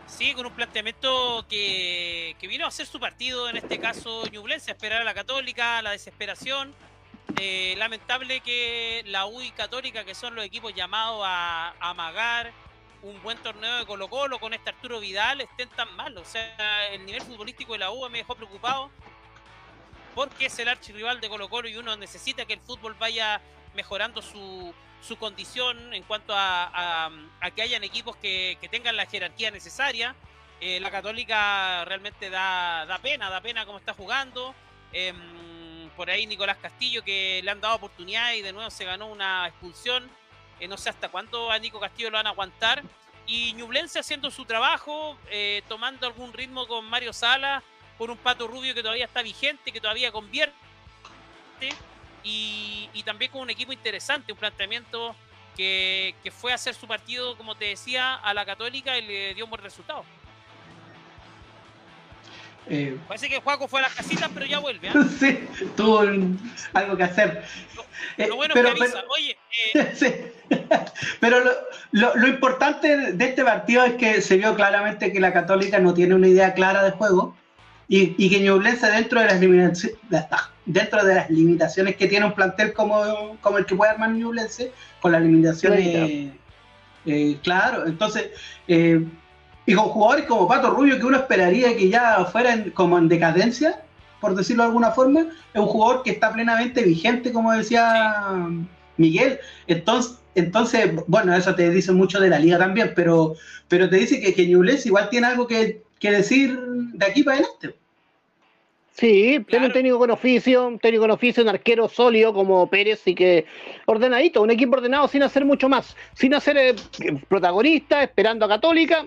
Sí, 0.08 0.34
con 0.36 0.46
un 0.46 0.54
planteamiento 0.54 1.46
que, 1.50 2.36
vino 2.42 2.66
a 2.66 2.68
hacer 2.68 2.86
su 2.86 3.00
partido, 3.00 3.50
en 3.50 3.58
este 3.58 3.80
caso 3.80 4.24
Ñublense, 4.32 4.70
a 4.72 4.76
esperar 4.76 5.02
a 5.02 5.04
la 5.04 5.14
Católica, 5.14 5.82
la 5.82 5.92
desesperación. 5.92 6.74
Eh, 7.40 7.74
lamentable 7.78 8.42
que 8.42 9.02
la 9.08 9.26
U 9.26 9.42
y 9.42 9.50
Católica, 9.52 10.04
que 10.04 10.14
son 10.14 10.36
los 10.36 10.46
equipos 10.46 10.74
llamados 10.76 11.24
a, 11.26 11.74
amagar 11.80 12.52
un 13.02 13.22
buen 13.24 13.38
torneo 13.40 13.80
de 13.80 13.86
Colo 13.86 14.08
Colo 14.08 14.40
con 14.40 14.54
este 14.54 14.70
Arturo 14.70 15.00
Vidal, 15.00 15.42
estén 15.42 15.68
tan 15.70 15.94
mal. 15.96 16.16
O 16.18 16.26
sea, 16.26 16.88
el 16.92 17.06
nivel 17.06 17.22
futbolístico 17.22 17.74
de 17.74 17.80
la 17.80 17.92
U 17.92 18.08
me 18.10 18.20
dejó 18.20 18.36
preocupado 18.36 18.92
porque 20.14 20.46
es 20.46 20.60
el 20.60 20.68
archirrival 20.68 21.22
de 21.22 21.30
Colo 21.30 21.50
Colo 21.50 21.68
y 21.68 21.76
uno 21.76 21.98
necesita 21.98 22.46
que 22.46 22.54
el 22.54 22.60
fútbol 22.60 22.96
vaya 23.00 23.42
mejorando 23.76 24.22
su, 24.22 24.74
su 25.02 25.18
condición 25.18 25.94
en 25.94 26.04
cuanto 26.04 26.34
a, 26.36 27.12
que 27.56 27.62
hayan 27.62 27.84
equipos 27.84 28.16
que, 28.18 28.58
tengan 28.72 28.96
la 28.96 29.06
jerarquía 29.06 29.52
necesaria. 29.52 30.16
Eh, 30.62 30.80
la 30.80 30.92
Católica 30.92 31.84
realmente 31.86 32.30
da, 32.30 32.86
da, 32.86 32.98
pena, 33.00 33.30
da 33.30 33.42
pena 33.42 33.66
cómo 33.66 33.78
está 33.78 33.94
jugando. 33.94 34.56
Em, 34.94 35.90
por 35.98 36.10
ahí 36.10 36.26
Nicolás 36.26 36.58
Castillo 36.58 37.04
que 37.04 37.42
le 37.44 37.52
han 37.52 37.60
dado 37.60 37.76
oportunidad 37.76 38.34
y 38.34 38.42
de 38.42 38.54
nuevo 38.54 38.70
se 38.70 38.86
ganó 38.86 39.08
una 39.08 39.48
expulsión. 39.48 40.10
Eh, 40.60 40.68
no 40.68 40.78
sé 40.78 40.90
hasta 40.90 41.10
cuándo 41.10 41.52
a 41.52 41.60
Nico 41.60 41.80
Castillo 41.80 42.10
lo 42.10 42.18
van 42.18 42.28
a 42.28 42.32
aguantar. 42.32 42.84
Y 43.26 43.54
Ñublense 43.54 44.00
haciendo 44.00 44.32
su 44.32 44.46
trabajo, 44.46 45.18
eh, 45.30 45.64
tomando 45.68 46.08
algún 46.08 46.34
ritmo 46.34 46.68
con 46.68 46.86
Mario 46.86 47.14
Sala, 47.14 47.64
con 47.98 48.10
un 48.10 48.18
Pato 48.18 48.48
Rubio 48.48 48.74
que 48.74 48.82
todavía 48.82 49.06
está 49.06 49.22
vigente, 49.22 49.72
que 49.72 49.80
todavía 49.80 50.12
convierte 50.12 50.54
y, 52.24 53.04
también 53.06 53.32
con 53.32 53.42
un 53.42 53.50
equipo 53.50 53.74
interesante, 53.74 54.32
un 54.32 54.38
planteamiento 54.38 55.16
que, 55.56 56.16
fue 56.32 56.52
a 56.52 56.56
hacer 56.56 56.74
su 56.74 56.88
partido, 56.88 57.38
como 57.38 57.56
te 57.56 57.66
decía, 57.66 58.16
a 58.16 58.34
la 58.34 58.46
Católica 58.46 58.98
y 58.98 59.06
le 59.06 59.34
dio 59.34 59.46
un 59.46 59.50
buen 59.50 59.62
resultado. 59.62 60.04
Eh, 62.68 62.98
Parece 63.10 63.28
que 63.28 63.42
Juaco 63.42 63.68
fue 63.68 63.82
a 63.82 63.84
las 63.84 63.94
casitas, 63.94 64.32
pero 64.34 64.46
ya 64.46 64.60
vuelve. 64.60 64.88
¿eh? 64.88 64.94
Sí, 65.20 65.40
tuvo 65.76 66.00
algo 66.74 66.96
que 66.96 67.04
hacer. 67.04 67.44
Lo, 68.18 68.24
eh, 68.24 68.32
bueno 68.32 68.54
pero, 68.54 68.70
es 68.70 68.76
que 68.76 68.84
avisa. 68.84 69.04
Oye, 69.10 69.38
eh, 69.74 69.94
sí. 69.94 70.14
pero 71.20 71.44
lo, 71.92 72.16
lo, 72.16 72.28
importante 72.28 73.12
de 73.12 73.26
este 73.26 73.44
partido 73.44 73.84
es 73.84 73.96
que 73.96 74.22
se 74.22 74.38
vio 74.38 74.56
claramente 74.56 75.12
que 75.12 75.20
la 75.20 75.34
Católica 75.34 75.80
no 75.80 75.94
tiene 75.94 76.16
una 76.16 76.30
idea 76.30 76.54
clara 76.54 76.84
de 76.84 76.92
juego 76.92 77.36
y, 77.90 78.16
y 78.18 78.30
que 78.30 78.40
Ñublense 78.40 78.90
dentro 78.90 79.20
de 79.20 79.26
las 79.26 79.42
limitaciones 79.42 79.98
dentro 80.66 81.04
de 81.04 81.16
las 81.16 81.30
limitaciones 81.30 81.96
que 81.96 82.08
tiene 82.08 82.26
un 82.26 82.34
plantel 82.34 82.74
como, 82.74 83.38
como 83.42 83.58
el 83.58 83.66
que 83.66 83.76
puede 83.76 83.92
armar 83.92 84.12
Ñublense, 84.12 84.72
con 85.02 85.12
las 85.12 85.22
limitaciones 85.22 86.32
eh, 87.06 87.38
claro, 87.44 87.86
entonces 87.86 88.30
eh, 88.68 89.06
y 89.66 89.74
con 89.74 89.86
jugadores 89.86 90.26
como 90.26 90.48
Pato 90.48 90.70
Rubio 90.70 90.98
que 90.98 91.06
uno 91.06 91.18
esperaría 91.18 91.76
que 91.76 91.90
ya 91.90 92.24
fueran 92.26 92.72
como 92.72 92.98
en 92.98 93.10
decadencia 93.10 93.84
por 94.24 94.36
decirlo 94.36 94.64
de 94.64 94.68
alguna 94.68 94.92
forma, 94.92 95.20
es 95.54 95.60
un 95.60 95.68
jugador 95.68 96.02
que 96.02 96.12
está 96.12 96.32
plenamente 96.32 96.82
vigente, 96.82 97.34
como 97.34 97.52
decía 97.52 98.48
Miguel. 98.96 99.38
Entonces, 99.68 100.18
entonces, 100.34 100.92
bueno, 101.08 101.36
eso 101.36 101.54
te 101.56 101.70
dice 101.70 101.92
mucho 101.92 102.22
de 102.22 102.30
la 102.30 102.40
liga 102.40 102.58
también, 102.58 102.94
pero, 102.96 103.36
pero 103.68 103.90
te 103.90 103.98
dice 103.98 104.22
que, 104.22 104.34
que 104.34 104.44
igual 104.44 105.10
tiene 105.10 105.28
algo 105.28 105.46
que, 105.46 105.84
que 106.00 106.10
decir 106.10 106.58
de 106.58 107.06
aquí 107.06 107.22
para 107.24 107.40
adelante. 107.40 107.76
Sí, 108.94 109.44
tiene 109.50 109.66
un 109.66 109.74
técnico 109.74 109.98
con 109.98 110.12
oficio, 110.12 110.68
un 110.68 110.78
técnico 110.78 111.02
con 111.02 111.12
oficio, 111.12 111.42
un 111.42 111.50
arquero 111.50 111.90
sólido 111.90 112.32
como 112.32 112.68
Pérez 112.68 113.02
y 113.08 113.16
que 113.16 113.48
ordenadito, 113.88 114.44
un 114.44 114.52
equipo 114.52 114.76
ordenado 114.76 115.08
sin 115.08 115.24
hacer 115.24 115.46
mucho 115.46 115.68
más, 115.68 115.98
sin 116.14 116.36
hacer 116.36 116.58
eh, 116.58 116.76
protagonista, 117.28 118.04
esperando 118.04 118.46
a 118.46 118.50
Católica. 118.50 119.06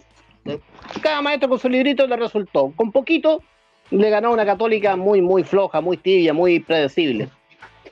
Cada 1.01 1.23
maestro 1.23 1.49
con 1.49 1.61
su 1.61 1.69
librito 1.69 2.05
le 2.05 2.17
resultó. 2.17 2.73
Con 2.75 2.91
poquito 2.91 3.45
le 3.91 4.11
ganó 4.11 4.33
una 4.33 4.45
Católica 4.45 4.97
muy, 4.97 5.23
muy 5.23 5.45
floja, 5.45 5.81
muy 5.81 5.97
tibia, 5.97 6.35
muy 6.35 6.59
predecible. 6.59 7.29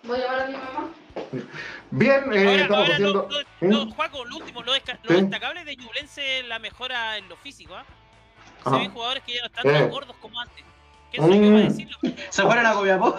Voy 0.02 0.18
a 0.18 0.22
llamar 0.22 0.40
a 0.40 0.46
mi 0.48 0.52
mamá. 0.54 0.90
Bien, 1.92 2.32
eh, 2.32 2.62
estamos 2.62 2.90
haciendo. 2.90 3.28
Lo, 3.60 3.68
lo, 3.68 3.90
Juaco, 3.92 4.24
lo 4.24 4.36
último, 4.38 4.64
lo, 4.64 4.72
destacable 4.72 5.64
de 5.64 5.76
Ñublense 5.76 6.42
la 6.48 6.58
mejora 6.58 7.18
en 7.18 7.28
lo 7.28 7.36
físico. 7.36 7.76
¿eh? 7.76 7.84
Se 8.64 8.70
ven 8.70 8.90
jugadores 8.90 9.22
que 9.22 9.34
ya 9.34 9.40
no 9.42 9.46
están 9.46 9.72
tan 9.72 9.90
gordos 9.90 10.16
como 10.20 10.40
antes. 10.40 10.64
Mm. 11.18 11.68
Se 12.30 12.42
fueron 12.42 12.66
a 12.66 12.72
Copiapó. 12.72 13.16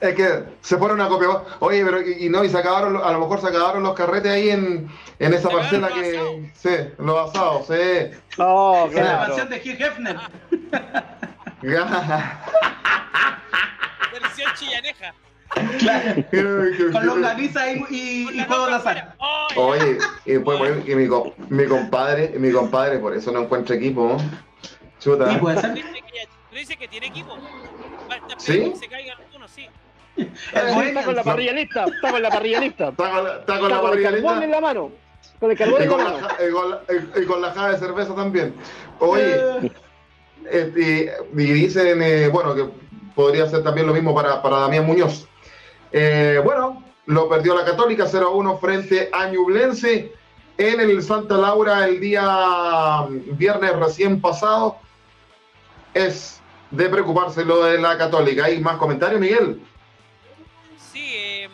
Es 0.00 0.14
que 0.14 0.44
se 0.60 0.76
fueron 0.76 1.00
a 1.00 1.08
Copiapó. 1.08 1.44
Oye, 1.60 1.84
pero 1.84 2.00
y, 2.00 2.28
no, 2.28 2.44
y 2.44 2.48
se 2.48 2.56
acabaron, 2.58 2.96
a 2.96 3.10
lo 3.12 3.20
mejor 3.20 3.40
se 3.40 3.48
acabaron 3.48 3.82
los 3.82 3.94
carretes 3.94 4.30
ahí 4.30 4.50
en, 4.50 4.88
en 5.18 5.34
esa 5.34 5.48
parcela 5.48 5.88
que. 5.88 6.52
Sí, 6.54 6.70
los 6.98 7.30
asados, 7.30 7.66
sí. 7.66 8.10
Oh, 8.38 8.88
claro. 8.90 9.06
En 9.06 9.12
la 9.12 9.18
mansión 9.26 9.48
de 9.48 9.56
Hugh 9.56 9.82
Hefner. 9.82 10.16
Versión 14.12 14.52
chillaneja. 14.54 15.14
Claro. 15.78 16.24
Con 16.92 17.06
longaniza 17.06 17.72
y, 17.72 17.84
y, 17.90 18.28
y 18.38 18.44
juegos 18.44 18.68
de 18.68 18.74
azar. 18.76 19.16
Oye, 19.56 19.98
y, 20.26 20.38
pues, 20.38 20.86
y 20.86 20.94
mi, 20.94 21.08
mi, 21.48 21.66
compadre, 21.66 22.34
mi 22.38 22.52
compadre, 22.52 22.98
por 22.98 23.14
eso 23.16 23.32
no 23.32 23.40
encuentra 23.40 23.74
equipo. 23.74 24.18
Chuta. 25.00 25.32
¿Y 25.32 25.38
puede 25.38 25.60
ser? 25.60 25.82
Dice 26.58 26.76
que 26.76 26.88
tiene 26.88 27.06
equipo. 27.06 27.36
¿Sí? 28.38 28.72
se 28.78 28.88
caigan 28.88 29.18
algunos, 29.18 29.50
sí. 29.50 29.66
está 30.18 31.04
con 31.04 31.14
la 31.14 31.22
parrilla 31.22 31.52
lista, 31.52 31.84
está 31.84 32.10
con 32.10 32.22
la 32.22 32.30
parrilla 32.30 32.60
lista. 32.60 32.88
Está 32.88 33.10
con 33.10 33.24
la, 33.24 33.34
está 33.36 33.58
con 33.58 33.70
la 33.70 33.82
parrilla 33.82 34.10
lista. 34.10 34.44
en 34.44 34.50
la 34.50 34.60
mano. 34.60 34.90
Con 35.40 35.50
el 35.50 35.58
carbón 35.58 35.84
y 35.84 35.86
con, 35.86 35.98
la, 36.02 36.82
y, 37.16 37.24
con 37.26 37.40
la, 37.40 37.54
caja 37.54 37.70
de 37.70 37.78
cerveza 37.78 38.14
también. 38.14 38.54
Oye, 38.98 39.36
eh. 39.62 39.72
este, 40.50 41.12
y 41.34 41.52
dicen, 41.52 42.02
eh, 42.02 42.28
bueno, 42.28 42.54
que 42.54 42.68
podría 43.14 43.48
ser 43.48 43.62
también 43.62 43.86
lo 43.86 43.92
mismo 43.92 44.14
para, 44.14 44.42
para 44.42 44.58
Damián 44.58 44.86
Muñoz. 44.86 45.28
Eh, 45.92 46.40
bueno, 46.44 46.82
lo 47.06 47.28
perdió 47.28 47.54
la 47.54 47.64
Católica 47.64 48.06
0-1 48.06 48.60
frente 48.60 49.08
a 49.12 49.28
Ñublense 49.28 50.12
en 50.56 50.80
el 50.80 51.02
Santa 51.02 51.36
Laura 51.36 51.86
el 51.86 52.00
día 52.00 53.06
viernes 53.08 53.76
recién 53.76 54.20
pasado. 54.20 54.76
Es 55.94 56.37
de 56.70 56.88
preocuparse 56.88 57.44
lo 57.44 57.64
de 57.64 57.78
la 57.80 57.96
Católica. 57.96 58.44
¿Hay 58.46 58.60
más 58.60 58.76
comentarios, 58.76 59.20
Miguel? 59.20 59.60
Sí, 60.92 61.12
em, 61.14 61.50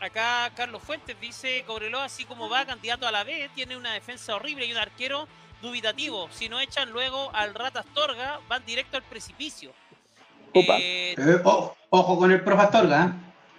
acá 0.00 0.50
Carlos 0.56 0.82
Fuentes 0.82 1.18
dice, 1.20 1.64
Cobreloa 1.66 2.04
así 2.04 2.24
como 2.24 2.48
va 2.48 2.64
candidato 2.64 3.06
a 3.06 3.10
la 3.12 3.24
B, 3.24 3.50
tiene 3.54 3.76
una 3.76 3.92
defensa 3.92 4.34
horrible 4.34 4.66
y 4.66 4.72
un 4.72 4.78
arquero 4.78 5.28
dubitativo. 5.62 6.28
Si 6.30 6.48
no 6.48 6.60
echan 6.60 6.90
luego 6.90 7.30
al 7.34 7.54
Rata 7.54 7.80
Astorga, 7.80 8.40
van 8.48 8.64
directo 8.64 8.96
al 8.96 9.02
precipicio. 9.02 9.72
Eh, 10.52 11.14
Eh, 11.18 11.40
ojo, 11.42 11.76
ojo 11.90 12.18
con 12.18 12.30
el 12.30 12.42
profe 12.42 12.62
Astorga, 12.62 13.06
¿eh? 13.06 13.10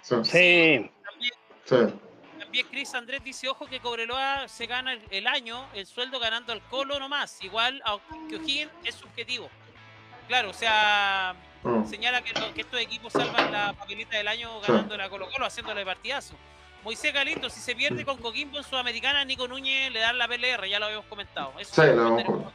Sí, 0.02 0.14
Sí, 0.22 0.90
también, 1.04 1.32
sí. 1.64 1.98
también 2.38 2.66
Chris 2.70 2.94
Andrés 2.94 3.24
dice, 3.24 3.48
ojo 3.48 3.66
que 3.66 3.80
Cobreloa 3.80 4.46
se 4.46 4.66
gana 4.66 4.92
el, 4.92 5.02
el 5.10 5.26
año, 5.26 5.66
el 5.74 5.84
sueldo 5.86 6.20
ganando 6.20 6.52
al 6.52 6.62
Colo 6.62 6.98
nomás. 7.00 7.42
Igual 7.42 7.82
a- 7.84 7.98
que 8.28 8.36
O'Higgins 8.36 8.70
es 8.84 8.94
subjetivo. 8.94 9.50
Claro, 10.28 10.50
o 10.50 10.54
sea, 10.54 11.34
Mm. 11.66 11.84
señala 11.86 12.22
que, 12.22 12.32
estos 12.60 12.80
equipos 12.80 13.12
salvan 13.12 13.50
la 13.50 13.72
papelita 13.72 14.16
del 14.16 14.28
año 14.28 14.60
ganando 14.66 14.96
la 14.96 15.08
Colo 15.08 15.26
Colo, 15.30 15.46
haciéndole 15.46 15.84
partidazo. 15.84 16.34
Moisés 16.84 17.12
Galindo, 17.12 17.50
si 17.50 17.58
se 17.58 17.74
pierde 17.74 18.04
con 18.04 18.18
Coquimbo 18.18 18.58
en 18.58 18.64
Sudamericana, 18.64 19.24
Nico 19.24 19.48
Núñez 19.48 19.92
le 19.92 19.98
dan 19.98 20.16
la 20.16 20.28
PLR, 20.28 20.68
ya 20.68 20.78
lo 20.78 20.86
habíamos 20.86 21.06
comentado. 21.06 21.52
Eso 21.58 21.82
Sí, 21.82 21.88
lo 21.92 22.18
hemos. 22.18 22.52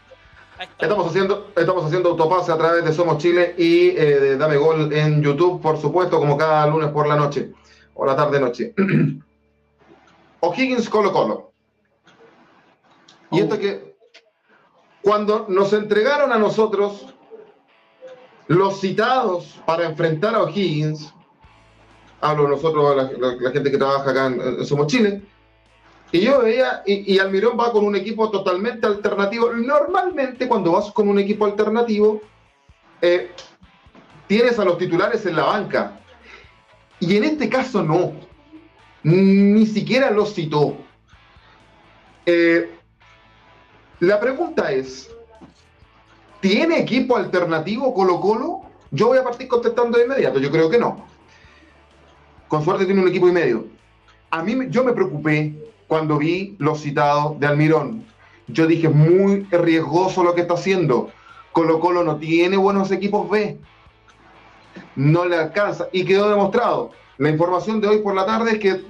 Estamos 0.80 1.08
haciendo, 1.08 1.52
estamos 1.58 1.86
haciendo 1.86 2.10
autopase 2.12 2.52
a 2.52 2.58
través 2.58 2.86
de 2.86 2.94
Somos 2.94 3.18
Chile 3.18 3.56
y 3.58 3.90
eh, 3.90 4.20
de 4.20 4.38
Dame 4.38 4.56
Gol 4.58 4.94
en 4.94 5.22
YouTube, 5.22 5.62
por 5.62 5.78
supuesto, 5.82 6.18
como 6.20 6.38
cada 6.38 6.68
lunes 6.68 6.90
por 6.92 7.08
la 7.08 7.16
noche 7.16 7.52
o 7.96 8.06
la 8.06 8.16
tarde 8.16 8.40
noche. 8.40 8.74
O'Higgins 10.40 10.88
Colo 10.90 11.12
Colo. 11.12 11.52
Y 13.32 13.40
esto 13.40 13.60
que 13.60 13.96
cuando 15.02 15.48
nos 15.50 15.74
entregaron 15.74 16.32
a 16.32 16.38
nosotros 16.38 17.11
los 18.48 18.80
citados 18.80 19.60
para 19.66 19.86
enfrentar 19.86 20.36
a 20.36 20.44
O'Higgins, 20.44 21.14
hablo 22.20 22.48
nosotros, 22.48 23.12
la, 23.20 23.52
gente 23.52 23.72
que 23.72 23.78
trabaja 23.78 24.12
acá 24.12 24.28
en, 24.28 24.66
Somos 24.66 24.88
Chile, 24.88 25.22
y 26.12 26.22
yo 26.22 26.42
veía, 26.42 26.84
y, 26.86 27.14
y 27.14 27.20
Almirón 27.20 27.58
va 27.58 27.72
con 27.72 27.86
un 27.86 27.96
equipo 27.96 28.30
totalmente 28.30 28.86
alternativo. 28.86 29.52
Normalmente 29.54 30.48
cuando 30.48 30.74
vas 30.74 30.92
con 30.92 31.08
un 31.08 31.18
equipo 31.20 31.46
alternativo, 31.46 32.22
eh, 33.02 33.32
tienes 34.28 34.60
a 34.60 34.66
los 34.66 34.78
titulares 34.78 35.26
en 35.26 35.36
la 35.38 35.46
banca. 35.46 36.00
Y 37.00 37.16
en 37.16 37.24
este 37.24 37.50
caso 37.50 37.82
no. 37.82 38.14
Ni 39.04 39.66
siquiera 39.66 40.12
los 40.12 40.34
citó. 40.34 40.78
Eh, 42.26 42.70
la 44.00 44.20
pregunta 44.20 44.72
es, 44.72 45.10
¿tiene 46.42 46.80
equipo 46.80 47.16
alternativo 47.16 47.94
Colo 47.94 48.20
Colo? 48.20 48.62
Yo 48.92 49.08
voy 49.08 49.20
a 49.20 49.24
partir 49.24 49.48
contestando 49.48 49.98
de 49.98 50.06
inmediato, 50.06 50.40
yo 50.40 50.52
creo 50.52 50.70
que 50.70 50.78
no. 50.78 51.06
Con 52.50 52.66
suerte 52.66 52.86
tiene 52.86 53.02
un 53.02 53.08
equipo 53.08 53.30
y 53.30 53.32
medio. 53.32 53.68
A 54.30 54.44
mí 54.44 54.58
yo 54.70 54.84
me 54.84 54.92
preocupé 54.92 55.56
cuando 55.88 56.18
vi 56.18 56.56
los 56.60 56.82
citados 56.82 57.40
de 57.40 57.48
Almirón. 57.48 58.06
Yo 58.48 58.68
dije, 58.68 58.90
muy 58.90 59.44
riesgoso 59.52 60.24
lo 60.24 60.36
que 60.36 60.42
está 60.42 60.56
haciendo. 60.56 61.10
Colo 61.54 61.80
Colo 61.80 62.04
no 62.04 62.18
tiene 62.18 62.58
buenos 62.58 62.92
equipos 62.92 63.30
B. 63.30 63.58
No 64.96 65.26
le 65.26 65.38
alcanza. 65.38 65.88
Y 65.92 66.04
quedó 66.04 66.30
demostrado. 66.30 66.92
La 67.18 67.30
información 67.30 67.80
de 67.80 67.88
hoy 67.88 68.00
por 68.00 68.16
la 68.16 68.26
tarde 68.26 68.52
es 68.52 68.60
que 68.60 68.86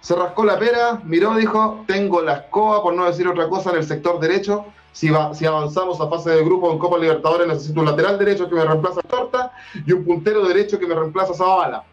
se 0.00 0.14
rascó 0.14 0.44
la 0.44 0.58
pera, 0.58 1.00
miró, 1.04 1.34
dijo, 1.34 1.84
tengo 1.86 2.22
la 2.22 2.34
escoba, 2.34 2.82
por 2.82 2.94
no 2.94 3.06
decir 3.06 3.26
otra 3.26 3.48
cosa, 3.48 3.70
en 3.70 3.76
el 3.76 3.84
sector 3.84 4.20
derecho. 4.20 4.66
Si, 4.96 5.10
va, 5.10 5.34
si 5.34 5.44
avanzamos 5.44 6.00
a 6.00 6.08
fase 6.08 6.30
de 6.30 6.42
grupo 6.42 6.72
en 6.72 6.78
Copa 6.78 6.96
Libertadores, 6.96 7.46
necesito 7.46 7.80
un 7.80 7.84
lateral 7.84 8.18
derecho 8.18 8.48
que 8.48 8.54
me 8.54 8.64
reemplaza 8.64 9.00
a 9.00 9.02
Torta 9.02 9.52
y 9.86 9.92
un 9.92 10.06
puntero 10.06 10.42
derecho 10.48 10.78
que 10.78 10.86
me 10.86 10.94
reemplaza 10.94 11.34
a. 11.38 11.84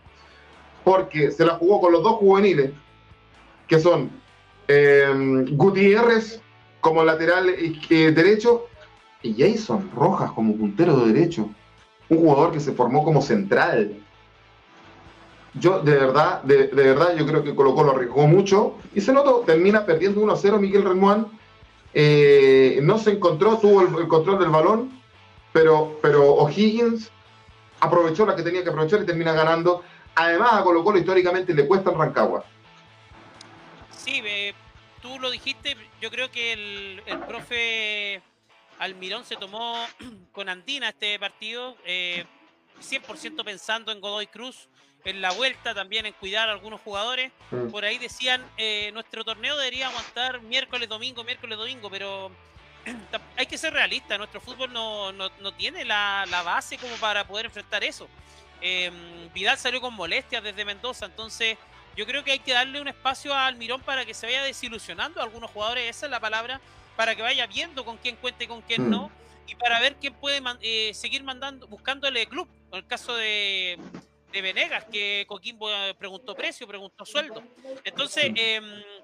Porque 0.85 1.29
se 1.29 1.43
la 1.43 1.55
jugó 1.55 1.81
con 1.81 1.91
los 1.91 2.01
dos 2.01 2.13
juveniles, 2.13 2.71
que 3.67 3.77
son 3.77 4.09
eh, 4.69 5.45
Gutiérrez 5.51 6.41
como 6.79 7.03
lateral 7.03 7.49
eh, 7.49 8.11
derecho 8.15 8.67
y 9.21 9.33
Jason 9.33 9.91
Rojas 9.93 10.31
como 10.31 10.55
puntero 10.55 10.95
de 11.01 11.11
derecho. 11.11 11.49
Un 12.07 12.19
jugador 12.19 12.53
que 12.53 12.61
se 12.61 12.71
formó 12.71 13.03
como 13.03 13.21
central. 13.21 13.97
Yo, 15.55 15.81
de 15.81 15.91
verdad, 15.91 16.41
de, 16.43 16.67
de 16.67 16.83
verdad, 16.83 17.17
yo 17.17 17.25
creo 17.25 17.43
que 17.43 17.53
Colo 17.53 17.75
Colo 17.75 17.91
arriesgó 17.91 18.27
mucho 18.27 18.75
y 18.95 19.01
se 19.01 19.11
notó, 19.11 19.43
termina 19.45 19.85
perdiendo 19.85 20.21
1-0 20.21 20.57
Miguel 20.57 20.85
Remuán. 20.85 21.42
Eh, 21.93 22.79
no 22.81 22.97
se 22.97 23.11
encontró, 23.11 23.57
tuvo 23.57 23.81
el, 23.81 23.95
el 23.95 24.07
control 24.07 24.39
del 24.39 24.49
balón, 24.49 25.01
pero, 25.51 25.99
pero 26.01 26.33
O'Higgins 26.33 27.11
aprovechó 27.79 28.25
la 28.25 28.35
que 28.35 28.43
tenía 28.43 28.63
que 28.63 28.69
aprovechar 28.69 29.01
y 29.01 29.05
termina 29.05 29.33
ganando. 29.33 29.83
Además, 30.15 30.53
a 30.53 30.63
Colo 30.63 30.83
Colo 30.83 30.97
históricamente 30.97 31.53
le 31.53 31.67
cuesta 31.67 31.91
en 31.91 31.97
Rancagua. 31.97 32.45
Sí, 33.91 34.21
eh, 34.23 34.53
tú 35.01 35.19
lo 35.19 35.29
dijiste, 35.29 35.75
yo 36.01 36.09
creo 36.09 36.31
que 36.31 36.53
el, 36.53 37.03
el 37.05 37.19
profe 37.19 38.21
Almirón 38.79 39.25
se 39.25 39.35
tomó 39.35 39.75
con 40.31 40.49
Andina 40.49 40.89
este 40.89 41.17
partido, 41.19 41.77
eh, 41.85 42.25
100% 42.81 43.43
pensando 43.43 43.91
en 43.91 44.01
Godoy 44.01 44.27
Cruz, 44.27 44.67
en 45.05 45.21
la 45.21 45.31
vuelta 45.31 45.73
también 45.73 46.05
en 46.05 46.13
cuidar 46.13 46.49
a 46.49 46.53
algunos 46.53 46.81
jugadores. 46.81 47.31
Mm. 47.51 47.69
Por 47.71 47.83
ahí 47.85 47.97
decían, 47.97 48.43
eh, 48.57 48.91
nuestro 48.93 49.23
torneo 49.25 49.57
debería 49.57 49.87
aguantar 49.87 50.41
miércoles, 50.41 50.87
domingo, 50.89 51.23
miércoles, 51.23 51.57
domingo, 51.57 51.89
pero 51.89 52.31
hay 53.37 53.45
que 53.45 53.57
ser 53.57 53.73
realista, 53.73 54.17
nuestro 54.17 54.39
fútbol 54.41 54.71
no, 54.71 55.11
no- 55.11 55.31
no 55.39 55.53
tiene 55.53 55.85
la, 55.85 56.25
la 56.29 56.41
base 56.43 56.77
como 56.77 56.95
para 56.97 57.25
poder 57.25 57.45
enfrentar 57.47 57.83
eso. 57.83 58.07
Eh, 58.61 58.91
Vidal 59.33 59.57
salió 59.57 59.81
con 59.81 59.93
molestias 59.93 60.41
desde 60.43 60.63
Mendoza, 60.65 61.05
entonces 61.05 61.57
yo 61.97 62.05
creo 62.05 62.23
que 62.23 62.31
hay 62.31 62.39
que 62.39 62.53
darle 62.53 62.79
un 62.81 62.87
espacio 62.87 63.33
a 63.33 63.45
Almirón 63.47 63.81
para 63.81 64.05
que 64.05 64.13
se 64.13 64.25
vaya 64.25 64.41
desilusionando 64.43 65.19
a 65.19 65.23
algunos 65.23 65.51
jugadores, 65.51 65.89
esa 65.89 66.05
es 66.05 66.11
la 66.11 66.19
palabra, 66.19 66.61
para 66.95 67.13
que 67.15 67.21
vaya 67.21 67.45
viendo 67.47 67.83
con 67.83 67.97
quién 67.97 68.15
cuente 68.15 68.45
y 68.45 68.47
con 68.47 68.61
quién 68.61 68.87
Mm. 68.87 68.89
no, 68.89 69.11
y 69.47 69.55
para 69.55 69.79
ver 69.81 69.97
quién 69.97 70.13
puede 70.13 70.41
eh, 70.61 70.93
seguir 70.93 71.23
mandando, 71.23 71.67
buscándole 71.67 72.25
club. 72.27 72.47
En 72.71 72.77
el 72.79 72.87
caso 72.87 73.13
de, 73.15 73.77
de 74.33 74.41
Venegas, 74.41 74.85
que 74.91 75.25
Coquimbo 75.27 75.69
eh, 75.71 75.93
preguntó 75.97 76.35
precio, 76.35 76.67
preguntó 76.67 77.05
sueldo. 77.05 77.43
Entonces, 77.83 78.31
em, 78.35 78.63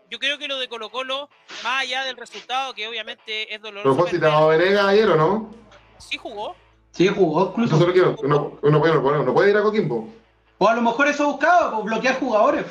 yo 0.09 0.17
creo 0.17 0.39
que 0.39 0.47
lo 0.47 0.57
de 0.57 0.67
Colo 0.67 0.89
Colo, 0.89 1.29
más 1.63 1.83
allá 1.83 2.03
del 2.03 2.17
resultado, 2.17 2.73
que 2.73 2.87
obviamente 2.87 3.53
es 3.53 3.61
doloroso, 3.61 3.83
¿Pero 3.83 3.95
fue 3.95 4.05
perder, 4.05 4.19
citado 4.29 4.51
a 4.51 4.57
Venegas 4.57 4.85
ayer 4.87 5.09
o 5.09 5.15
no? 5.15 5.55
sí 5.99 6.17
jugó. 6.17 6.55
Sí, 6.91 7.07
jugó 7.07 7.41
Eso 7.43 7.49
incluso. 7.51 7.77
solo 7.77 7.93
quiero. 7.93 8.15
Uno, 8.23 8.57
uno 8.63 8.79
puede, 8.79 8.97
uno 8.97 9.33
puede 9.33 9.51
ir 9.51 9.57
a 9.57 9.61
Coquimbo. 9.61 10.09
O 10.57 10.67
a 10.67 10.73
lo 10.73 10.81
mejor 10.81 11.07
eso 11.07 11.25
buscaba, 11.27 11.79
bloquear 11.79 12.19
jugadores, 12.19 12.65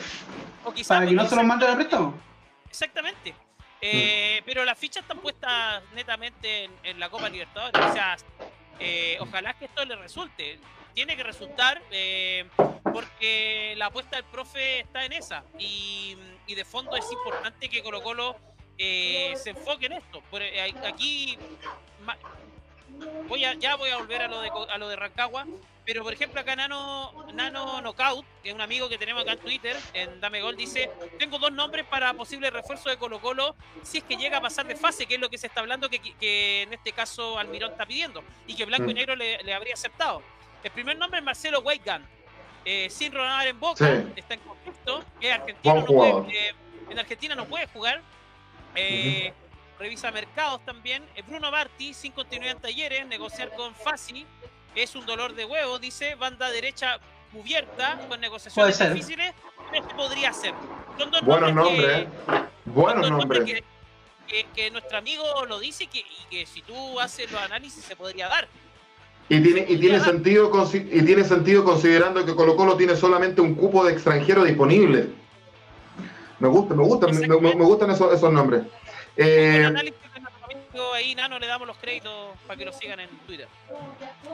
O 0.65 0.73
quizás 0.73 0.99
para 0.99 1.09
que 1.09 1.15
no 1.15 1.27
se 1.27 1.37
los 1.37 1.45
manden 1.45 1.71
a 1.71 1.77
préstamo. 1.77 2.15
Exactamente. 2.69 3.35
Eh, 3.81 4.43
Pero 4.45 4.65
las 4.65 4.77
fichas 4.77 5.03
están 5.05 5.21
puestas 5.21 5.83
netamente 5.95 6.65
en, 6.65 6.73
en 6.83 6.99
la 6.99 7.09
Copa 7.09 7.29
Libertadores. 7.29 7.81
O 7.81 7.93
sea, 7.93 8.17
eh, 8.81 9.17
ojalá 9.21 9.55
que 9.55 9.67
esto 9.67 9.85
le 9.85 9.95
resulte. 9.95 10.59
Tiene 10.95 11.17
que 11.17 11.23
resultar 11.23 11.81
eh, 11.91 12.49
porque 12.93 13.75
la 13.77 13.87
apuesta 13.87 14.17
del 14.17 14.25
profe 14.25 14.81
está 14.81 15.05
en 15.05 15.13
esa. 15.13 15.45
Y, 15.59 16.17
y 16.47 16.55
de 16.55 16.65
fondo 16.65 16.97
es 16.97 17.11
importante 17.13 17.69
que 17.69 17.83
Colo 17.83 18.03
Colo 18.03 18.37
eh, 18.77 19.35
se 19.37 19.51
enfoque 19.51 19.87
en 19.87 19.93
esto. 19.93 20.23
Por, 20.31 20.43
eh, 20.43 20.61
aquí 20.85 21.39
voy 23.29 23.45
a, 23.45 23.55
ya 23.55 23.77
voy 23.77 23.91
a 23.91 23.99
volver 23.99 24.23
a 24.23 24.29
lo 24.29 24.41
de, 24.41 24.51
a 24.71 24.79
lo 24.79 24.89
de 24.89 24.97
Rancagua. 24.97 25.47
Pero 25.85 26.03
por 26.03 26.13
ejemplo 26.13 26.39
acá 26.39 26.55
Nano, 26.55 27.15
Nano 27.33 27.81
Knockout, 27.81 28.23
que 28.43 28.51
es 28.51 28.55
un 28.55 28.61
amigo 28.61 28.91
que 28.91 28.99
tenemos 28.99 29.23
acá 29.23 29.33
en 29.33 29.39
Twitter, 29.39 29.75
en 29.95 30.21
Dame 30.21 30.43
Gol, 30.43 30.55
dice, 30.55 30.91
tengo 31.19 31.39
dos 31.39 31.51
nombres 31.51 31.87
para 31.87 32.13
posible 32.13 32.51
refuerzo 32.51 32.91
de 32.91 32.99
Colo 32.99 33.23
Colo 33.23 33.57
si 33.83 33.97
es 33.97 34.05
que 34.05 34.19
llega 34.19 34.37
a 34.37 34.41
pasar 34.43 34.67
de 34.67 34.77
fase, 34.77 35.07
que 35.07 35.15
es 35.15 35.21
lo 35.21 35.31
que 35.31 35.39
se 35.39 35.47
está 35.47 35.61
hablando 35.61 35.89
que, 35.89 35.99
que 35.99 36.63
en 36.63 36.75
este 36.75 36.93
caso 36.93 37.39
Almirón 37.39 37.71
está 37.73 37.87
pidiendo 37.87 38.23
y 38.47 38.55
que 38.55 38.67
Blanco 38.67 38.91
y 38.91 38.93
Mm. 38.93 38.97
Negro 38.97 39.17
le, 39.17 39.43
le 39.43 39.55
habría 39.55 39.73
aceptado. 39.73 40.23
El 40.63 40.71
primer 40.73 40.97
nombre 40.99 41.19
es 41.21 41.25
Marcelo 41.25 41.61
Weigand, 41.61 42.05
eh, 42.65 42.89
sin 42.91 43.13
rodar 43.13 43.47
en 43.47 43.59
Boca, 43.61 43.87
Sí. 43.87 44.13
está 44.17 44.35
en 44.35 44.41
conflicto, 44.41 45.05
es 45.21 45.33
argentino, 45.33 45.75
no 45.77 45.87
puede- 45.87 46.37
eh, 46.49 46.55
en 46.91 46.99
Argentina 46.99 47.35
no 47.35 47.45
puede 47.47 47.67
jugar. 47.69 48.03
Eh, 48.75 49.33
Revisa 49.79 50.11
mercados 50.11 50.65
también. 50.65 51.05
Eh, 51.15 51.23
Bruno 51.23 51.53
Barti, 51.53 51.95
sin 51.95 52.11
continuidad 52.11 52.57
en 52.57 52.63
talleres, 52.63 53.07
negociar 53.07 53.53
con 53.55 53.73
Fasi 53.77 54.27
es 54.75 54.97
un 54.97 55.07
dolor 55.07 55.35
de 55.37 55.45
huevo, 55.45 55.79
dice, 55.79 56.17
banda 56.17 56.51
derecha 56.51 56.99
cubierta 57.33 57.97
con 58.09 58.21
negociaciones 58.21 58.77
Puede 58.77 58.89
ser. 58.89 58.93
difíciles. 58.95 59.33
Este 59.73 59.95
podría 59.95 60.33
ser. 60.33 60.53
Son 60.99 61.11
dos 61.13 61.23
Buenos 61.23 61.53
nombres 61.55 61.81
que- 61.81 61.93
nombres, 62.05 62.41
¿eh? 62.43 62.49
Buenos 62.65 63.07
son 63.07 63.19
dos 63.19 63.27
nombres. 63.29 63.45
que, 63.45 63.65
que- 64.27 64.47
que 64.55 64.71
nuestro 64.73 64.99
amigo 64.99 65.45
lo 65.47 65.59
dice 65.61 65.85
y 65.85 65.87
que, 65.87 66.01
y 66.01 66.27
que 66.31 66.47
si 66.47 66.61
tú 66.63 66.99
haces 66.99 67.31
los 67.31 67.41
análisis 67.41 67.85
se 67.85 67.95
podría 67.95 68.27
dar. 68.29 68.49
Y 69.29 69.43
tiene, 69.43 69.67
y, 69.69 69.77
tiene 69.79 70.01
sentido, 70.01 70.51
y 70.73 71.03
tiene 71.03 71.25
sentido 71.25 71.63
considerando 71.65 72.25
que 72.25 72.35
Colo 72.35 72.57
Colo 72.57 72.77
tiene 72.77 72.97
solamente 72.97 73.41
un 73.43 73.55
cupo 73.55 73.85
de 73.85 73.93
extranjero 73.93 74.45
disponible. 74.45 75.11
Me 76.39 76.49
gusta, 76.49 76.75
me 76.75 76.83
gustan, 76.85 77.19
me, 77.19 77.27
me- 77.29 77.55
me 77.55 77.65
gustan 77.65 77.91
esos, 77.91 78.13
esos 78.15 78.33
nombres. 78.33 78.63
Eh, 79.17 79.57
El 79.59 79.67
análisis 79.67 79.99
ahí, 80.95 81.15
Nano, 81.15 81.39
le 81.39 81.47
damos 81.47 81.67
los 81.67 81.77
créditos 81.79 82.13
para 82.47 82.57
que 82.59 82.65
lo 82.65 82.73
sigan 82.73 83.01
en 83.01 83.09
Twitter. 83.27 83.49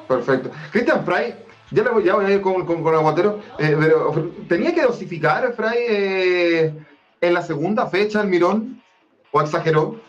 Perfecto. 0.06 0.50
Cristian 0.70 1.04
Fry, 1.04 1.34
ya, 1.70 1.82
le 1.82 1.90
voy, 1.90 2.04
ya 2.04 2.14
voy 2.14 2.26
a 2.26 2.30
ir 2.30 2.40
con, 2.40 2.64
con, 2.66 2.82
con 2.82 2.94
Aguatero, 2.94 3.40
eh, 3.58 3.76
pero 3.78 4.30
¿tenía 4.48 4.74
que 4.74 4.82
dosificar, 4.82 5.54
Fray, 5.54 5.78
eh, 5.88 6.74
en 7.20 7.34
la 7.34 7.42
segunda 7.42 7.86
fecha 7.86 8.20
el 8.20 8.28
Mirón? 8.28 8.82
¿O 9.32 9.40
exageró? 9.40 10.00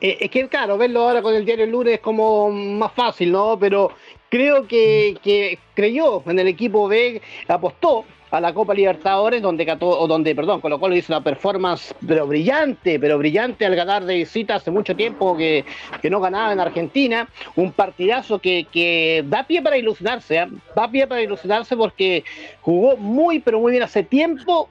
Eh, 0.00 0.18
es 0.20 0.30
que, 0.30 0.48
claro, 0.48 0.78
verlo 0.78 1.00
ahora 1.00 1.22
con 1.22 1.34
el 1.34 1.44
diario 1.44 1.64
el 1.64 1.70
lunes 1.70 1.94
es 1.94 2.00
como 2.00 2.50
más 2.50 2.92
fácil, 2.92 3.32
¿no? 3.32 3.58
Pero 3.58 3.90
creo 4.28 4.66
que, 4.66 5.58
creyó 5.74 6.22
en 6.26 6.38
el 6.38 6.48
equipo 6.48 6.88
B, 6.88 7.20
apostó 7.48 8.04
a 8.30 8.40
la 8.40 8.52
Copa 8.52 8.74
Libertadores, 8.74 9.40
donde, 9.40 9.66
o 9.80 10.06
donde 10.06 10.34
perdón, 10.34 10.60
Colo 10.60 10.78
Colo 10.78 10.94
hizo 10.94 11.12
una 11.14 11.24
performance 11.24 11.94
pero 12.06 12.26
brillante, 12.26 13.00
pero 13.00 13.16
brillante 13.16 13.64
al 13.64 13.74
ganar 13.74 14.04
de 14.04 14.16
visita 14.16 14.56
hace 14.56 14.70
mucho 14.70 14.94
tiempo 14.94 15.34
que, 15.34 15.64
que 16.02 16.10
no 16.10 16.20
ganaba 16.20 16.52
en 16.52 16.60
Argentina. 16.60 17.26
Un 17.56 17.72
partidazo 17.72 18.38
que, 18.38 18.66
que 18.70 19.24
da 19.26 19.46
pie 19.46 19.62
para 19.62 19.78
ilusionarse, 19.78 20.36
¿eh? 20.36 20.48
da 20.76 20.90
pie 20.90 21.06
para 21.06 21.22
ilusionarse 21.22 21.74
porque 21.74 22.22
jugó 22.60 22.98
muy, 22.98 23.40
pero 23.40 23.60
muy 23.60 23.72
bien 23.72 23.82
hace 23.82 24.02
tiempo 24.02 24.68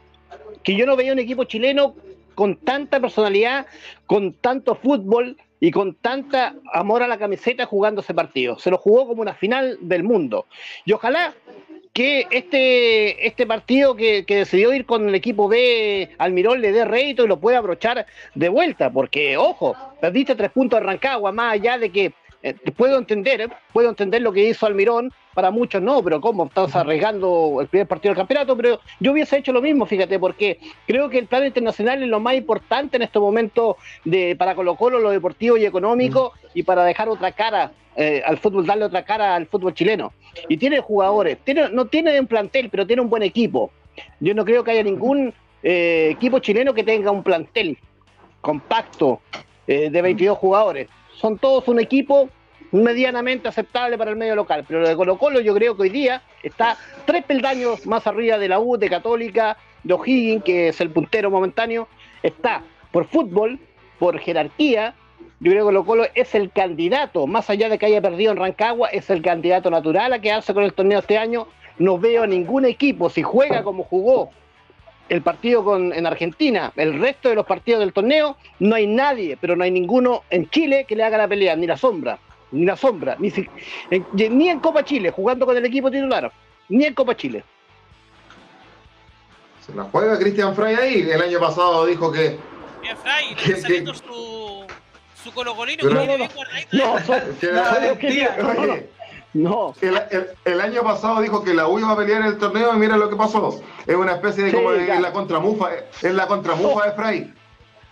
que 0.64 0.76
yo 0.76 0.86
no 0.86 0.96
veía 0.96 1.14
un 1.14 1.20
equipo 1.20 1.44
chileno 1.46 1.96
con 2.38 2.56
tanta 2.58 3.00
personalidad, 3.00 3.66
con 4.06 4.32
tanto 4.32 4.76
fútbol 4.76 5.38
y 5.60 5.72
con 5.72 5.96
tanta 5.96 6.54
amor 6.72 7.02
a 7.02 7.08
la 7.08 7.18
camiseta 7.18 7.66
jugando 7.66 8.02
ese 8.02 8.14
partido. 8.14 8.60
Se 8.60 8.70
lo 8.70 8.78
jugó 8.78 9.08
como 9.08 9.24
una 9.24 9.34
final 9.34 9.80
del 9.82 10.04
mundo. 10.04 10.46
Y 10.86 10.92
ojalá 10.92 11.34
que 11.94 12.28
este, 12.30 13.26
este 13.26 13.48
partido 13.48 13.96
que, 13.96 14.24
que, 14.24 14.36
decidió 14.36 14.72
ir 14.72 14.86
con 14.86 15.10
el 15.10 15.16
equipo 15.16 15.48
B 15.48 16.12
Almirón 16.20 16.62
le 16.62 16.72
dé 16.72 16.86
rédito 16.86 17.26
y 17.26 17.28
lo 17.28 17.40
pueda 17.40 17.58
abrochar 17.58 18.06
de 18.36 18.50
vuelta, 18.50 18.92
porque, 18.92 19.36
ojo, 19.36 19.76
perdiste 20.00 20.36
tres 20.36 20.52
puntos 20.52 20.80
de 20.80 20.86
Rancagua, 20.86 21.32
más 21.32 21.54
allá 21.54 21.80
de 21.80 21.90
que 21.90 22.14
eh, 22.44 22.54
puedo 22.76 22.98
entender, 22.98 23.42
eh, 23.42 23.50
puedo 23.74 23.90
entender 23.90 24.22
lo 24.22 24.32
que 24.32 24.48
hizo 24.48 24.66
Almirón, 24.66 25.12
para 25.34 25.52
muchos 25.52 25.82
no, 25.82 26.04
pero 26.04 26.22
¿cómo? 26.22 26.46
Estás 26.46 26.76
arriesgando 26.76 27.58
el 27.62 27.68
primer 27.68 27.88
partido 27.88 28.12
del 28.12 28.18
campeonato, 28.18 28.56
pero 28.56 28.80
yo 29.00 29.12
hubiese 29.12 29.38
hecho 29.38 29.52
lo 29.52 29.62
mismo, 29.62 29.86
fíjate, 29.86 30.20
porque 30.20 30.60
creo 30.86 31.10
que 31.10 31.20
el 31.20 31.28
plano 31.28 31.46
internacional 31.46 32.02
es 32.02 32.10
lo 32.10 32.20
más 32.20 32.36
importante 32.36 32.98
en 32.98 33.04
este 33.04 33.20
momento 33.20 33.78
de, 34.06 34.36
para 34.36 34.56
Colo 34.56 34.76
Colo, 34.76 35.00
lo 35.00 35.10
deportivo 35.10 35.58
y 35.58 35.66
económico, 35.66 36.34
y 36.54 36.64
para 36.64 36.84
dejar 36.84 37.10
otra 37.10 37.32
cara 37.32 37.72
eh, 37.96 38.22
al 38.26 38.38
fútbol, 38.38 38.66
darle 38.66 38.86
otra 38.86 39.04
cara 39.04 39.36
al 39.36 39.48
fútbol 39.48 39.74
chileno. 39.74 40.14
Y 40.48 40.58
tiene 40.58 40.80
jugadores, 40.80 41.40
tiene, 41.44 41.70
no 41.70 41.86
tiene 41.86 42.20
un 42.20 42.28
plantel, 42.28 42.70
pero 42.70 42.86
tiene 42.86 43.02
un 43.02 43.10
buen 43.10 43.24
equipo. 43.24 43.72
Yo 44.20 44.34
no 44.36 44.46
creo 44.46 44.64
que 44.64 44.72
haya 44.72 44.84
ningún 44.84 45.34
equipo 45.64 46.40
chileno 46.40 46.74
que 46.74 46.84
tenga 46.84 47.12
un 47.12 47.24
plantel 47.24 47.78
compacto 48.42 49.20
de 49.66 49.90
22 49.90 50.38
jugadores. 50.38 50.88
Son 51.20 51.38
todos 51.38 51.68
un 51.68 51.80
equipo 51.80 52.30
medianamente 52.72 53.48
aceptable 53.48 53.98
para 53.98 54.12
el 54.12 54.18
medio 54.18 54.36
local, 54.36 54.66
pero 54.68 54.82
lo 54.82 54.88
de 54.88 54.96
Colo 54.96 55.18
Colo 55.18 55.40
yo 55.40 55.54
creo 55.54 55.76
que 55.76 55.84
hoy 55.84 55.90
día 55.90 56.22
está 56.44 56.78
tres 57.06 57.24
peldaños 57.24 57.86
más 57.86 58.06
arriba 58.08 58.38
de 58.38 58.50
la 58.50 58.60
U, 58.60 58.78
de 58.78 58.90
Católica, 58.90 59.58
de 59.84 59.94
O'Higgins, 59.94 60.44
que 60.44 60.68
es 60.70 60.82
el 60.82 60.90
puntero 60.90 61.32
momentáneo, 61.32 61.88
está 62.24 62.64
por 62.92 63.08
fútbol, 63.08 63.60
por 64.00 64.20
jerarquía, 64.20 64.96
yo 65.40 65.52
creo 65.52 65.64
que 65.64 65.68
Colo 65.68 65.86
Colo 65.86 66.06
es 66.16 66.34
el 66.36 66.52
candidato, 66.52 67.28
más 67.28 67.50
allá 67.50 67.70
de 67.70 67.78
que 67.78 67.86
haya 67.86 68.02
perdido 68.02 68.32
en 68.32 68.38
Rancagua, 68.38 68.90
es 68.90 69.10
el 69.10 69.22
candidato 69.22 69.70
natural 69.70 70.14
a 70.14 70.20
quedarse 70.20 70.54
con 70.54 70.64
el 70.64 70.74
torneo 70.74 71.00
este 71.00 71.18
año. 71.18 71.48
No 71.78 72.00
veo 72.00 72.24
a 72.24 72.28
ningún 72.28 72.66
equipo, 72.66 73.10
si 73.10 73.22
juega 73.22 73.64
como 73.64 73.84
jugó 73.84 74.32
el 75.10 75.22
partido 75.22 75.64
con, 75.64 75.94
en 75.94 76.06
Argentina, 76.06 76.72
el 76.76 77.00
resto 77.00 77.30
de 77.30 77.36
los 77.36 77.46
partidos 77.46 77.80
del 77.80 77.94
torneo, 77.94 78.38
no 78.60 78.76
hay 78.76 78.88
nadie, 78.88 79.38
pero 79.40 79.56
no 79.56 79.64
hay 79.64 79.72
ninguno 79.72 80.24
en 80.30 80.50
Chile 80.50 80.86
que 80.88 80.96
le 80.96 81.04
haga 81.04 81.18
la 81.18 81.28
pelea, 81.28 81.56
ni 81.56 81.68
la 81.68 81.78
sombra, 81.78 82.20
ni 82.52 82.66
la 82.66 82.76
sombra, 82.76 83.16
ni, 83.20 83.32
si, 83.32 83.48
en, 83.90 84.06
ni 84.38 84.50
en 84.50 84.60
Copa 84.60 84.84
Chile, 84.84 85.12
jugando 85.12 85.46
con 85.46 85.56
el 85.56 85.66
equipo 85.66 85.90
titular, 85.90 86.32
ni 86.70 86.86
en 86.86 86.94
Copa 86.94 87.16
Chile. 87.16 87.44
Se 89.66 89.74
la 89.74 89.84
juega 89.84 90.18
Cristian 90.18 90.56
Frey 90.56 90.76
ahí, 90.76 91.10
el 91.10 91.22
año 91.22 91.40
pasado 91.40 91.86
dijo 91.86 92.12
que... 92.12 92.38
Bien, 92.82 92.98
Frey, 92.98 93.36
le 93.36 93.42
está 93.42 93.62
saliendo 93.62 93.94
su 93.94 94.66
su 95.28 95.34
colocolino 95.34 95.90
no, 95.90 96.06
no, 96.06 96.18
no, 96.18 96.28
El, 99.34 100.02
el, 100.10 100.28
el, 100.46 100.62
año 100.62 100.84
pasado 100.84 101.22
dijo 101.22 101.44
que 101.44 101.54
la 101.54 101.68
U 101.68 101.78
iba 101.80 101.92
a 101.92 101.98
pelear 101.98 102.22
en 102.22 102.28
el 102.28 102.38
torneo 102.38 102.74
y 102.74 102.78
mira 102.78 102.98
lo 102.98 103.10
que 103.10 103.16
pasó. 103.16 103.60
Es 103.86 103.96
una 103.96 104.14
especie 104.14 104.46
de 104.46 104.52
sí, 104.52 104.56
como 104.56 104.72
en 104.72 105.02
la 105.02 105.12
contramufa, 105.12 105.70
es 106.02 106.14
la 106.14 106.28
contramufa 106.28 106.86
de 106.86 106.92
Fray. 106.94 107.34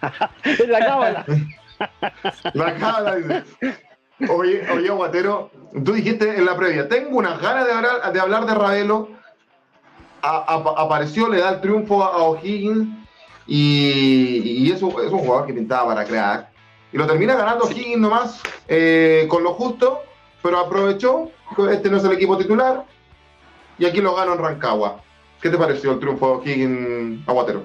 en 0.44 0.72
la 0.72 0.80
cábala. 0.80 1.26
la 2.54 2.76
cábala, 2.76 3.16
dice. 3.16 3.44
Oye, 4.30 4.66
oye, 4.72 4.90
Guatero, 4.90 5.52
tú 5.84 5.94
dijiste 5.94 6.38
en 6.38 6.46
la 6.46 6.56
previa, 6.56 6.88
tengo 6.88 7.18
unas 7.18 7.40
ganas 7.42 7.66
de 7.66 7.74
hablar 7.74 8.14
de, 8.14 8.20
hablar 8.20 8.46
de 8.46 8.56
Ravelo. 8.56 9.10
A, 10.22 10.38
a, 10.38 10.84
apareció, 10.84 11.30
le 11.30 11.40
da 11.40 11.50
el 11.50 11.62
triunfo 11.62 12.04
a 12.04 12.18
O'Higgins 12.18 12.88
y, 13.46 14.64
y 14.66 14.72
es, 14.72 14.82
un, 14.82 14.90
es 14.92 15.12
un 15.12 15.20
jugador 15.20 15.46
que 15.46 15.54
pintaba 15.54 15.94
para 15.94 16.06
crear 16.06 16.56
y 16.96 16.98
lo 16.98 17.06
termina 17.06 17.36
ganando 17.36 17.70
Higgins 17.70 17.98
nomás 17.98 18.42
eh, 18.70 19.26
con 19.30 19.44
lo 19.44 19.54
justo, 19.54 20.02
pero 20.46 20.60
aprovechó, 20.60 21.32
este 21.72 21.90
no 21.90 21.98
es 21.98 22.04
el 22.04 22.12
equipo 22.12 22.38
titular, 22.38 22.86
y 23.80 23.86
aquí 23.86 24.00
lo 24.00 24.14
ganó 24.14 24.34
en 24.34 24.38
Rancagua. 24.38 25.02
¿Qué 25.42 25.50
te 25.50 25.58
pareció 25.58 25.94
el 25.94 26.00
triunfo 26.00 26.40
de 26.46 26.52
Higgins 26.52 27.28
Aguatero? 27.28 27.64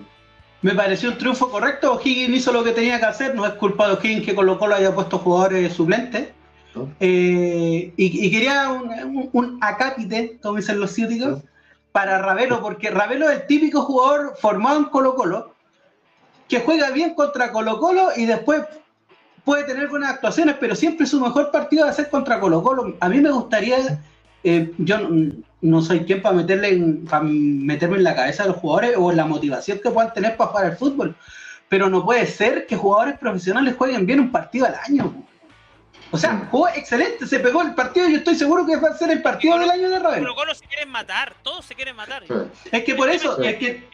Me 0.62 0.74
pareció 0.74 1.10
un 1.10 1.18
triunfo 1.18 1.50
correcto, 1.50 2.00
Higgins 2.02 2.38
hizo 2.38 2.52
lo 2.52 2.64
que 2.64 2.72
tenía 2.72 2.98
que 2.98 3.04
hacer, 3.04 3.34
no 3.34 3.44
es 3.44 3.52
culpa 3.52 3.86
de 3.86 3.98
Higgins 4.02 4.24
que 4.24 4.34
Colo 4.34 4.58
Colo 4.58 4.76
haya 4.76 4.94
puesto 4.94 5.18
jugadores 5.18 5.74
suplentes. 5.74 6.30
¿No? 6.74 6.88
Eh, 7.00 7.92
y, 7.94 8.26
y, 8.26 8.30
quería 8.30 8.70
un, 8.70 8.88
un, 8.90 9.28
un, 9.34 9.58
acápite, 9.60 10.38
como 10.42 10.56
dicen 10.56 10.80
los 10.80 10.92
ciúticos, 10.92 11.28
¿No? 11.28 11.42
para 11.92 12.16
Ravelo, 12.16 12.62
porque 12.62 12.88
Ravelo 12.88 13.28
es 13.28 13.40
el 13.40 13.46
típico 13.46 13.82
jugador 13.82 14.38
formado 14.40 14.78
en 14.78 14.84
Colo 14.86 15.16
Colo, 15.16 15.54
que 16.48 16.60
juega 16.60 16.88
bien 16.92 17.14
contra 17.14 17.52
Colo 17.52 17.78
Colo 17.78 18.08
y 18.16 18.24
después 18.24 18.62
puede 19.44 19.64
tener 19.64 19.88
buenas 19.88 20.10
actuaciones, 20.10 20.56
pero 20.60 20.74
siempre 20.74 21.06
su 21.06 21.20
mejor 21.20 21.50
partido 21.50 21.84
va 21.84 21.90
a 21.90 21.94
ser 21.94 22.08
contra 22.10 22.40
Colo 22.40 22.62
Colo. 22.62 22.96
A 23.00 23.08
mí 23.08 23.20
me 23.20 23.30
gustaría, 23.30 24.00
eh, 24.44 24.72
yo 24.78 24.98
no, 24.98 25.32
no, 25.60 25.82
soy 25.82 26.00
quien 26.00 26.22
para, 26.22 26.36
meterle 26.36 26.70
en, 26.70 27.04
para 27.04 27.24
meterme 27.24 27.96
en 27.98 28.04
la 28.04 28.14
cabeza 28.14 28.44
de 28.44 28.50
los 28.50 28.58
jugadores 28.58 28.94
o 28.96 29.10
en 29.10 29.16
la 29.16 29.26
motivación 29.26 29.80
que 29.82 29.90
puedan 29.90 30.12
tener 30.12 30.36
para 30.36 30.50
jugar 30.50 30.66
al 30.66 30.76
fútbol, 30.76 31.16
pero 31.68 31.88
no 31.88 32.04
puede 32.04 32.26
ser 32.26 32.66
que 32.66 32.76
jugadores 32.76 33.18
profesionales 33.18 33.74
jueguen 33.76 34.06
bien 34.06 34.20
un 34.20 34.32
partido 34.32 34.66
al 34.66 34.74
año. 34.86 35.14
O 36.12 36.18
sea, 36.18 36.48
jugó 36.50 36.68
excelente, 36.68 37.26
se 37.26 37.38
pegó 37.38 37.62
el 37.62 37.74
partido 37.74 38.08
y 38.08 38.12
yo 38.12 38.18
estoy 38.18 38.34
seguro 38.34 38.66
que 38.66 38.76
va 38.76 38.88
a 38.88 38.98
ser 38.98 39.10
el 39.10 39.22
partido 39.22 39.58
del 39.58 39.70
año 39.70 39.88
de 39.90 39.98
Ravel. 40.00 40.20
Colo 40.20 40.34
Colo 40.34 40.54
se 40.54 40.66
quieren 40.66 40.88
matar, 40.88 41.34
todos 41.42 41.64
se 41.64 41.74
quieren 41.74 41.94
matar. 41.94 42.24
Es 42.72 42.84
que 42.84 42.94
por 42.96 43.08
eso, 43.08 43.40
es 43.40 43.56
que 43.56 43.88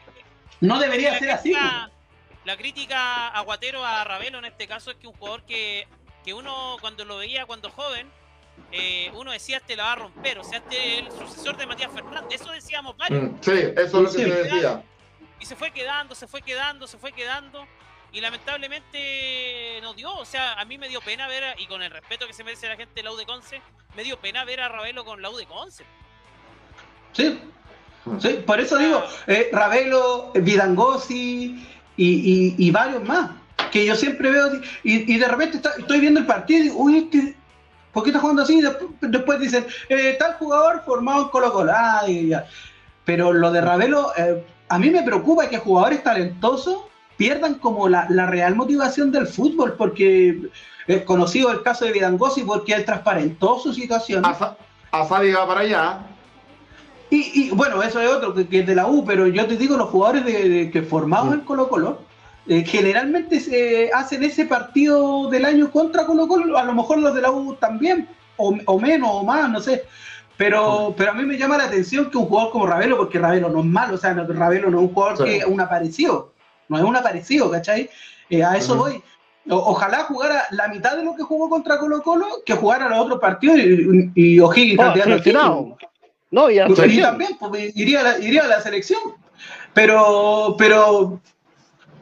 no 0.61 0.78
debería 0.78 1.18
ser 1.18 1.30
así. 1.30 1.55
La 2.47 2.57
crítica 2.57 3.26
a 3.26 3.40
Guatero, 3.40 3.84
a 3.84 4.05
Ravelo 4.05 4.38
en 4.38 4.44
este 4.44 4.68
caso, 4.68 4.92
es 4.92 4.97
que 4.99 5.09
un 5.09 5.14
jugador 5.14 5.42
que, 5.42 5.88
que 6.24 6.32
uno 6.32 6.76
cuando 6.80 7.05
lo 7.05 7.16
veía 7.16 7.44
cuando 7.44 7.70
joven, 7.70 8.09
eh, 8.70 9.11
uno 9.14 9.32
decía 9.32 9.57
este 9.57 9.74
la 9.74 9.82
va 9.82 9.92
a 9.92 9.97
romper, 9.97 10.38
o 10.38 10.44
sea, 10.44 10.59
este 10.59 11.01
es 11.01 11.07
el 11.07 11.11
sucesor 11.11 11.57
de 11.57 11.66
Matías 11.66 11.90
Fernández, 11.92 12.40
eso 12.40 12.53
decíamos 12.53 12.97
varios. 12.97 13.32
Sí, 13.40 13.51
eso 13.51 13.80
es 13.82 13.92
lo 13.92 14.05
que 14.05 14.11
se 14.11 14.28
decía. 14.28 14.80
Y 15.40 15.44
se 15.44 15.57
fue 15.57 15.72
quedando, 15.72 16.14
se 16.14 16.28
fue 16.28 16.40
quedando, 16.40 16.86
se 16.86 16.99
fue 16.99 17.11
quedando, 17.11 17.66
y 18.12 18.20
lamentablemente 18.20 19.80
no 19.82 19.92
dio, 19.94 20.14
o 20.14 20.24
sea, 20.24 20.53
a 20.53 20.64
mí 20.64 20.78
me 20.78 20.88
dio 20.88 21.01
pena 21.01 21.26
ver, 21.26 21.42
a, 21.42 21.61
y 21.61 21.66
con 21.66 21.82
el 21.82 21.90
respeto 21.90 22.28
que 22.28 22.32
se 22.32 22.44
merece 22.44 22.68
la 22.68 22.76
gente 22.76 22.94
de 22.94 23.03
la 23.03 23.11
U 23.11 23.16
de 23.16 23.26
Conce, 23.26 23.61
me 23.97 24.05
dio 24.05 24.20
pena 24.20 24.44
ver 24.44 24.61
a 24.61 24.68
Ravelo 24.68 25.05
con 25.05 25.20
la 25.20 25.30
U 25.30 25.36
de 25.36 25.47
Conce. 25.47 25.84
Sí, 27.12 27.40
sí 28.20 28.40
por 28.47 28.61
eso 28.61 28.78
digo, 28.78 29.05
eh, 29.26 29.51
Ravelo, 29.53 30.30
Vidangosi, 30.32 31.72
y, 31.97 32.07
y, 32.07 32.55
y, 32.59 32.70
varios 32.70 33.05
más, 33.05 33.30
que 33.70 33.86
yo 33.86 33.94
siempre 33.94 34.30
veo, 34.30 34.49
y, 34.82 35.12
y 35.12 35.18
de 35.18 35.28
repente 35.28 35.61
estoy 35.78 36.01
viendo 36.01 36.20
el 36.20 36.26
partido 36.26 36.64
y 36.64 36.70
uy, 36.70 36.99
este, 36.99 37.36
¿por 37.92 38.07
está 38.07 38.20
jugando 38.20 38.42
así? 38.42 38.61
Después, 38.61 38.90
después 39.01 39.40
dicen, 39.40 39.66
eh, 39.88 40.16
tal 40.18 40.34
jugador 40.34 40.82
formado 40.84 41.24
en 41.24 41.28
Colo 41.28 41.53
Colo, 41.53 41.72
ah, 41.74 42.03
ya. 42.07 42.47
pero 43.05 43.32
lo 43.32 43.51
de 43.51 43.61
Ravelo, 43.61 44.12
eh, 44.16 44.44
a 44.68 44.78
mí 44.78 44.90
me 44.90 45.03
preocupa 45.03 45.49
que 45.49 45.59
jugadores 45.59 46.03
talentosos 46.03 46.78
pierdan 47.16 47.55
como 47.55 47.88
la, 47.88 48.07
la 48.11 48.26
real 48.26 48.55
motivación 48.55 49.11
del 49.11 49.26
fútbol, 49.26 49.74
porque 49.78 50.51
he 50.86 51.05
conocido 51.05 51.51
el 51.51 51.62
caso 51.62 51.84
de 51.84 51.92
Vidangosi 51.92 52.42
porque 52.42 52.74
él 52.74 52.84
transparentó 52.84 53.59
su 53.59 53.72
situación. 53.72 54.24
Asadi 54.92 55.32
va 55.32 55.47
para 55.47 55.61
allá, 55.61 56.01
y, 57.11 57.31
y, 57.35 57.51
bueno, 57.51 57.83
eso 57.83 58.01
es 58.01 58.09
otro 58.09 58.35
que, 58.35 58.49
que, 58.49 58.61
es 58.61 58.67
de 58.67 58.75
la 58.75 58.87
U, 58.87 59.05
pero 59.05 59.27
yo 59.27 59.47
te 59.47 59.57
digo, 59.57 59.77
los 59.77 59.91
jugadores 59.91 60.25
de, 60.25 60.49
de, 60.49 60.71
que 60.71 60.83
formados 60.83 61.35
en 61.35 61.41
Colo 61.41 61.69
Colo, 61.69 62.01
eh, 62.49 62.65
generalmente 62.65 63.41
se 63.41 63.91
hacen 63.93 64.25
ese 64.25 64.45
partido 64.47 65.29
del 65.29 65.45
año 65.45 65.71
contra 65.71 66.07
Colo 66.07 66.27
Colo, 66.27 66.59
a 66.59 66.65
lo 66.65 66.75
mejor 66.75 66.99
los 66.99 67.15
de 67.15 67.23
la 67.23 67.31
U 67.31 67.55
también, 67.55 68.09
o, 68.37 68.57
o 68.67 68.81
menos, 68.81 69.09
o 69.13 69.25
más, 69.25 69.49
no 69.51 69.61
sé. 69.61 69.85
Pero, 70.37 70.95
pero 70.97 71.13
a 71.13 71.15
mí 71.15 71.25
me 71.25 71.39
llama 71.39 71.57
la 71.57 71.65
atención 71.65 72.11
que 72.11 72.19
un 72.19 72.27
jugador 72.27 72.53
como 72.53 72.67
Ravelo, 72.67 72.97
porque 72.97 73.19
Ravelo 73.19 73.49
no 73.49 73.61
es 73.61 73.67
malo, 73.67 73.95
o 73.95 73.99
sea, 73.99 74.13
Ravelo 74.13 74.71
no 74.71 74.79
es 74.79 74.85
un 74.85 74.95
jugador 74.95 75.25
que 75.25 75.39
es 75.39 75.45
un 75.45 75.61
aparecido, 75.61 76.33
no 76.69 76.77
es 76.77 76.85
un 76.85 76.97
aparecido, 76.97 77.51
¿cachai? 77.51 77.89
Eh, 78.29 78.45
a 78.45 78.57
eso 78.57 78.77
voy. 78.77 79.03
ojalá 79.49 80.03
jugara 80.05 80.43
la 80.51 80.69
mitad 80.69 80.97
de 80.97 81.05
lo 81.05 81.15
que 81.15 81.23
jugó 81.23 81.49
contra 81.49 81.79
Colo 81.79 82.03
Colo, 82.03 82.27
que 82.45 82.55
jugara 82.55 82.89
los 82.89 82.99
otros 82.99 83.21
partidos 83.21 83.59
y, 83.59 84.11
y 84.15 84.41
O'Higgins 84.41 84.79
oh, 84.81 85.77
No, 86.31 86.51
y, 86.51 86.57
también 86.57 87.31
pues, 87.39 87.77
iría, 87.77 88.01
a 88.01 88.03
la, 88.03 88.18
iría 88.18 88.45
a 88.45 88.49
la 88.49 88.61
selección. 88.61 89.01
Pero, 89.72 90.57
pero 90.59 91.20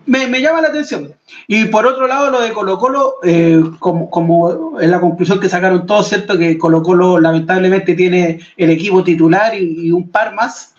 me, 0.06 0.26
me, 0.28 0.40
llama 0.40 0.60
la 0.60 0.68
atención. 0.68 1.14
Y 1.46 1.66
por 1.66 1.86
otro 1.86 2.06
lado, 2.06 2.30
lo 2.30 2.40
de 2.40 2.52
Colo 2.52 2.78
Colo, 2.78 3.16
eh, 3.22 3.60
como, 3.78 4.10
como 4.10 4.80
en 4.80 4.90
la 4.90 5.00
conclusión 5.00 5.40
que 5.40 5.48
sacaron 5.48 5.86
todos, 5.86 6.08
¿cierto? 6.08 6.38
Que 6.38 6.58
Colo 6.58 6.82
Colo 6.82 7.18
lamentablemente 7.18 7.94
tiene 7.94 8.40
el 8.56 8.70
equipo 8.70 9.02
titular 9.04 9.54
y, 9.54 9.90
un 9.90 10.08
par 10.08 10.34
más. 10.34 10.74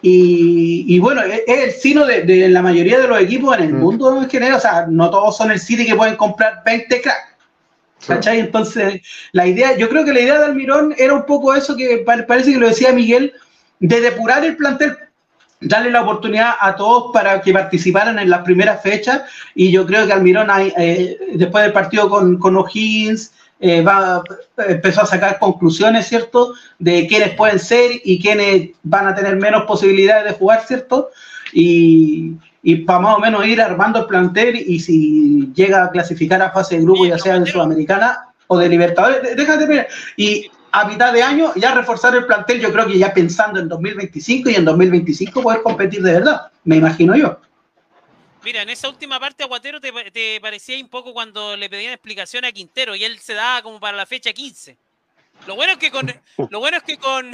Y, 0.00 0.84
y, 0.86 0.98
bueno, 0.98 1.22
es, 1.22 1.42
el 1.46 1.70
sino 1.72 2.06
de, 2.06 2.48
la 2.48 2.62
mayoría 2.62 3.00
de 3.00 3.08
los 3.08 3.20
equipos 3.20 3.56
en 3.58 3.64
el 3.64 3.74
mm. 3.74 3.78
mundo 3.78 4.22
en 4.22 4.30
general. 4.30 4.56
O 4.56 4.60
sea, 4.60 4.86
no 4.88 5.10
todos 5.10 5.36
son 5.36 5.50
el 5.50 5.60
City 5.60 5.86
que 5.86 5.96
pueden 5.96 6.16
comprar 6.16 6.62
20 6.64 7.00
cracks. 7.00 7.27
¿Cachai? 8.06 8.40
Entonces, 8.40 9.02
la 9.32 9.46
idea, 9.46 9.76
yo 9.76 9.88
creo 9.88 10.04
que 10.04 10.12
la 10.12 10.20
idea 10.20 10.38
de 10.38 10.44
Almirón 10.46 10.94
era 10.96 11.14
un 11.14 11.26
poco 11.26 11.54
eso 11.54 11.76
que 11.76 12.04
parece 12.26 12.52
que 12.52 12.58
lo 12.58 12.68
decía 12.68 12.92
Miguel, 12.92 13.32
de 13.80 14.00
depurar 14.00 14.44
el 14.44 14.56
plantel 14.56 14.96
darle 15.60 15.90
la 15.90 16.02
oportunidad 16.02 16.52
a 16.60 16.76
todos 16.76 17.12
para 17.12 17.40
que 17.40 17.52
participaran 17.52 18.18
en 18.18 18.30
las 18.30 18.42
primeras 18.42 18.80
fechas 18.82 19.22
y 19.54 19.70
yo 19.72 19.86
creo 19.86 20.06
que 20.06 20.12
Almirón 20.12 20.48
eh, 20.76 21.18
después 21.34 21.64
del 21.64 21.72
partido 21.72 22.08
con, 22.08 22.38
con 22.38 22.56
O'Higgins 22.56 23.32
eh, 23.60 23.84
empezó 24.68 25.02
a 25.02 25.06
sacar 25.06 25.38
conclusiones, 25.38 26.06
¿cierto? 26.06 26.54
De 26.78 27.06
quiénes 27.08 27.34
pueden 27.34 27.58
ser 27.58 27.90
y 28.04 28.20
quiénes 28.20 28.70
van 28.84 29.08
a 29.08 29.14
tener 29.14 29.36
menos 29.36 29.64
posibilidades 29.64 30.24
de 30.24 30.38
jugar, 30.38 30.62
¿cierto? 30.64 31.10
Y, 31.52 32.34
y 32.68 32.76
para 32.76 32.98
más 33.00 33.16
o 33.16 33.18
menos 33.18 33.46
ir 33.46 33.62
armando 33.62 34.00
el 34.00 34.04
plantel 34.04 34.54
y 34.54 34.78
si 34.78 35.50
llega 35.54 35.84
a 35.84 35.90
clasificar 35.90 36.42
a 36.42 36.50
fase 36.50 36.76
de 36.76 36.82
grupo, 36.82 37.06
ya 37.06 37.18
sea 37.18 37.40
de 37.40 37.50
Sudamericana 37.50 38.28
o 38.46 38.58
de 38.58 38.68
Libertadores, 38.68 39.34
déjate 39.34 39.64
ver. 39.64 39.88
Y 40.18 40.50
a 40.70 40.86
mitad 40.86 41.14
de 41.14 41.22
año 41.22 41.50
ya 41.56 41.74
reforzar 41.74 42.14
el 42.14 42.26
plantel, 42.26 42.60
yo 42.60 42.70
creo 42.70 42.86
que 42.86 42.98
ya 42.98 43.14
pensando 43.14 43.58
en 43.58 43.70
2025 43.70 44.50
y 44.50 44.56
en 44.56 44.66
2025 44.66 45.42
poder 45.42 45.62
competir 45.62 46.02
de 46.02 46.12
verdad, 46.12 46.42
me 46.64 46.76
imagino 46.76 47.16
yo. 47.16 47.40
Mira, 48.44 48.60
en 48.60 48.68
esa 48.68 48.90
última 48.90 49.18
parte, 49.18 49.44
Aguatero, 49.44 49.80
te, 49.80 49.90
te 50.10 50.38
parecía 50.38 50.78
un 50.78 50.90
poco 50.90 51.14
cuando 51.14 51.56
le 51.56 51.70
pedían 51.70 51.94
explicación 51.94 52.44
a 52.44 52.52
Quintero 52.52 52.94
y 52.94 53.02
él 53.02 53.18
se 53.18 53.32
daba 53.32 53.62
como 53.62 53.80
para 53.80 53.96
la 53.96 54.04
fecha 54.04 54.34
15. 54.34 54.76
Lo 55.46 55.54
bueno 55.54 55.72
es 55.72 55.78
que 55.78 55.90
con, 55.90 56.12
lo 56.50 56.58
bueno 56.58 56.76
es 56.76 56.82
que 56.82 56.98
con 56.98 57.30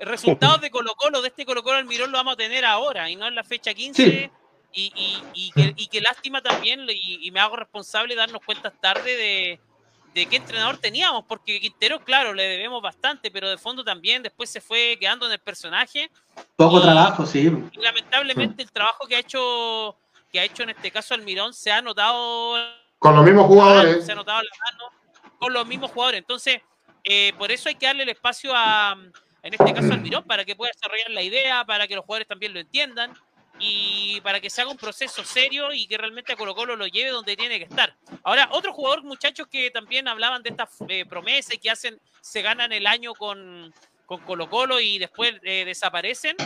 resultados 0.00 0.60
de 0.60 0.70
Colo 0.70 0.94
Colo, 0.94 1.22
de 1.22 1.28
este 1.28 1.44
Colo 1.44 1.62
Colo 1.62 1.78
Almirón, 1.78 2.10
lo 2.10 2.18
vamos 2.18 2.34
a 2.34 2.36
tener 2.36 2.64
ahora 2.64 3.08
y 3.10 3.16
no 3.16 3.26
en 3.26 3.34
la 3.34 3.44
fecha 3.44 3.74
15. 3.74 4.30
Y, 4.72 4.92
y, 5.34 5.52
y, 5.76 5.86
que, 5.88 6.00
lástima 6.00 6.40
también, 6.40 6.86
y, 6.88 7.28
me 7.32 7.40
hago 7.40 7.56
responsable 7.56 8.14
de 8.14 8.20
darnos 8.20 8.40
cuenta 8.44 8.70
tarde 8.70 9.16
de, 9.16 9.60
de 10.14 10.26
qué 10.26 10.36
entrenador 10.36 10.78
teníamos, 10.78 11.24
porque 11.26 11.60
Quintero, 11.60 12.04
claro, 12.04 12.34
le 12.34 12.44
debemos 12.44 12.80
bastante, 12.80 13.32
pero 13.32 13.48
de 13.48 13.58
fondo 13.58 13.82
también 13.82 14.22
después 14.22 14.48
se 14.48 14.60
fue 14.60 14.96
quedando 15.00 15.26
en 15.26 15.32
el 15.32 15.40
personaje. 15.40 16.08
Poco 16.54 16.80
trabajo, 16.80 17.26
sí. 17.26 17.50
Y 17.72 17.80
lamentablemente 17.80 18.62
el 18.62 18.70
trabajo 18.70 19.06
que 19.08 19.16
ha 19.16 19.20
hecho 19.20 19.96
que 20.30 20.38
ha 20.38 20.44
hecho 20.44 20.62
en 20.62 20.70
este 20.70 20.92
caso 20.92 21.12
Almirón 21.14 21.52
se 21.52 21.72
ha 21.72 21.82
notado 21.82 22.54
con 23.00 23.16
los 23.16 23.24
mismos 23.24 23.46
jugadores. 23.46 24.06
Se 24.06 24.12
ha 24.12 24.14
notado 24.14 24.40
la 24.42 24.50
mano 24.70 24.92
con 25.38 25.52
los 25.52 25.66
mismos 25.66 25.90
jugadores. 25.90 26.18
Entonces, 26.18 26.60
eh, 27.02 27.32
por 27.38 27.50
eso 27.50 27.68
hay 27.68 27.74
que 27.74 27.86
darle 27.86 28.02
el 28.02 28.10
espacio 28.10 28.52
a, 28.54 28.96
en 29.42 29.54
este 29.54 29.72
caso, 29.72 29.92
Almirón, 29.92 30.24
para 30.26 30.44
que 30.44 30.56
pueda 30.56 30.72
desarrollar 30.74 31.10
la 31.10 31.22
idea, 31.22 31.64
para 31.64 31.86
que 31.86 31.94
los 31.94 32.04
jugadores 32.04 32.28
también 32.28 32.52
lo 32.52 32.60
entiendan 32.60 33.14
y 33.58 34.20
para 34.22 34.40
que 34.40 34.48
se 34.48 34.62
haga 34.62 34.70
un 34.70 34.76
proceso 34.76 35.22
serio 35.22 35.72
y 35.72 35.86
que 35.86 35.98
realmente 35.98 36.32
a 36.32 36.36
Colo 36.36 36.54
Colo 36.54 36.76
lo 36.76 36.86
lleve 36.86 37.10
donde 37.10 37.36
tiene 37.36 37.58
que 37.58 37.66
estar. 37.66 37.94
Ahora, 38.22 38.48
otro 38.52 38.72
jugador, 38.72 39.02
muchachos, 39.02 39.46
que 39.48 39.70
también 39.70 40.08
hablaban 40.08 40.42
de 40.42 40.50
estas 40.50 40.70
eh, 40.88 41.04
promesas 41.04 41.54
y 41.54 41.58
que 41.58 41.70
hacen, 41.70 42.00
se 42.20 42.40
ganan 42.42 42.72
el 42.72 42.86
año 42.86 43.14
con, 43.14 43.72
con 44.06 44.20
Colo 44.22 44.48
Colo 44.48 44.80
y 44.80 44.98
después 44.98 45.34
eh, 45.42 45.64
desaparecen, 45.66 46.36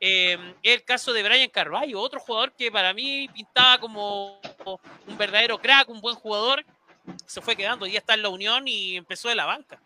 eh, 0.00 0.36
es 0.62 0.74
el 0.74 0.84
caso 0.84 1.12
de 1.12 1.22
Brian 1.22 1.50
Carvalho, 1.50 2.00
otro 2.00 2.18
jugador 2.20 2.52
que 2.56 2.72
para 2.72 2.92
mí 2.94 3.28
pintaba 3.28 3.78
como 3.78 4.40
un 5.06 5.18
verdadero 5.18 5.58
crack, 5.58 5.88
un 5.90 6.00
buen 6.00 6.16
jugador, 6.16 6.64
se 7.26 7.40
fue 7.40 7.54
quedando, 7.54 7.86
ya 7.86 7.98
está 7.98 8.14
en 8.14 8.22
la 8.22 8.30
Unión 8.30 8.66
y 8.66 8.96
empezó 8.96 9.28
de 9.28 9.34
la 9.34 9.44
banca. 9.44 9.80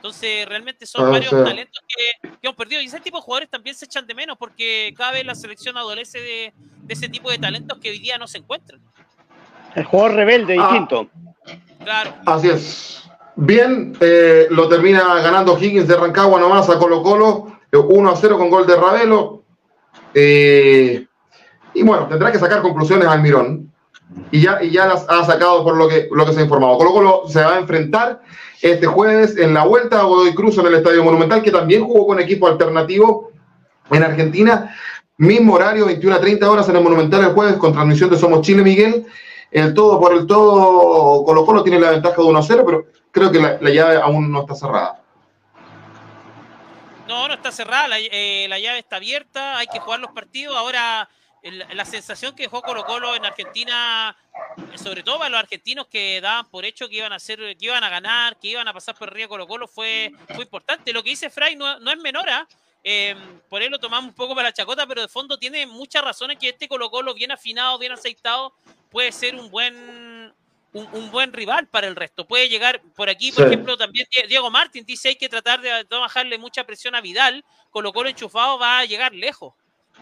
Entonces, 0.00 0.48
realmente 0.48 0.86
son 0.86 1.08
ah, 1.08 1.10
varios 1.10 1.30
talentos 1.30 1.82
que, 1.86 2.28
que, 2.30 2.38
hemos 2.40 2.56
perdido. 2.56 2.80
Y 2.80 2.86
ese 2.86 3.00
tipo 3.00 3.18
de 3.18 3.22
jugadores 3.22 3.50
también 3.50 3.76
se 3.76 3.84
echan 3.84 4.06
de 4.06 4.14
menos 4.14 4.38
porque 4.38 4.94
cada 4.96 5.12
vez 5.12 5.26
la 5.26 5.34
selección 5.34 5.76
adolece 5.76 6.18
de, 6.18 6.54
ese 6.88 7.10
tipo 7.10 7.30
de 7.30 7.36
talentos 7.36 7.78
que 7.78 7.90
hoy 7.90 7.98
día 7.98 8.16
no 8.16 8.26
se 8.26 8.38
encuentran. 8.38 8.80
El 9.74 9.84
jugador 9.84 10.14
rebelde, 10.14 10.56
ah, 10.58 10.62
distinto. 10.62 11.10
Claro. 11.84 12.14
Así 12.24 12.48
es. 12.48 13.04
Bien, 13.36 13.94
eh, 14.00 14.46
lo 14.48 14.70
termina 14.70 15.20
ganando 15.20 15.58
Higgins 15.58 15.86
de 15.86 15.96
Rancagua 15.96 16.40
nomás 16.40 16.70
a 16.70 16.78
Colo 16.78 17.02
Colo, 17.02 17.58
1 17.70 18.10
a 18.10 18.16
0 18.16 18.38
con 18.38 18.48
gol 18.48 18.66
de 18.66 18.76
Ravelo. 18.76 19.44
Eh, 20.14 21.06
y 21.74 21.82
bueno, 21.82 22.08
tendrá 22.08 22.32
que 22.32 22.38
sacar 22.38 22.62
conclusiones 22.62 23.06
al 23.06 23.20
Mirón. 23.20 23.69
Y 24.32 24.42
ya, 24.42 24.62
y 24.62 24.70
ya 24.70 24.86
las 24.86 25.06
ha 25.08 25.24
sacado 25.24 25.64
por 25.64 25.76
lo 25.76 25.88
que, 25.88 26.08
lo 26.10 26.24
que 26.26 26.32
se 26.32 26.40
ha 26.40 26.44
informado. 26.44 26.78
Colo 26.78 26.92
Colo 26.92 27.22
se 27.28 27.42
va 27.42 27.54
a 27.54 27.58
enfrentar 27.58 28.22
este 28.62 28.86
jueves 28.86 29.36
en 29.36 29.54
la 29.54 29.64
vuelta 29.64 30.00
a 30.00 30.04
Godoy 30.04 30.34
Cruz 30.34 30.58
en 30.58 30.66
el 30.66 30.74
Estadio 30.74 31.02
Monumental, 31.02 31.42
que 31.42 31.50
también 31.50 31.84
jugó 31.84 32.06
con 32.06 32.20
equipo 32.20 32.46
alternativo 32.46 33.30
en 33.90 34.02
Argentina. 34.02 34.76
Mismo 35.16 35.54
horario, 35.54 35.86
21 35.86 36.16
a 36.16 36.20
30 36.20 36.50
horas 36.50 36.68
en 36.68 36.76
el 36.76 36.82
Monumental 36.82 37.22
el 37.22 37.32
jueves 37.32 37.56
con 37.56 37.72
transmisión 37.72 38.10
de 38.10 38.18
Somos 38.18 38.42
Chile, 38.42 38.62
Miguel. 38.62 39.06
El 39.50 39.74
todo 39.74 39.98
por 39.98 40.12
el 40.14 40.26
todo, 40.26 41.24
Colo 41.24 41.44
Colo 41.44 41.62
tiene 41.62 41.80
la 41.80 41.90
ventaja 41.90 42.16
de 42.16 42.28
1 42.28 42.38
a 42.38 42.42
0, 42.42 42.62
pero 42.64 42.86
creo 43.10 43.32
que 43.32 43.40
la, 43.40 43.70
llave 43.70 43.96
aún 43.96 44.30
no 44.30 44.42
está 44.42 44.54
cerrada. 44.54 45.00
No, 47.08 47.26
no 47.26 47.34
está 47.34 47.50
cerrada, 47.50 47.88
la, 47.88 47.98
eh, 47.98 48.46
la 48.48 48.60
llave 48.60 48.78
está 48.78 48.96
abierta, 48.96 49.58
hay 49.58 49.66
que 49.66 49.80
jugar 49.80 49.98
los 49.98 50.12
partidos. 50.12 50.56
Ahora 50.56 51.08
la 51.42 51.84
sensación 51.84 52.34
que 52.34 52.44
dejó 52.44 52.62
Colo 52.62 52.84
Colo 52.84 53.16
en 53.16 53.24
Argentina, 53.24 54.16
sobre 54.76 55.02
todo 55.02 55.18
para 55.18 55.30
los 55.30 55.40
argentinos 55.40 55.86
que 55.86 56.20
daban 56.20 56.50
por 56.50 56.64
hecho 56.64 56.88
que 56.88 56.96
iban 56.96 57.12
a 57.12 57.16
hacer, 57.16 57.38
que 57.56 57.66
iban 57.66 57.82
a 57.82 57.88
ganar, 57.88 58.38
que 58.38 58.48
iban 58.48 58.68
a 58.68 58.74
pasar 58.74 58.94
por 58.94 59.08
arriba 59.08 59.28
Colo 59.28 59.46
Colo, 59.46 59.66
fue, 59.66 60.12
fue 60.34 60.44
importante. 60.44 60.92
Lo 60.92 61.02
que 61.02 61.10
dice 61.10 61.30
Fray 61.30 61.56
no, 61.56 61.76
es 61.76 61.98
menor, 61.98 62.28
¿ah? 62.28 62.46
eh, 62.84 63.14
por 63.48 63.62
él 63.62 63.70
lo 63.70 63.78
tomamos 63.78 64.08
un 64.08 64.14
poco 64.14 64.34
para 64.34 64.48
la 64.48 64.52
chacota, 64.52 64.86
pero 64.86 65.00
de 65.00 65.08
fondo 65.08 65.38
tiene 65.38 65.66
muchas 65.66 66.04
razones 66.04 66.38
que 66.38 66.50
este 66.50 66.68
Colo 66.68 66.90
Colo 66.90 67.14
bien 67.14 67.32
afinado, 67.32 67.78
bien 67.78 67.92
aceitado, 67.92 68.54
puede 68.90 69.12
ser 69.12 69.34
un 69.34 69.50
buen 69.50 70.34
un, 70.72 71.10
buen 71.10 71.32
rival 71.32 71.66
para 71.66 71.86
el 71.88 71.96
resto. 71.96 72.26
Puede 72.26 72.48
llegar 72.48 72.80
por 72.94 73.08
aquí, 73.08 73.32
por 73.32 73.46
ejemplo, 73.46 73.76
también 73.76 74.06
Diego 74.28 74.50
Martín 74.50 74.84
dice 74.84 75.08
hay 75.08 75.16
que 75.16 75.28
tratar 75.28 75.60
de, 75.60 75.70
de 75.84 75.96
bajarle 75.96 76.38
mucha 76.38 76.64
presión 76.64 76.94
a 76.94 77.00
Vidal. 77.00 77.44
Colo 77.70 77.92
Colo 77.92 78.08
enchufado 78.08 78.58
va 78.58 78.78
a 78.78 78.84
llegar 78.84 79.14
lejos. 79.14 79.54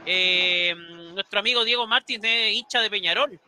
Eh, 0.07 0.74
nuestro 1.12 1.40
amigo 1.40 1.64
Diego 1.64 1.86
Martins, 1.86 2.24
hincha 2.24 2.80
de 2.80 2.90
Peñarol. 2.90 3.40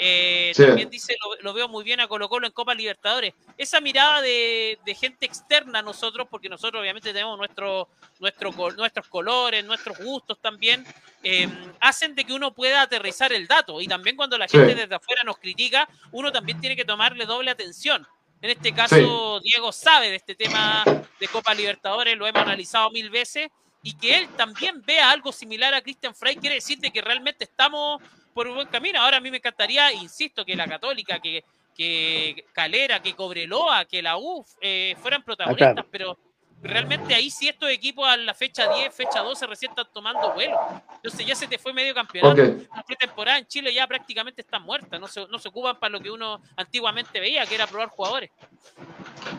Eh, 0.00 0.52
también 0.56 0.88
dice, 0.90 1.16
lo, 1.40 1.52
veo 1.52 1.68
muy 1.68 1.82
bien 1.82 2.00
a 2.00 2.06
Colo 2.06 2.28
Colo 2.28 2.46
en 2.46 2.52
Copa 2.52 2.74
Libertadores. 2.74 3.34
Esa 3.56 3.80
mirada 3.80 4.22
de, 4.22 4.78
gente 4.98 5.26
externa 5.26 5.80
a 5.80 5.82
nosotros, 5.82 6.28
porque 6.30 6.48
nosotros 6.48 6.80
obviamente 6.80 7.12
tenemos 7.12 7.36
nuestro, 7.36 7.88
nuestro, 8.20 8.52
nuestros 8.76 9.08
colores, 9.08 9.64
nuestros 9.64 9.98
gustos 9.98 10.38
también, 10.40 10.86
eh, 11.22 11.48
hacen 11.80 12.14
de 12.14 12.24
que 12.24 12.32
uno 12.32 12.54
pueda 12.54 12.82
aterrizar 12.82 13.32
el 13.32 13.46
dato. 13.48 13.80
Y 13.80 13.88
también 13.88 14.16
cuando 14.16 14.38
la 14.38 14.46
gente 14.46 14.74
desde 14.74 14.94
afuera 14.94 15.22
nos 15.24 15.38
critica, 15.38 15.88
uno 16.12 16.30
también 16.30 16.60
tiene 16.60 16.76
que 16.76 16.84
tomarle 16.84 17.26
doble 17.26 17.50
atención. 17.50 18.06
En 18.40 18.50
este 18.50 18.72
caso, 18.72 19.40
Diego 19.40 19.72
sabe 19.72 20.10
de 20.10 20.16
este 20.16 20.36
tema 20.36 20.84
de 21.18 21.28
Copa 21.28 21.54
Libertadores, 21.54 22.16
lo 22.16 22.24
hemos 22.24 22.42
analizado 22.42 22.88
mil 22.92 23.10
veces 23.10 23.48
y 23.88 23.94
que 23.94 24.18
él 24.18 24.28
también 24.36 24.82
vea 24.82 25.10
algo 25.10 25.32
similar 25.32 25.72
a 25.72 25.80
Christian 25.80 26.14
Frey, 26.14 26.36
quiere 26.36 26.56
decir 26.56 26.78
que 26.78 27.00
realmente 27.00 27.44
estamos 27.44 28.02
por 28.34 28.46
un 28.46 28.56
buen 28.56 28.66
camino. 28.68 29.00
Ahora 29.00 29.16
a 29.16 29.20
mí 29.20 29.30
me 29.30 29.38
encantaría, 29.38 29.90
insisto, 29.94 30.44
que 30.44 30.54
la 30.54 30.68
Católica, 30.68 31.18
que, 31.20 31.42
que 31.74 32.44
Calera, 32.52 33.00
que 33.00 33.14
Cobreloa, 33.14 33.86
que 33.86 34.02
la 34.02 34.18
UF 34.18 34.46
eh, 34.60 34.94
fueran 35.00 35.22
protagonistas, 35.22 35.86
pero 35.90 36.18
realmente 36.62 37.14
ahí 37.14 37.30
sí 37.30 37.48
estos 37.48 37.70
equipos 37.70 38.06
a 38.08 38.16
la 38.16 38.34
fecha 38.34 38.72
10, 38.72 38.94
fecha 38.94 39.20
12 39.20 39.46
recién 39.46 39.70
están 39.70 39.86
tomando 39.92 40.32
vuelo. 40.32 40.56
Entonces 40.96 41.26
ya 41.26 41.34
se 41.34 41.46
te 41.46 41.58
fue 41.58 41.72
medio 41.72 41.94
campeonato. 41.94 42.42
La 42.74 42.82
pretemporada 42.82 43.38
en 43.38 43.46
Chile 43.46 43.72
ya 43.72 43.86
prácticamente 43.86 44.42
está 44.42 44.58
muerta. 44.58 44.98
No 44.98 45.06
se, 45.06 45.26
no 45.28 45.38
se 45.38 45.48
ocupan 45.48 45.78
para 45.78 45.92
lo 45.92 46.00
que 46.00 46.10
uno 46.10 46.40
antiguamente 46.56 47.20
veía, 47.20 47.46
que 47.46 47.54
era 47.54 47.66
probar 47.66 47.88
jugadores. 47.88 48.30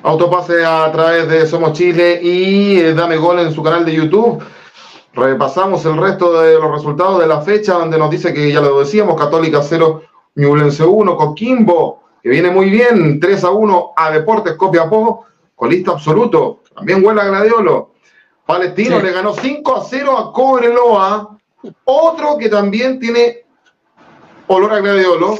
Autopase 0.03 0.65
a 0.65 0.91
través 0.91 1.27
de 1.27 1.45
Somos 1.47 1.73
Chile 1.73 2.19
y 2.21 2.79
eh, 2.79 2.93
Dame 2.93 3.17
Gol 3.17 3.39
en 3.39 3.53
su 3.53 3.61
canal 3.61 3.85
de 3.85 3.93
YouTube. 3.93 4.43
Repasamos 5.13 5.83
el 5.85 5.97
resto 5.97 6.39
de 6.39 6.53
los 6.53 6.71
resultados 6.71 7.19
de 7.19 7.27
la 7.27 7.41
fecha, 7.41 7.73
donde 7.73 7.97
nos 7.97 8.09
dice 8.09 8.33
que 8.33 8.51
ya 8.51 8.61
lo 8.61 8.79
decíamos, 8.79 9.19
Católica 9.19 9.61
0, 9.61 10.03
Ñublense 10.35 10.85
1, 10.85 11.17
Coquimbo, 11.17 12.03
que 12.21 12.29
viene 12.29 12.51
muy 12.51 12.69
bien, 12.69 13.19
3 13.19 13.43
a 13.43 13.49
1 13.49 13.91
a 13.95 14.11
Deportes 14.11 14.53
Copiapó, 14.53 15.25
colista 15.55 15.91
absoluto, 15.91 16.61
también 16.79 17.05
huele 17.05 17.21
a 17.21 17.25
Gladiolo. 17.25 17.93
Palestino 18.45 18.99
le 18.99 19.11
ganó 19.11 19.33
5 19.33 19.75
a 19.77 19.83
0 19.85 20.17
a 20.17 20.33
Cobreloa, 20.33 21.37
otro 21.85 22.37
que 22.37 22.49
también 22.49 22.99
tiene 22.99 23.45
olor 24.47 24.73
a 24.73 24.79
Gladiolo, 24.79 25.37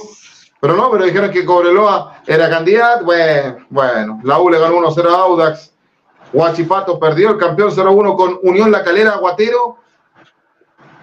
Pero 0.62 0.76
no, 0.76 0.92
pero 0.92 1.06
dijeron 1.06 1.32
que 1.32 1.46
Cobreloa 1.46 2.22
era 2.28 2.50
candidato. 2.50 3.06
Bueno, 3.06 3.66
bueno, 3.70 4.20
la 4.24 4.40
U 4.40 4.50
le 4.50 4.60
ganó 4.60 4.76
1-0 4.82 5.10
a 5.10 5.22
Audax. 5.24 5.72
Huachipato 6.34 7.00
perdió 7.00 7.30
el 7.32 7.38
campeón 7.38 7.72
0-1 7.72 8.16
con 8.18 8.40
Unión 8.44 8.70
La 8.70 8.84
Calera, 8.84 9.16
Guatero. 9.16 9.78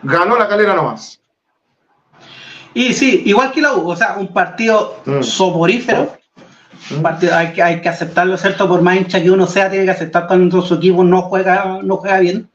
Ganó 0.03 0.37
La 0.37 0.47
Calera 0.47 0.74
nomás. 0.74 1.18
Y 2.74 2.93
sí, 2.93 3.22
igual 3.24 3.51
que 3.51 3.62
la 3.62 3.72
U, 3.74 3.89
o 3.91 3.97
sea, 3.97 4.16
un 4.18 4.30
partido 4.32 4.97
Mm. 5.07 5.22
soporífero. 5.22 6.16
Hay, 7.32 7.53
que, 7.53 7.62
hay 7.62 7.80
que 7.80 7.89
aceptarlo, 7.89 8.37
¿cierto? 8.37 8.68
Por 8.68 8.82
más 8.82 8.97
hincha 8.97 9.22
que 9.22 9.30
uno 9.30 9.47
sea, 9.47 9.70
tiene 9.70 9.84
que 9.84 9.91
aceptar 9.91 10.26
cuando 10.26 10.62
su 10.62 10.74
equipo 10.74 11.03
no 11.03 11.22
juega, 11.22 11.80
no 11.82 11.97
juega 11.97 12.20
bien. 12.20 12.49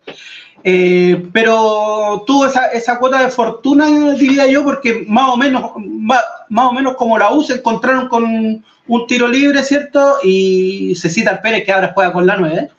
Eh, 0.64 1.28
pero 1.34 2.24
tuvo 2.26 2.46
esa, 2.46 2.68
esa 2.68 3.00
cuota 3.00 3.24
de 3.24 3.32
fortuna, 3.32 4.14
diría 4.14 4.48
yo, 4.48 4.64
porque 4.64 5.06
más 5.08 5.30
o 5.30 5.38
menos, 5.38 5.72
más, 5.78 6.24
más 6.50 6.66
o 6.68 6.74
menos 6.74 6.96
como 6.96 7.18
la 7.18 7.32
U 7.32 7.44
se 7.44 7.56
encontraron 7.56 8.08
con 8.08 8.64
un 8.88 9.08
tiro 9.08 9.28
libre, 9.28 9.64
¿cierto? 9.64 10.18
Y 10.24 10.96
Cecita 10.96 11.42
Pérez, 11.42 11.66
que 11.66 11.72
ahora 11.72 11.92
juega 11.94 12.14
con 12.14 12.28
la 12.28 12.38
9, 12.38 12.70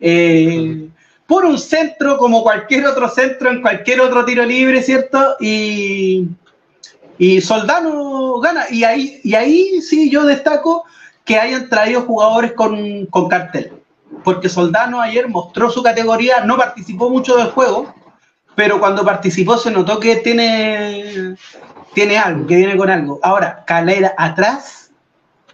eh, 0.00 0.88
por 1.26 1.44
un 1.44 1.58
centro 1.58 2.18
como 2.18 2.42
cualquier 2.42 2.86
otro 2.86 3.08
centro 3.08 3.50
en 3.50 3.62
cualquier 3.62 4.00
otro 4.00 4.24
tiro 4.24 4.44
libre, 4.44 4.82
¿cierto? 4.82 5.36
Y, 5.40 6.26
y 7.18 7.40
Soldano 7.40 8.38
gana. 8.40 8.66
Y 8.70 8.84
ahí, 8.84 9.20
y 9.22 9.34
ahí 9.34 9.80
sí 9.80 10.10
yo 10.10 10.24
destaco 10.24 10.84
que 11.30 11.38
hayan 11.38 11.68
traído 11.68 12.02
jugadores 12.02 12.54
con, 12.54 13.06
con 13.06 13.28
cartel. 13.28 13.72
Porque 14.24 14.48
Soldano 14.48 15.00
ayer 15.00 15.28
mostró 15.28 15.70
su 15.70 15.80
categoría, 15.80 16.40
no 16.44 16.56
participó 16.56 17.08
mucho 17.08 17.36
del 17.36 17.52
juego, 17.52 17.94
pero 18.56 18.80
cuando 18.80 19.04
participó 19.04 19.56
se 19.56 19.70
notó 19.70 20.00
que 20.00 20.16
tiene, 20.16 21.36
tiene 21.94 22.18
algo, 22.18 22.48
que 22.48 22.56
viene 22.56 22.76
con 22.76 22.90
algo. 22.90 23.20
Ahora, 23.22 23.64
Calera 23.64 24.12
atrás 24.18 24.90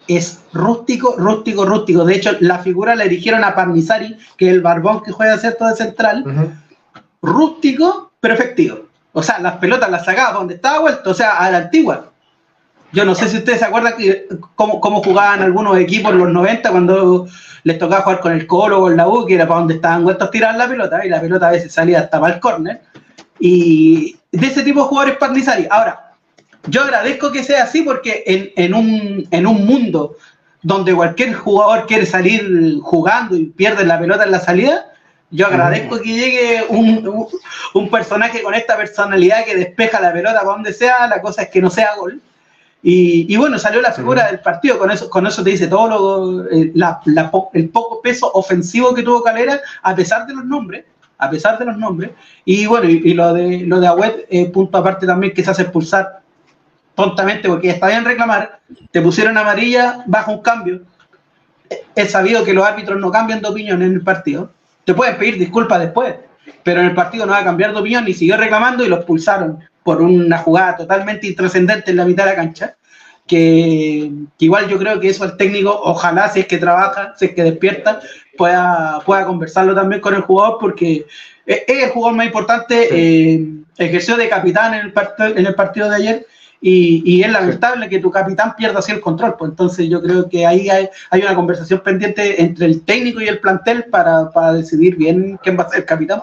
es 0.09 0.41
rústico, 0.55 1.15
rústico, 1.19 1.67
rústico. 1.67 2.07
De 2.07 2.15
hecho, 2.15 2.31
la 2.41 2.61
figura 2.61 2.95
la 2.95 3.05
eligieron 3.05 3.45
a 3.45 3.55
Parnizari, 3.55 4.17
que 4.39 4.47
es 4.47 4.55
el 4.55 4.63
barbón 4.63 5.03
que 5.03 5.13
juega 5.13 5.37
cierto 5.37 5.67
de 5.67 5.77
central. 5.77 6.25
Ujú. 6.27 6.53
Rústico, 7.21 8.13
pero 8.19 8.33
efectivo. 8.33 8.79
O 9.13 9.23
sea, 9.23 9.41
las 9.41 9.59
pelotas 9.59 9.91
las 9.91 10.07
sacaba 10.07 10.39
donde 10.39 10.55
estaba 10.55 10.79
vuelto, 10.79 11.11
o 11.11 11.15
sea, 11.15 11.37
a 11.37 11.51
la 11.51 11.59
antigua. 11.59 12.13
Yo 12.97 13.05
no 13.05 13.15
sé 13.15 13.29
si 13.29 13.37
ustedes 13.37 13.59
se 13.59 13.67
acuerdan 13.67 13.95
que, 13.99 14.27
cómo, 14.55 14.81
cómo 14.81 15.03
jugaban 15.03 15.43
algunos 15.43 15.77
equipos 15.79 16.13
en 16.13 16.19
los 16.19 16.33
90 16.33 16.71
cuando 16.71 17.27
les 17.65 17.79
tocaba 17.79 18.03
jugar 18.03 18.21
con 18.21 18.33
el 18.33 18.47
Colo 18.47 18.79
o 18.79 18.81
con 18.83 18.97
la 18.97 19.07
U, 19.07 19.27
que 19.27 19.35
era 19.35 19.47
para 19.47 19.61
donde 19.61 19.75
estaban 19.75 20.03
vueltos 20.05 20.29
a 20.29 20.31
tirar 20.31 20.55
la 20.57 20.67
pelota, 20.67 21.05
y 21.05 21.09
la 21.11 21.21
pelota 21.21 21.49
a 21.49 21.53
veces 21.53 21.73
salía 21.73 22.01
hasta 22.01 22.19
para 22.21 22.35
el 22.35 22.41
córner. 22.41 22.81
Y 23.39 24.17
de 24.33 24.47
ese 24.47 24.63
tipo 24.63 24.81
de 24.83 24.87
jugadores 24.89 25.19
Parnizari. 25.19 25.67
Ahora, 25.71 26.13
yo 26.69 26.83
agradezco 26.83 27.31
que 27.33 27.45
sea 27.45 27.65
así 27.65 27.83
porque 27.83 28.25
en, 28.27 28.51
en 28.57 28.75
un, 28.75 29.29
en 29.31 29.47
un 29.47 29.67
mundo 29.67 30.17
donde 30.63 30.95
cualquier 30.95 31.35
jugador 31.35 31.87
quiere 31.87 32.07
salir 32.07 32.79
jugando 32.83 33.37
y 33.37 33.45
pierde 33.47 33.85
la 33.85 33.99
pelota 34.01 34.25
en 34.25 34.31
la 34.33 34.41
salida, 34.41 34.87
yo 35.31 35.47
agradezco 35.49 36.01
que 36.01 36.09
llegue 36.13 36.65
un, 36.69 37.07
un- 37.07 37.29
un 37.75 37.91
personaje 37.91 38.43
con 38.43 38.55
esta 38.55 38.77
personalidad 38.77 39.45
que 39.45 39.55
despeja 39.55 40.01
la 40.01 40.13
pelota 40.13 40.41
para 40.41 40.53
donde 40.53 40.73
sea, 40.73 41.07
la 41.09 41.21
cosa 41.21 41.43
es 41.43 41.51
que 41.51 41.61
no 41.61 41.69
sea 41.71 41.95
gol. 41.97 42.21
Y, 42.83 43.33
y 43.33 43.37
bueno, 43.37 43.59
salió 43.59 43.81
la 43.81 43.93
figura 43.93 44.27
del 44.31 44.41
partido, 44.41 44.79
con 44.79 44.91
eso, 44.91 45.11
con 45.11 45.27
eso 45.27 45.43
te 45.43 45.51
dice 45.51 45.67
todo 45.67 45.89
lo, 45.89 46.49
eh, 46.51 46.71
la- 46.75 47.01
la 47.07 47.31
po- 47.31 47.51
el 47.55 47.69
poco 47.71 48.01
peso 48.01 48.31
ofensivo 48.33 48.95
que 48.95 49.03
tuvo 49.03 49.23
Calera, 49.23 49.61
a 49.83 49.95
pesar 49.95 50.27
de 50.27 50.35
los 50.35 50.45
nombres, 50.45 50.85
a 51.19 51.29
pesar 51.31 51.59
de 51.59 51.65
los 51.65 51.77
nombres. 51.77 52.11
Y 52.45 52.67
bueno, 52.67 52.89
y, 52.89 53.01
y 53.05 53.15
lo 53.15 53.33
de 53.33 53.61
lo 53.67 53.81
de 53.81 53.87
Agüet, 53.89 54.27
eh, 54.31 54.47
punto 54.51 54.79
aparte 54.79 55.07
también 55.07 55.33
que 55.35 55.43
se 55.43 55.51
hace 55.51 55.63
expulsar 55.63 56.21
tontamente 56.95 57.49
porque 57.49 57.71
está 57.71 57.89
bien 57.89 58.05
reclamar, 58.05 58.61
te 58.91 59.01
pusieron 59.03 59.37
amarilla 59.37 60.05
bajo 60.07 60.33
un 60.33 60.43
cambio. 60.43 60.83
Es 61.95 62.13
sabido 62.13 62.45
que 62.45 62.53
los 62.55 62.65
árbitros 62.65 63.01
no 63.01 63.11
cambian 63.11 63.41
de 63.43 63.49
opinión 63.49 63.83
en 63.83 63.93
el 63.95 64.03
partido. 64.03 64.51
Te 64.85 64.95
pueden 64.95 65.17
pedir 65.19 65.39
disculpas 65.39 65.81
después, 65.81 66.15
pero 66.63 66.81
en 66.81 66.87
el 66.87 66.95
partido 66.95 67.27
no 67.27 67.33
va 67.33 67.39
a 67.39 67.45
cambiar 67.45 67.73
de 67.73 67.81
opinión 67.81 68.07
y 68.07 68.15
siguió 68.15 68.37
reclamando 68.37 68.85
y 68.85 68.89
lo 68.89 68.97
expulsaron 68.97 69.59
por 69.87 70.03
una 70.03 70.39
jugada 70.39 70.77
totalmente 70.77 71.29
intrascendente 71.29 71.93
en 71.93 71.97
la 71.97 72.05
mitad 72.05 72.25
de 72.25 72.31
la 72.33 72.37
cancha. 72.43 72.77
Que, 73.29 74.09
que 74.39 74.45
igual 74.45 74.69
yo 74.69 74.79
creo 74.79 75.01
que 75.01 75.09
eso 75.09 75.25
el 75.25 75.37
técnico, 75.37 75.71
ojalá 75.93 76.29
si 76.29 76.41
es 76.41 76.47
que 76.47 76.59
trabaja, 76.59 77.13
si 77.17 77.25
es 77.27 77.35
que 77.35 77.43
despierta, 77.43 78.01
pueda, 78.39 79.01
pueda 79.05 79.25
conversarlo 79.27 79.75
también 79.75 80.01
con 80.01 80.15
el 80.15 80.21
jugador 80.21 80.59
porque 80.61 81.07
es 81.45 81.59
es 81.67 81.85
el 81.85 81.91
jugador 81.91 82.17
más 82.17 82.27
importante, 82.27 82.89
eh, 82.91 83.45
ejerció 83.79 84.17
de 84.17 84.29
capitán 84.29 84.75
en 84.75 84.87
el, 84.87 84.95
part- 84.95 85.37
en 85.41 85.45
el 85.45 85.55
partido 85.57 85.89
de 85.91 85.97
ayer 85.97 86.27
y, 86.61 87.03
y 87.05 87.25
es 87.25 87.31
lamentable 87.33 87.89
que 87.89 87.99
tu 87.99 88.13
capitán 88.13 88.55
pierda 88.57 88.79
así 88.79 88.93
el 88.93 89.01
control. 89.01 89.35
Pues 89.37 89.51
entonces 89.51 89.89
yo 89.89 90.01
creo 90.01 90.29
que 90.29 90.47
ahí 90.47 90.71
hay, 90.71 90.89
hay 91.11 91.21
una 91.23 91.35
conversación 91.35 91.81
pendiente 91.81 92.41
entre 92.41 92.67
el 92.67 92.85
técnico 92.85 93.21
y 93.21 93.27
el 93.27 93.41
plantel 93.41 93.87
para, 93.91 94.31
para 94.31 94.53
decidir 94.53 94.95
bien 94.95 95.37
quién 95.43 95.57
va 95.59 95.65
a 95.65 95.69
ser 95.69 95.81
el 95.81 95.85
capitán. 95.85 96.21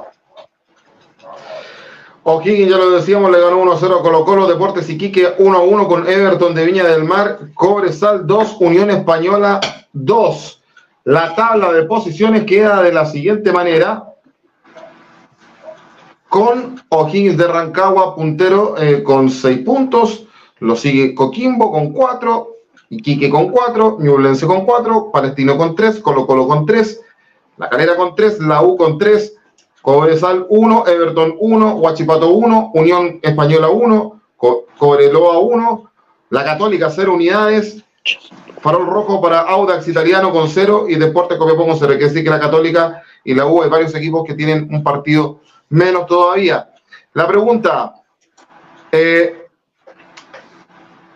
O'Higgins, 2.25 2.69
ya 2.69 2.77
lo 2.77 2.91
decíamos, 2.91 3.31
le 3.31 3.41
ganó 3.41 3.61
1-0 3.63 3.99
a 3.99 4.01
Colo 4.01 4.23
Colo, 4.23 4.47
Deportes 4.47 4.89
Iquique 4.89 5.37
1-1 5.37 5.87
con 5.87 6.07
Everton 6.07 6.55
de 6.55 6.65
Viña 6.65 6.85
del 6.85 7.03
Mar, 7.03 7.39
Cobresal 7.53 8.25
2, 8.25 8.57
Unión 8.61 8.89
Española 8.89 9.59
2. 9.91 10.61
La 11.03 11.35
tabla 11.35 11.73
de 11.73 11.83
posiciones 11.83 12.45
queda 12.45 12.81
de 12.81 12.93
la 12.93 13.05
siguiente 13.05 13.51
manera, 13.51 14.05
con 16.29 16.81
O'Higgins 16.87 17.37
de 17.37 17.45
Rancagua 17.45 18.15
puntero 18.15 18.75
eh, 18.77 19.03
con 19.03 19.29
6 19.29 19.59
puntos, 19.59 20.25
lo 20.59 20.77
sigue 20.77 21.13
Coquimbo 21.13 21.71
con 21.73 21.91
4, 21.91 22.47
Iquique 22.89 23.29
con 23.29 23.49
4, 23.49 23.97
Ñublense 23.99 24.47
con 24.47 24.65
4, 24.65 25.11
Palestino 25.11 25.57
con 25.57 25.75
3, 25.75 25.99
Colo 25.99 26.25
Colo 26.25 26.47
con 26.47 26.65
3, 26.65 27.01
La 27.57 27.67
Calera 27.67 27.97
con 27.97 28.15
3, 28.15 28.39
La 28.39 28.61
U 28.61 28.77
con 28.77 28.97
3, 28.97 29.35
Cobresal 29.83 30.45
1, 30.49 30.87
Everton 30.87 31.35
1, 31.37 31.75
Huachipato 31.75 32.29
1, 32.29 32.71
Unión 32.73 33.19
Española 33.21 33.67
1, 33.69 34.21
Co- 34.37 34.65
Cobreloa 34.77 35.39
1, 35.39 35.91
La 36.29 36.43
Católica 36.45 36.89
0 36.89 37.13
unidades, 37.13 37.83
Farol 38.61 38.87
Rojo 38.87 39.21
para 39.21 39.41
Audax 39.41 39.85
Italiano 39.89 40.31
con 40.31 40.47
0 40.47 40.85
y 40.87 40.95
Deportes 40.95 41.37
Copiapó 41.37 41.67
con 41.67 41.77
0. 41.77 41.91
Hay 41.91 41.97
que 41.99 42.05
decir 42.05 42.23
que 42.23 42.29
la 42.29 42.39
Católica 42.39 43.03
y 43.25 43.33
la 43.35 43.45
U 43.45 43.61
hay 43.61 43.69
varios 43.69 43.93
equipos 43.93 44.23
que 44.25 44.35
tienen 44.35 44.69
un 44.73 44.81
partido 44.83 45.41
menos 45.67 46.05
todavía. 46.07 46.69
La 47.13 47.27
pregunta, 47.27 47.93
eh, 48.89 49.47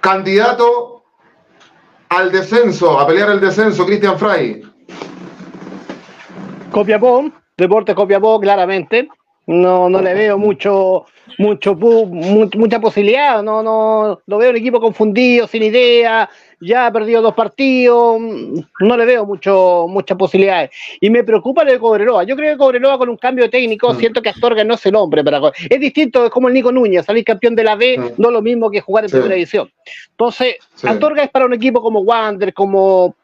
candidato 0.01 1.03
al 2.09 2.31
descenso, 2.33 2.99
a 2.99 3.07
pelear 3.07 3.29
el 3.29 3.39
descenso, 3.39 3.85
Cristian 3.85 4.17
Fray. 4.19 4.61
Copiapó, 6.71 7.29
Deportes 7.57 7.95
Copiapó, 7.95 8.39
claramente. 8.39 9.09
No, 9.47 9.89
no 9.89 10.01
le 10.01 10.13
veo 10.13 10.37
mucho, 10.37 11.05
mucho, 11.37 11.73
mucha 11.75 12.79
posibilidad. 12.81 13.41
No, 13.41 13.63
no, 13.63 14.19
lo 14.27 14.37
veo 14.37 14.49
un 14.51 14.57
equipo 14.57 14.79
confundido, 14.81 15.47
sin 15.47 15.63
idea. 15.63 16.29
Ya 16.59 16.85
ha 16.87 16.91
perdido 16.91 17.21
dos 17.21 17.33
partidos. 17.33 18.19
No 18.19 18.97
le 18.97 19.05
veo 19.05 19.25
mucho, 19.25 19.85
muchas 19.87 20.17
posibilidades. 20.17 20.71
Y 20.99 21.09
me 21.09 21.23
preocupa 21.23 21.63
lo 21.63 21.71
de 21.71 21.79
Cobreloa. 21.79 22.25
Yo 22.25 22.35
creo 22.35 22.51
que 22.53 22.57
Cobreloa 22.57 22.97
con 22.97 23.07
un 23.09 23.15
cambio 23.17 23.45
de 23.45 23.49
técnico, 23.49 23.93
Mm. 23.93 23.97
siento 23.97 24.21
que 24.21 24.29
Astorga 24.29 24.63
no 24.65 24.73
es 24.73 24.85
el 24.85 24.95
hombre 24.95 25.23
para 25.23 25.39
Es 25.69 25.79
distinto, 25.79 26.25
es 26.25 26.29
como 26.29 26.49
el 26.49 26.53
Nico 26.53 26.71
Núñez, 26.71 27.05
salir 27.05 27.23
campeón 27.23 27.55
de 27.55 27.63
la 27.63 27.75
B, 27.75 27.97
Mm. 27.97 28.21
no 28.21 28.27
es 28.27 28.33
lo 28.33 28.41
mismo 28.41 28.69
que 28.69 28.81
jugar 28.81 29.05
en 29.05 29.09
Sí. 29.09 29.15
primera 29.15 29.35
división. 29.35 29.71
Entonces, 30.11 30.57
Sí. 30.75 30.87
Astorga 30.87 31.23
es 31.23 31.29
para 31.29 31.45
un 31.45 31.53
equipo 31.53 31.81
como 31.81 32.01
Wander, 32.01 32.53
como 32.53 33.15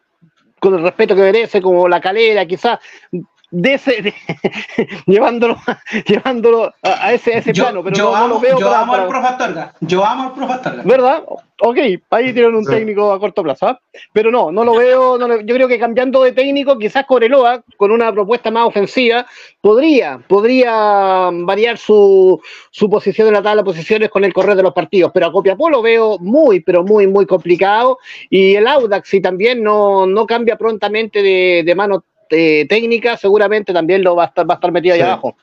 con 0.59 0.73
el 0.75 0.81
respeto 0.83 1.13
que 1.15 1.21
merece, 1.21 1.61
como 1.61 1.89
la 1.89 1.99
calera, 1.99 2.45
quizás 2.45 2.79
de 3.55 3.73
ese, 3.75 4.01
de- 4.01 4.13
llevándolo, 5.05 5.57
llevándolo 6.07 6.73
a, 6.81 7.07
a 7.07 7.13
ese, 7.13 7.35
a 7.35 7.37
ese 7.37 7.53
Yo, 7.53 7.63
plano, 7.65 7.83
pero 7.83 7.95
yo 7.95 8.03
no, 8.05 8.09
no 8.11 8.15
amo, 8.17 8.27
lo 8.35 8.39
veo 8.39 8.59
yo 8.59 8.65
para- 8.67 8.79
amo 8.81 8.93
al 8.95 9.07
profe 9.07 9.27
Astorga. 9.27 9.73
Yo 9.81 10.03
amo 10.05 10.23
al 10.23 10.33
profe 10.33 10.53
Astorga. 10.53 10.83
¿Verdad? 10.83 11.23
Ok, 11.61 11.77
ahí 12.09 12.33
tienen 12.33 12.55
un 12.55 12.65
Sí. 12.65 12.71
técnico 12.71 13.11
a 13.13 13.19
corto 13.19 13.43
plazo, 13.43 13.67
¿ah? 13.67 13.79
pero 14.11 14.31
no, 14.31 14.51
no 14.51 14.63
lo 14.65 14.75
veo, 14.75 15.17
no 15.17 15.27
lo- 15.27 15.41
yo 15.41 15.55
creo 15.55 15.67
que 15.67 15.79
cambiando 15.79 16.23
de 16.23 16.31
técnico, 16.31 16.77
quizás 16.77 17.05
Coreloa, 17.05 17.63
con 17.77 17.91
una 17.91 18.11
propuesta 18.11 18.49
más 18.51 18.65
ofensiva, 18.67 19.25
podría, 19.61 20.19
podría 20.27 21.29
variar 21.31 21.77
su, 21.77 22.41
su 22.71 22.89
posición 22.89 23.27
en 23.27 23.33
la 23.35 23.43
tabla 23.43 23.61
de 23.61 23.65
posiciones 23.65 24.09
con 24.09 24.23
el 24.25 24.33
correr 24.33 24.55
de 24.55 24.63
los 24.63 24.73
partidos, 24.73 25.11
pero 25.13 25.27
a 25.27 25.31
Copiapó 25.31 25.69
lo 25.69 25.81
veo 25.81 26.17
muy, 26.19 26.59
pero 26.61 26.83
muy, 26.83 27.07
muy 27.07 27.25
complicado, 27.25 27.99
y 28.29 28.55
el 28.55 28.67
Audax, 28.67 29.07
si 29.07 29.21
también 29.21 29.63
no, 29.63 30.05
no 30.07 30.25
cambia 30.25 30.57
prontamente 30.57 31.21
de, 31.21 31.63
de 31.65 31.75
mano 31.75 32.03
eh, 32.33 32.65
técnica, 32.67 33.15
seguramente 33.17 33.71
también 33.73 34.03
lo 34.03 34.15
va 34.15 34.23
a 34.23 34.27
estar, 34.27 34.49
va 34.49 34.55
a 34.55 34.57
estar 34.57 34.71
metido 34.71 34.93
ahí 34.95 35.01
Sí. 35.01 35.05
abajo. 35.07 35.35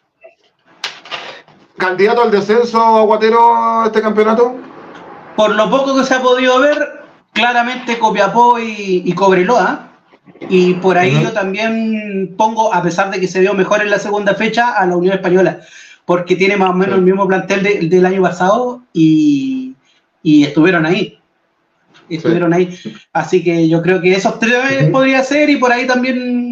¿Candidato 1.77 2.23
al 2.23 2.31
descenso 2.31 2.79
aguatero 2.81 3.85
este 3.87 4.03
campeonato? 4.03 4.57
Por 5.37 5.55
lo 5.55 5.71
poco 5.71 5.97
que 5.97 6.05
se 6.05 6.15
ha 6.15 6.21
podido 6.21 6.61
ver, 6.61 6.77
claramente 7.33 7.99
Copiapó 7.99 8.59
y, 8.59 9.03
y 9.05 9.13
Cobreloa. 9.15 9.87
Y 10.49 10.75
por 10.75 10.99
ahí 10.99 11.19
yo 11.23 11.33
también 11.33 12.35
pongo, 12.37 12.73
a 12.73 12.83
pesar 12.83 13.11
de 13.11 13.19
que 13.21 13.27
se 13.29 13.41
vio 13.41 13.55
mejor 13.55 13.81
en 13.83 13.91
la 13.91 13.99
segunda 13.99 14.35
fecha, 14.35 14.73
a 14.77 14.87
la 14.87 14.97
Unión 14.97 15.15
Española, 15.15 15.61
porque 16.05 16.37
tiene 16.37 16.57
más 16.57 16.71
o 16.71 16.75
menos 16.75 16.95
Sí. 16.95 16.99
el 16.99 17.05
mismo 17.05 17.27
plantel 17.27 17.63
de- 17.63 17.81
del 17.89 18.07
año 18.07 18.23
pasado 18.23 18.83
y, 18.93 19.75
y 20.23 20.45
estuvieron 20.45 20.85
ahí. 20.87 21.17
estuvieron 22.09 22.53
ahí. 22.53 22.77
Así 23.13 23.43
que 23.45 23.69
yo 23.69 23.81
creo 23.83 24.01
que 24.01 24.13
esos 24.13 24.39
tres 24.41 24.91
podría 24.91 25.23
ser 25.23 25.49
y 25.49 25.57
por 25.57 25.71
ahí 25.73 25.87
también, 25.87 26.50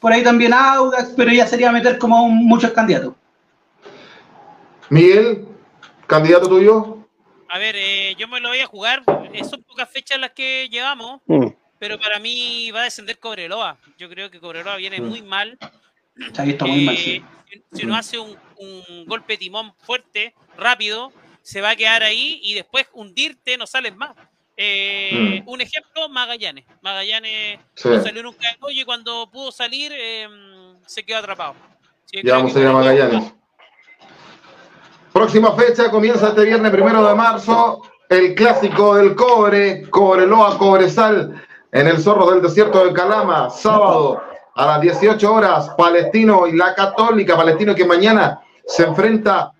por 0.00 0.12
ahí 0.12 0.22
también 0.22 0.52
Audax, 0.52 1.12
pero 1.16 1.32
ya 1.32 1.46
sería 1.46 1.72
meter 1.72 1.98
como 1.98 2.28
muchos 2.28 2.72
candidatos. 2.72 3.14
Miguel, 4.90 5.46
candidato 6.06 6.48
tuyo. 6.48 6.98
A 7.48 7.58
ver, 7.58 7.76
eh, 7.76 8.14
yo 8.18 8.28
me 8.28 8.40
lo 8.40 8.48
voy 8.48 8.60
a 8.60 8.66
jugar. 8.66 9.02
Son 9.48 9.62
pocas 9.62 9.90
fechas 9.90 10.18
las 10.18 10.32
que 10.32 10.68
llevamos, 10.70 11.20
mm. 11.26 11.46
pero 11.78 11.98
para 11.98 12.18
mí 12.18 12.70
va 12.70 12.80
a 12.80 12.84
descender 12.84 13.18
Cobreloa. 13.18 13.78
Yo 13.98 14.08
creo 14.08 14.30
que 14.30 14.40
Cobreloa 14.40 14.76
viene 14.76 15.00
muy 15.00 15.22
mal. 15.22 15.58
muy 16.60 16.84
mal, 16.84 16.96
sí. 16.96 17.24
Eh, 17.50 17.62
si, 17.72 17.86
no 17.86 17.96
hace 17.96 18.18
un, 18.18 18.36
golpe 19.06 19.34
de 19.34 19.38
timón 19.38 19.72
fuerte, 19.78 20.34
rápido, 20.56 21.12
se 21.42 21.60
va 21.60 21.70
a 21.70 21.76
quedar 21.76 22.02
ahí 22.02 22.40
y 22.42 22.54
después 22.54 22.86
hundirte 22.92 23.56
no 23.56 23.66
sales 23.66 23.96
más. 23.96 24.14
Eh, 24.60 25.40
mm. 25.44 25.48
Un 25.48 25.60
ejemplo, 25.60 26.08
Magallanes. 26.08 26.64
Magallanes 26.82 27.60
no 27.84 28.02
salió 28.02 28.22
nunca 28.24 28.48
de 28.48 28.72
y 28.72 28.84
cuando 28.84 29.30
pudo 29.30 29.52
salir 29.52 29.92
em, 29.92 30.76
se 30.84 31.04
quedó 31.04 31.18
atrapado. 31.18 31.54
ya 32.12 32.34
vamos 32.34 32.54
a 32.56 32.60
ir 32.60 32.66
a 32.66 32.72
Magallanes. 32.72 33.32
Próxima 35.12 35.54
fecha 35.56 35.90
comienza 35.90 36.28
este 36.28 36.44
viernes 36.44 36.72
primero 36.72 37.06
de 37.06 37.14
marzo 37.14 37.82
el 38.08 38.34
clásico 38.34 38.96
del 38.96 39.14
cobre, 39.14 39.82
Cobreloa, 39.90 40.58
Cobresal, 40.58 41.42
en 41.72 41.86
el 41.86 41.98
Zorro 41.98 42.30
del 42.30 42.42
Desierto 42.42 42.84
de 42.84 42.92
Calama, 42.92 43.50
sábado 43.50 44.22
a 44.54 44.66
las 44.66 44.80
18 44.80 45.32
horas, 45.32 45.70
Palestino 45.76 46.46
y 46.46 46.56
la 46.56 46.74
Católica, 46.74 47.36
Palestino 47.36 47.74
que 47.74 47.84
mañana 47.84 48.40
se 48.66 48.84
enfrenta 48.84 49.52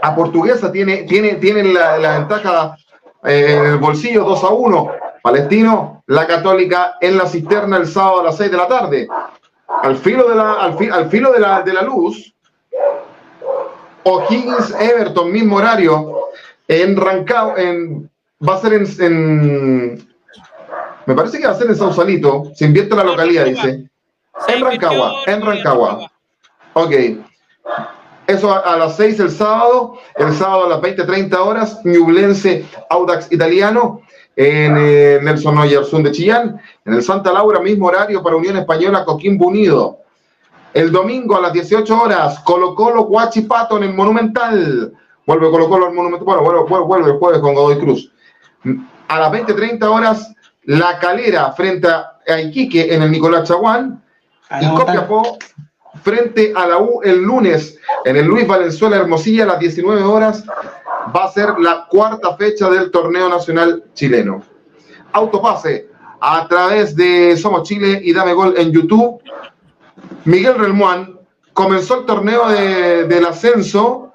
a 0.00 0.14
Portuguesa, 0.14 0.72
tiene, 0.72 1.02
tiene, 1.04 1.34
tiene 1.34 1.64
la, 1.64 2.18
ventaja 2.18 2.76
eh, 3.24 3.56
en 3.58 3.66
el 3.66 3.78
bolsillo 3.78 4.24
2 4.24 4.44
a 4.44 4.48
1, 4.48 4.90
Palestino, 5.22 6.02
la 6.06 6.26
Católica 6.26 6.96
en 7.00 7.18
la 7.18 7.26
cisterna 7.26 7.76
el 7.76 7.86
sábado 7.86 8.20
a 8.20 8.24
las 8.24 8.36
6 8.36 8.50
de 8.50 8.56
la 8.56 8.68
tarde. 8.68 9.08
Al 9.82 9.96
filo 9.96 10.28
de 10.28 10.34
la, 10.34 10.54
al, 10.54 10.76
al 10.92 11.10
filo 11.10 11.32
de 11.32 11.40
la, 11.40 11.62
de 11.62 11.72
la 11.72 11.82
luz, 11.82 12.34
O'Higgins 14.04 14.74
Everton, 14.78 15.30
mismo 15.30 15.56
horario, 15.56 16.28
en 16.66 16.96
Rancagua, 16.96 17.60
en, 17.60 18.10
va 18.46 18.54
a 18.54 18.60
ser 18.60 18.72
en, 18.74 20.08
me 21.06 21.14
parece 21.14 21.38
que 21.38 21.46
va 21.46 21.52
a 21.52 21.56
ser 21.56 21.68
en 21.68 21.76
Sausalito, 21.76 22.52
se 22.54 22.66
invierte 22.66 22.94
la 22.94 23.04
localidad, 23.04 23.46
dice. 23.46 23.88
En 24.46 24.60
Rancagua, 24.60 25.22
en 25.26 25.42
Rancagua. 25.42 26.10
Ok. 26.74 26.92
Eso 28.28 28.52
a, 28.52 28.76
las 28.76 28.96
6 28.96 29.20
el 29.20 29.30
sábado, 29.30 29.98
el 30.16 30.34
sábado 30.34 30.66
a 30.66 30.68
las 30.68 30.82
20, 30.82 31.02
30 31.02 31.42
horas, 31.42 31.80
Ñublense 31.82 32.62
Audax 32.90 33.32
Italiano, 33.32 34.02
en 34.36 34.76
eh, 34.76 35.18
Nelson 35.22 35.54
Noyerzún 35.54 36.02
de 36.02 36.12
Chillán, 36.12 36.60
en 36.84 36.92
el 36.92 37.02
Santa 37.02 37.32
Laura, 37.32 37.58
mismo 37.58 37.86
horario 37.86 38.22
para 38.22 38.36
Unión 38.36 38.58
Española, 38.58 39.06
Coquimbo 39.06 39.46
Unido. 39.46 40.00
El 40.74 40.92
domingo 40.92 41.38
a 41.38 41.40
las 41.40 41.54
18 41.54 42.02
horas, 42.02 42.38
Colo 42.40 42.74
Colo 42.74 43.04
Guachipato 43.04 43.78
en 43.78 43.84
el 43.84 43.94
Monumental. 43.94 44.92
Vuelve 45.26 45.50
Colo 45.50 45.70
Colo 45.70 45.86
al 45.86 45.94
Monumental. 45.94 46.26
Bueno, 46.26 46.66
vuelve, 46.66 46.84
vuelve 46.84 47.10
el 47.12 47.18
jueves 47.18 47.40
con 47.40 47.54
Godoy 47.54 47.78
Cruz. 47.78 48.12
A 49.08 49.18
las 49.18 49.32
20-30 49.32 49.82
horas, 49.84 50.34
La 50.64 50.98
Calera 50.98 51.50
frente 51.52 51.88
a 51.88 52.40
Iquique 52.42 52.94
en 52.94 53.00
el 53.00 53.10
Nicolás 53.10 53.48
Chaguán. 53.48 54.02
Y 54.60 54.68
Copiapó 54.74 55.38
frente 56.02 56.52
a 56.54 56.66
la 56.66 56.78
U 56.78 57.00
el 57.02 57.22
lunes 57.22 57.78
en 58.04 58.16
el 58.16 58.26
Luis 58.26 58.46
Valenzuela 58.46 58.96
Hermosilla 58.96 59.44
a 59.44 59.46
las 59.46 59.58
19 59.58 60.02
horas. 60.02 60.44
Va 61.14 61.24
a 61.24 61.32
ser 61.32 61.58
la 61.58 61.86
cuarta 61.88 62.36
fecha 62.36 62.68
del 62.70 62.90
torneo 62.90 63.28
nacional 63.28 63.84
chileno. 63.94 64.42
Autopase 65.12 65.88
a 66.20 66.46
través 66.48 66.94
de 66.96 67.36
Somos 67.36 67.62
Chile 67.62 68.00
y 68.02 68.12
Dame 68.12 68.34
Gol 68.34 68.54
en 68.56 68.72
YouTube. 68.72 69.20
Miguel 70.24 70.56
Relmuán 70.56 71.18
comenzó 71.52 72.00
el 72.00 72.06
torneo 72.06 72.48
del 72.48 73.26
ascenso 73.26 74.07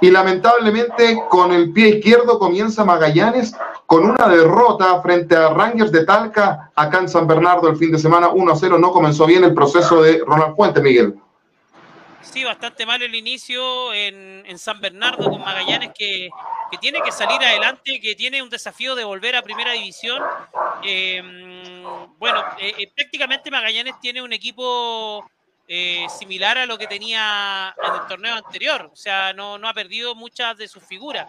y 0.00 0.10
lamentablemente 0.10 1.22
con 1.28 1.52
el 1.52 1.72
pie 1.72 1.88
izquierdo 1.88 2.38
comienza 2.38 2.84
Magallanes 2.84 3.54
con 3.86 4.04
una 4.04 4.28
derrota 4.28 5.00
frente 5.00 5.34
a 5.34 5.48
Rangers 5.48 5.90
de 5.90 6.04
Talca 6.04 6.70
acá 6.74 6.98
en 6.98 7.08
San 7.08 7.26
Bernardo 7.26 7.68
el 7.68 7.76
fin 7.76 7.90
de 7.90 7.98
semana 7.98 8.28
1-0. 8.28 8.78
No 8.78 8.92
comenzó 8.92 9.26
bien 9.26 9.44
el 9.44 9.54
proceso 9.54 10.02
de 10.02 10.22
Ronald 10.26 10.54
Fuente, 10.56 10.80
Miguel. 10.80 11.14
Sí, 12.20 12.44
bastante 12.44 12.84
mal 12.84 13.00
el 13.02 13.14
inicio 13.14 13.92
en, 13.94 14.58
San 14.58 14.80
Bernardo 14.80 15.30
con 15.30 15.40
Magallanes 15.40 15.90
que, 15.96 16.28
tiene 16.80 17.00
que 17.00 17.12
salir 17.12 17.40
adelante, 17.40 18.00
que 18.00 18.14
tiene 18.14 18.42
un 18.42 18.50
desafío 18.50 18.94
de 18.94 19.04
volver 19.04 19.36
a 19.36 19.42
primera 19.42 19.72
división. 19.72 20.22
Eh, 20.82 21.22
bueno, 22.18 22.44
eh, 22.58 22.74
eh, 22.78 22.92
prácticamente 22.94 23.50
Magallanes 23.50 23.98
tiene 24.00 24.20
un 24.20 24.32
equipo 24.32 25.24
similar 26.18 26.58
a 26.58 26.66
lo 26.66 26.78
que 26.78 26.86
tenía 26.86 27.74
en 27.82 27.94
el 27.94 28.06
torneo 28.06 28.34
anterior, 28.34 28.90
o 28.92 28.96
sea, 28.96 29.32
no, 29.32 29.54
ha 29.56 29.74
perdido 29.74 30.14
muchas 30.14 30.56
de 30.56 30.68
sus 30.68 30.82
figuras. 30.82 31.26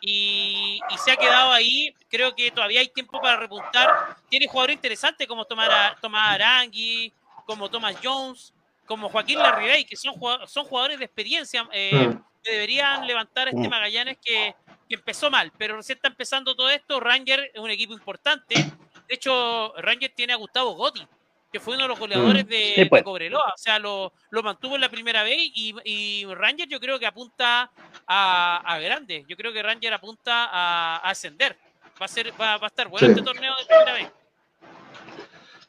Y, 0.00 0.80
se 1.04 1.12
ha 1.12 1.16
quedado 1.16 1.52
ahí. 1.52 1.94
Creo 2.08 2.34
que 2.34 2.50
todavía 2.50 2.80
hay 2.80 2.88
tiempo 2.88 3.20
para 3.20 3.36
repuntar. 3.36 4.16
Tiene 4.30 4.46
jugadores 4.46 4.76
interesantes 4.76 5.26
como 5.26 5.44
Tomás, 5.44 6.00
Tomás 6.00 6.34
Arangui, 6.34 7.12
como 7.44 7.68
Thomas 7.68 7.96
Jones, 8.02 8.54
como 8.86 9.08
Joaquín 9.08 9.38
Larribey, 9.38 9.84
que 9.84 9.96
son, 9.96 10.14
son 10.46 10.64
jugadores 10.64 10.98
de 10.98 11.04
experiencia, 11.04 11.68
eh, 11.72 12.08
mm. 12.08 12.24
que 12.42 12.50
deberían 12.50 13.06
levantar 13.06 13.46
a 13.46 13.50
este 13.50 13.68
mm. 13.68 13.70
Magallanes 13.70 14.18
que, 14.24 14.54
empezó 14.88 15.30
mal, 15.30 15.52
pero 15.56 15.76
recién 15.76 15.96
está 15.96 16.08
empezando 16.08 16.56
todo 16.56 16.68
esto. 16.68 16.98
Ranger 16.98 17.52
es 17.54 17.60
un 17.60 17.70
equipo 17.70 17.92
importante. 17.92 18.54
De 18.56 19.14
hecho, 19.14 19.72
Ranger 19.76 20.12
tiene 20.16 20.32
a 20.32 20.36
Gustavo 20.36 20.72
Gotti, 20.72 21.06
que 21.52 21.60
fue 21.60 21.74
uno 21.74 21.84
de 21.84 21.88
los 21.88 21.98
goleadores 21.98 22.44
mm. 22.44 22.48
de, 22.48 22.86
pues. 22.88 23.02
Cobreloa. 23.02 23.52
O 23.54 23.58
sea, 23.58 23.78
lo, 23.78 24.12
mantuvo 24.42 24.76
en 24.76 24.80
la 24.80 24.88
primera 24.88 25.22
vez 25.22 25.38
y, 25.38 26.24
Ranger 26.26 26.68
yo 26.68 26.80
creo 26.80 26.98
que 26.98 27.06
apunta 27.06 27.70
a, 28.06 28.78
grande. 28.82 29.24
Yo 29.28 29.36
creo 29.36 29.52
que 29.52 29.62
Ranger 29.62 29.94
apunta 29.94 30.48
a, 30.50 30.96
ascender. 30.98 31.56
Va 32.00 32.06
a, 32.06 32.08
ser, 32.08 32.32
va, 32.40 32.54
a 32.54 32.66
estar 32.66 32.88
bueno 32.88 33.08
este 33.08 33.22
torneo 33.22 33.52
de 33.58 33.66
primera 33.66 33.92
vez. 33.92 34.08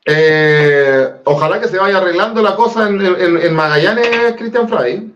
Eh, 0.05 1.13
ojalá 1.25 1.59
que 1.59 1.67
se 1.67 1.77
vaya 1.77 1.97
arreglando 1.97 2.41
la 2.41 2.55
cosa 2.55 2.87
en, 2.87 3.53
Magallanes, 3.53 4.35
Cristian 4.37 4.67
Fray. 4.67 5.11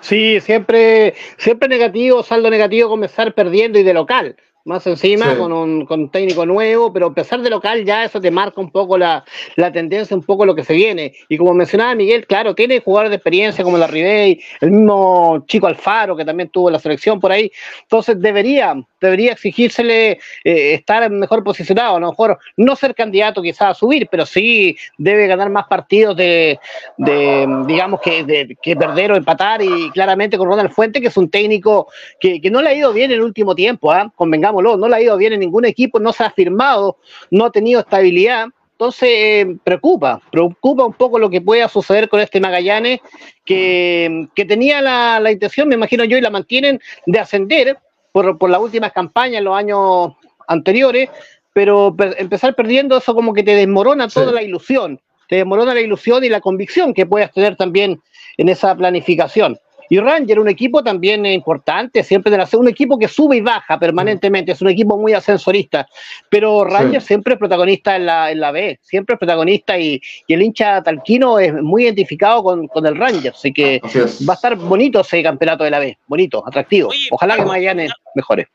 Sí, 0.00 0.40
siempre, 0.40 1.14
siempre 1.38 1.68
negativo, 1.68 2.22
saldo 2.22 2.50
negativo 2.50 2.88
comenzar 2.88 3.34
perdiendo 3.34 3.78
y 3.78 3.82
de 3.82 3.94
local 3.94 4.36
más 4.66 4.84
encima 4.86 5.36
con, 5.36 5.52
un, 5.52 5.86
con 5.86 6.10
técnico 6.10 6.44
nuevo, 6.44 6.92
pero 6.92 7.06
a 7.06 7.14
pesar 7.14 7.40
de 7.40 7.48
local 7.48 7.84
ya 7.84 8.04
eso 8.04 8.20
te 8.20 8.32
marca 8.32 8.60
un 8.60 8.70
poco 8.70 8.98
la, 8.98 9.24
tendencia, 9.72 10.16
un 10.16 10.24
poco 10.24 10.44
lo 10.44 10.54
que 10.54 10.64
se 10.64 10.74
viene. 10.74 11.12
Y 11.28 11.38
como 11.38 11.54
mencionaba 11.54 11.94
Miguel, 11.94 12.26
claro, 12.26 12.54
tiene 12.54 12.80
jugadores 12.80 13.10
de 13.10 13.16
experiencia 13.16 13.62
como 13.62 13.78
la 13.78 13.86
Ribey, 13.86 14.40
el 14.60 14.72
mismo 14.72 15.44
chico 15.46 15.68
Alfaro 15.68 16.16
que 16.16 16.24
también 16.24 16.48
tuvo 16.48 16.70
la 16.70 16.80
selección 16.80 17.20
por 17.20 17.30
ahí, 17.30 17.50
entonces 17.82 18.20
debería, 18.20 18.74
debería 19.00 19.32
exigírsele 19.32 20.18
eh, 20.42 20.74
estar 20.74 21.08
mejor 21.10 21.44
posicionado, 21.44 21.96
a 21.96 22.00
lo 22.00 22.10
mejor 22.10 22.38
no 22.56 22.74
ser 22.74 22.94
candidato 22.94 23.42
quizás 23.42 23.70
a 23.70 23.74
subir, 23.74 24.08
pero 24.10 24.26
sí 24.26 24.76
debe 24.98 25.28
ganar 25.28 25.48
más 25.48 25.66
partidos 25.68 26.16
de, 26.16 26.58
digamos, 26.98 28.00
que, 28.00 28.24
de, 28.24 28.56
que 28.60 28.74
perder 28.74 29.12
o 29.12 29.16
empatar 29.16 29.62
y 29.62 29.90
claramente 29.92 30.36
con 30.36 30.48
Ronald 30.48 30.72
Fuente, 30.72 31.00
que 31.00 31.08
es 31.08 31.16
un 31.16 31.30
técnico 31.30 31.86
que, 32.18 32.40
no 32.50 32.62
le 32.62 32.70
ha 32.70 32.74
ido 32.74 32.92
bien 32.92 33.10
en 33.10 33.18
el 33.18 33.22
último 33.22 33.54
tiempo, 33.54 33.92
¿ah? 33.92 34.10
convengamos 34.14 34.55
no 34.62 34.88
le 34.88 34.96
ha 34.96 35.00
ido 35.00 35.16
bien 35.16 35.32
en 35.32 35.40
ningún 35.40 35.64
equipo, 35.64 35.98
no 35.98 36.12
se 36.12 36.24
ha 36.24 36.30
firmado, 36.30 36.98
no 37.30 37.46
ha 37.46 37.50
tenido 37.50 37.80
estabilidad. 37.80 38.48
Entonces, 38.72 39.08
eh, 39.10 39.56
preocupa, 39.64 40.20
preocupa 40.30 40.84
un 40.84 40.92
poco 40.92 41.18
lo 41.18 41.30
que 41.30 41.40
pueda 41.40 41.66
suceder 41.66 42.10
con 42.10 42.20
este 42.20 42.40
Magallanes, 42.40 43.00
que, 43.44 44.28
tenía 44.34 44.82
la, 44.82 45.32
intención, 45.32 45.66
me 45.68 45.76
imagino 45.76 46.04
yo, 46.04 46.18
y 46.18 46.20
la 46.20 46.28
mantienen, 46.28 46.78
de 47.06 47.18
ascender 47.18 47.78
por, 48.12 48.36
por 48.36 48.50
las 48.50 48.60
últimas 48.60 48.92
campañas 48.92 49.38
en 49.38 49.44
los 49.44 49.56
años 49.56 50.12
anteriores, 50.46 51.08
pero 51.54 51.96
empezar 52.18 52.54
perdiendo 52.54 52.98
eso 52.98 53.14
como 53.14 53.32
que 53.32 53.42
te 53.42 53.54
desmorona 53.54 54.08
toda 54.08 54.30
la 54.30 54.42
ilusión, 54.42 55.00
te 55.26 55.36
desmorona 55.36 55.72
la 55.72 55.80
ilusión 55.80 56.22
y 56.22 56.28
la 56.28 56.42
convicción 56.42 56.92
que 56.92 57.06
puedas 57.06 57.32
tener 57.32 57.56
también 57.56 58.02
en 58.36 58.48
esa 58.50 58.74
planificación. 58.74 59.58
Y 59.88 59.98
Ranger, 59.98 60.40
un 60.40 60.48
equipo 60.48 60.82
también 60.82 61.24
importante, 61.26 62.02
siempre 62.02 62.30
de 62.30 62.38
la 62.38 62.48
un 62.52 62.68
equipo 62.68 62.98
que 62.98 63.08
sube 63.08 63.36
y 63.36 63.40
baja 63.40 63.78
permanentemente, 63.78 64.52
es 64.52 64.62
un 64.62 64.68
equipo 64.68 64.96
muy 64.96 65.12
ascensorista, 65.12 65.86
pero 66.30 66.64
Ranger 66.64 67.02
siempre 67.02 67.34
es 67.34 67.38
protagonista 67.38 67.96
en 67.96 68.06
la, 68.06 68.30
en 68.30 68.40
la 68.40 68.50
B, 68.50 68.78
siempre 68.82 69.14
es 69.14 69.18
protagonista 69.18 69.78
y, 69.78 70.00
el 70.28 70.42
hincha 70.42 70.82
talquino 70.82 71.38
es 71.38 71.52
muy 71.54 71.84
identificado 71.84 72.42
con, 72.42 72.86
el 72.86 72.96
Ranger, 72.96 73.32
así 73.32 73.52
que 73.52 73.80
va 74.28 74.34
a 74.34 74.36
estar 74.36 74.56
bonito 74.56 75.00
ese 75.00 75.22
campeonato 75.22 75.64
de 75.64 75.70
la 75.70 75.78
B, 75.78 75.98
bonito, 76.06 76.42
atractivo. 76.46 76.90
Ojalá 77.10 77.36
que 77.36 77.44
Magallanes 77.44 77.92
mejore. 78.14 78.48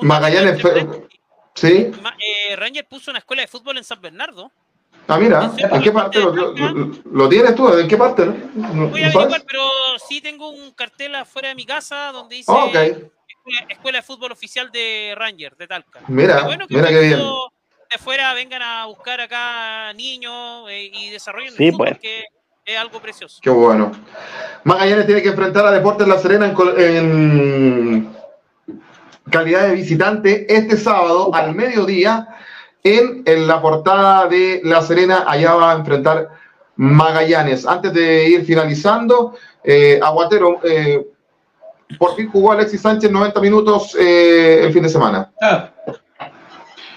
Magallanes, 0.00 0.62
sí. 1.54 1.90
Eh, 1.90 2.56
Ranger 2.56 2.86
puso 2.86 3.10
una 3.10 3.18
escuela 3.18 3.42
de 3.42 3.48
fútbol 3.48 3.78
en 3.78 3.84
San 3.84 4.00
Bernardo. 4.00 4.50
Ah, 5.10 5.18
mira, 5.18 5.50
¿en 5.56 5.82
qué 5.82 5.90
parte 5.90 6.20
lo, 6.20 7.28
tienes 7.30 7.54
tú? 7.54 7.66
¿En 7.72 7.88
qué 7.88 7.96
parte? 7.96 8.26
Voy 8.26 9.02
a 9.02 9.06
averiguar, 9.06 9.42
pero 9.46 9.62
sí 9.98 10.20
tengo 10.20 10.50
un 10.50 10.72
cartel 10.72 11.14
afuera 11.14 11.48
de 11.48 11.54
mi 11.54 11.66
casa 11.66 12.10
donde 12.12 12.36
dice 12.36 12.50
oh, 12.52 12.70
escuela, 13.68 13.98
de 13.98 14.02
fútbol 14.02 14.32
oficial 14.32 14.70
de 14.70 15.14
Ranger, 15.16 15.56
de 15.56 15.66
Talca. 15.66 16.00
Mira, 16.08 16.46
mira 16.68 16.88
qué 16.88 17.00
bien. 17.00 17.20
De 17.90 17.96
fuera 17.96 18.34
vengan 18.34 18.60
a 18.60 18.84
buscar 18.84 19.18
acá 19.20 19.92
niños 19.94 20.68
eh, 20.68 20.90
y 20.92 21.08
desarrollen 21.08 21.54
el 21.56 21.72
fútbol, 21.72 21.88
pues. 21.88 22.00
que 22.00 22.24
es 22.68 22.78
algo 22.78 23.00
precioso. 23.00 23.40
Qué 23.42 23.48
bueno. 23.48 23.92
Magallanes 24.64 25.06
tiene 25.06 25.22
que 25.22 25.30
enfrentar 25.30 25.64
a 25.64 25.70
Deportes 25.70 26.06
La 26.06 26.18
Serena 26.18 26.54
en, 26.76 28.14
calidad 29.30 29.68
de 29.68 29.74
visitante 29.74 30.54
este 30.54 30.76
sábado 30.76 31.34
al 31.34 31.54
mediodía 31.54 32.28
en, 32.84 33.24
la 33.46 33.62
portada 33.62 34.28
de 34.28 34.60
La 34.64 34.82
Serena. 34.82 35.24
Allá 35.26 35.54
va 35.54 35.72
a 35.72 35.76
enfrentar 35.76 36.28
Magallanes. 36.76 37.66
Antes 37.66 37.94
de 37.94 38.28
ir 38.28 38.44
finalizando, 38.44 39.34
eh, 39.64 39.98
Aguatero, 40.02 40.60
eh, 40.64 41.06
por 41.98 42.16
fin 42.16 42.28
jugó 42.30 42.52
Alexis 42.52 42.80
Sánchez 42.80 43.10
90 43.10 43.40
minutos 43.40 43.96
eh, 43.98 44.64
el 44.64 44.72
fin 44.72 44.82
de 44.82 44.88
semana. 44.88 45.30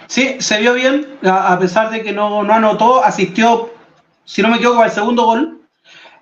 Sí, 0.08 0.36
se 0.40 0.60
vio 0.60 0.74
bien, 0.74 1.08
a 1.24 1.58
pesar 1.58 1.90
de 1.90 2.04
que 2.04 2.12
no, 2.12 2.44
no 2.44 2.54
anotó, 2.54 3.04
asistió, 3.04 3.70
si 4.26 4.42
no 4.42 4.50
me 4.50 4.58
equivoco, 4.58 4.82
al 4.82 4.92
segundo 4.92 5.24
gol. 5.24 5.62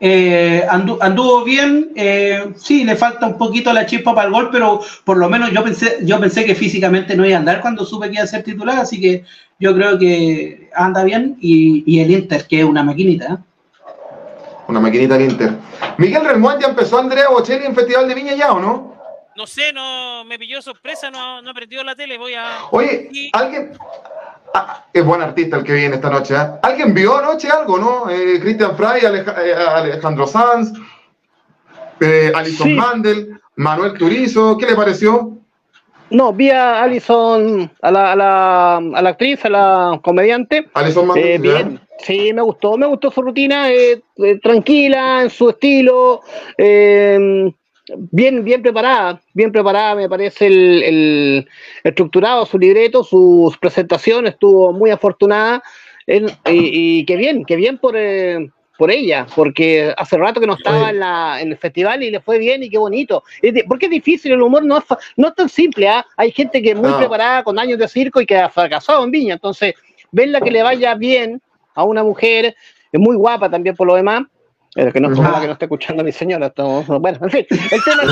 Eh, 0.01 0.63
anduvo 0.69 1.43
bien, 1.43 1.91
eh, 1.95 2.53
sí, 2.55 2.85
le 2.85 2.95
falta 2.95 3.27
un 3.27 3.37
poquito 3.37 3.73
la 3.73 3.85
chispa 3.85 4.15
para 4.15 4.27
el 4.27 4.33
gol, 4.33 4.49
pero 4.49 4.79
por 5.03 5.17
lo 5.17 5.29
menos 5.29 5.51
yo 5.51 5.61
pensé, 5.61 5.97
yo 6.03 6.19
pensé 6.19 6.45
que 6.45 6.55
físicamente 6.55 7.17
no 7.17 7.25
iba 7.25 7.35
a 7.35 7.39
andar 7.39 7.61
cuando 7.61 7.83
supe 7.83 8.07
que 8.07 8.13
iba 8.13 8.23
a 8.23 8.27
ser 8.27 8.43
titular, 8.43 8.79
así 8.79 9.01
que 9.01 9.25
yo 9.59 9.73
creo 9.75 9.99
que 9.99 10.69
anda 10.73 11.03
bien 11.03 11.37
y, 11.41 11.99
el 11.99 12.11
Inter, 12.11 12.45
que 12.47 12.59
es 12.59 12.65
una 12.65 12.83
maquinita. 12.83 13.43
Una 14.69 14.79
maquinita 14.79 15.15
el 15.15 15.23
Inter. 15.23 15.53
Miguel 15.97 16.23
Relmuán 16.23 16.59
ya 16.59 16.67
empezó 16.67 16.99
Andrea 16.99 17.29
Bocelli 17.29 17.65
en 17.65 17.73
Festival 17.73 18.07
de 18.07 18.13
Viña 18.13 18.35
ya, 18.35 18.53
¿o 18.53 18.59
no? 18.59 18.93
No 19.35 19.47
sé, 19.47 19.73
no 19.73 20.23
me 20.25 20.37
pilló 20.37 20.61
sorpresa, 20.61 21.09
no, 21.09 21.41
no 21.41 21.49
aprendido 21.49 21.83
la 21.83 21.95
tele, 21.95 22.19
voy 22.19 22.35
a... 22.35 22.59
Oye, 22.69 23.09
alguien, 23.33 23.71
Ah, 24.53 24.85
es 24.93 25.03
buen 25.03 25.21
artista 25.21 25.57
el 25.57 25.63
que 25.63 25.73
viene 25.73 25.95
esta 25.95 26.09
noche. 26.11 26.35
¿eh? 26.35 26.47
¿Alguien 26.61 26.93
vio 26.93 27.17
anoche 27.17 27.49
algo, 27.49 27.79
no? 27.79 28.09
Eh, 28.11 28.39
Christian 28.39 28.75
Fry, 28.77 28.99
eh, 29.03 29.53
Alejandro 29.55 30.27
Sanz, 30.27 30.71
eh, 31.99 32.31
Alison 32.35 32.75
Mandel, 32.75 33.39
Manuel 33.55 33.93
Turizo. 33.93 34.55
¿Qué 34.57 34.67
le 34.67 34.75
pareció? 34.75 35.37
No, 36.11 36.31
vi 36.33 36.49
a 36.51 36.81
Alison, 36.83 37.71
a 37.81 37.91
la, 37.91 38.11
a 38.11 38.15
la, 38.15 38.77
a 38.77 39.01
la 39.01 39.09
actriz, 39.09 39.43
a 39.45 39.49
la 39.49 39.99
comediante. 40.03 40.69
Alison 40.73 41.07
Mandel. 41.07 41.41
bien. 41.41 41.88
Sí, 41.99 42.33
me 42.33 42.41
gustó, 42.41 42.77
me 42.77 42.87
gustó 42.87 43.11
su 43.11 43.21
rutina, 43.21 43.67
tranquila, 44.41 45.21
en 45.23 45.29
su 45.29 45.49
estilo 45.49 46.21
bien, 47.95 48.43
bien 48.43 48.61
preparada, 48.61 49.21
bien 49.33 49.51
preparada, 49.51 49.95
me 49.95 50.09
parece 50.09 50.47
el, 50.47 51.47
estructurado, 51.83 52.45
su 52.45 52.57
libreto, 52.57 53.03
sus 53.03 53.57
presentaciones, 53.57 54.33
estuvo 54.33 54.73
muy 54.73 54.91
afortunada. 54.91 55.63
y, 56.07 57.05
qué 57.05 57.15
bien, 57.17 57.45
qué 57.45 57.55
bien 57.55 57.77
por, 57.77 57.95
eh, 57.95 58.49
por 58.77 58.91
ella, 58.91 59.27
porque 59.35 59.93
hace 59.97 60.17
rato 60.17 60.39
que 60.39 60.47
no 60.47 60.53
estaba 60.53 60.89
en, 60.89 60.99
la, 60.99 61.39
en 61.41 61.51
el 61.51 61.57
festival 61.57 62.01
y 62.03 62.11
le 62.11 62.19
fue 62.19 62.39
bien 62.39 62.63
y 62.63 62.69
qué 62.69 62.77
bonito. 62.77 63.23
porque 63.67 63.85
es 63.85 63.91
difícil, 63.91 64.31
el 64.31 64.41
humor 64.41 64.65
no 64.65 64.77
es, 64.77 64.85
no 65.17 65.29
es 65.29 65.35
tan 65.35 65.49
simple, 65.49 65.87
¿ah? 65.87 66.05
hay 66.17 66.31
gente 66.31 66.61
que 66.61 66.71
es 66.71 66.77
muy 66.77 66.91
preparada 66.93 67.43
con 67.43 67.59
años 67.59 67.77
de 67.77 67.87
circo 67.87 68.21
y 68.21 68.25
que 68.25 68.37
ha 68.37 68.49
fracasado 68.49 69.03
en 69.03 69.11
Viña, 69.11 69.33
entonces 69.35 69.73
verla 70.11 70.41
que 70.41 70.51
le 70.51 70.63
vaya 70.63 70.95
bien 70.95 71.41
a 71.79 71.83
una 71.83 72.03
mujer, 72.03 72.55
es 72.91 72.99
muy 72.99 73.15
guapa 73.15 73.49
también 73.49 73.75
por 73.75 73.87
lo 73.87 73.95
demás, 73.95 74.23
pero 74.73 74.91
que 74.93 74.99
no, 74.99 75.09
que 75.09 75.15
no 75.19 75.53
esté 75.53 75.65
escuchando 75.65 76.01
a 76.01 76.05
mi 76.05 76.11
señora. 76.11 76.47
Estamos, 76.47 76.85
bueno, 76.87 77.17
en 77.21 77.31
fin, 77.31 77.45
el 77.49 77.83
tema 77.83 78.03
es 78.03 78.09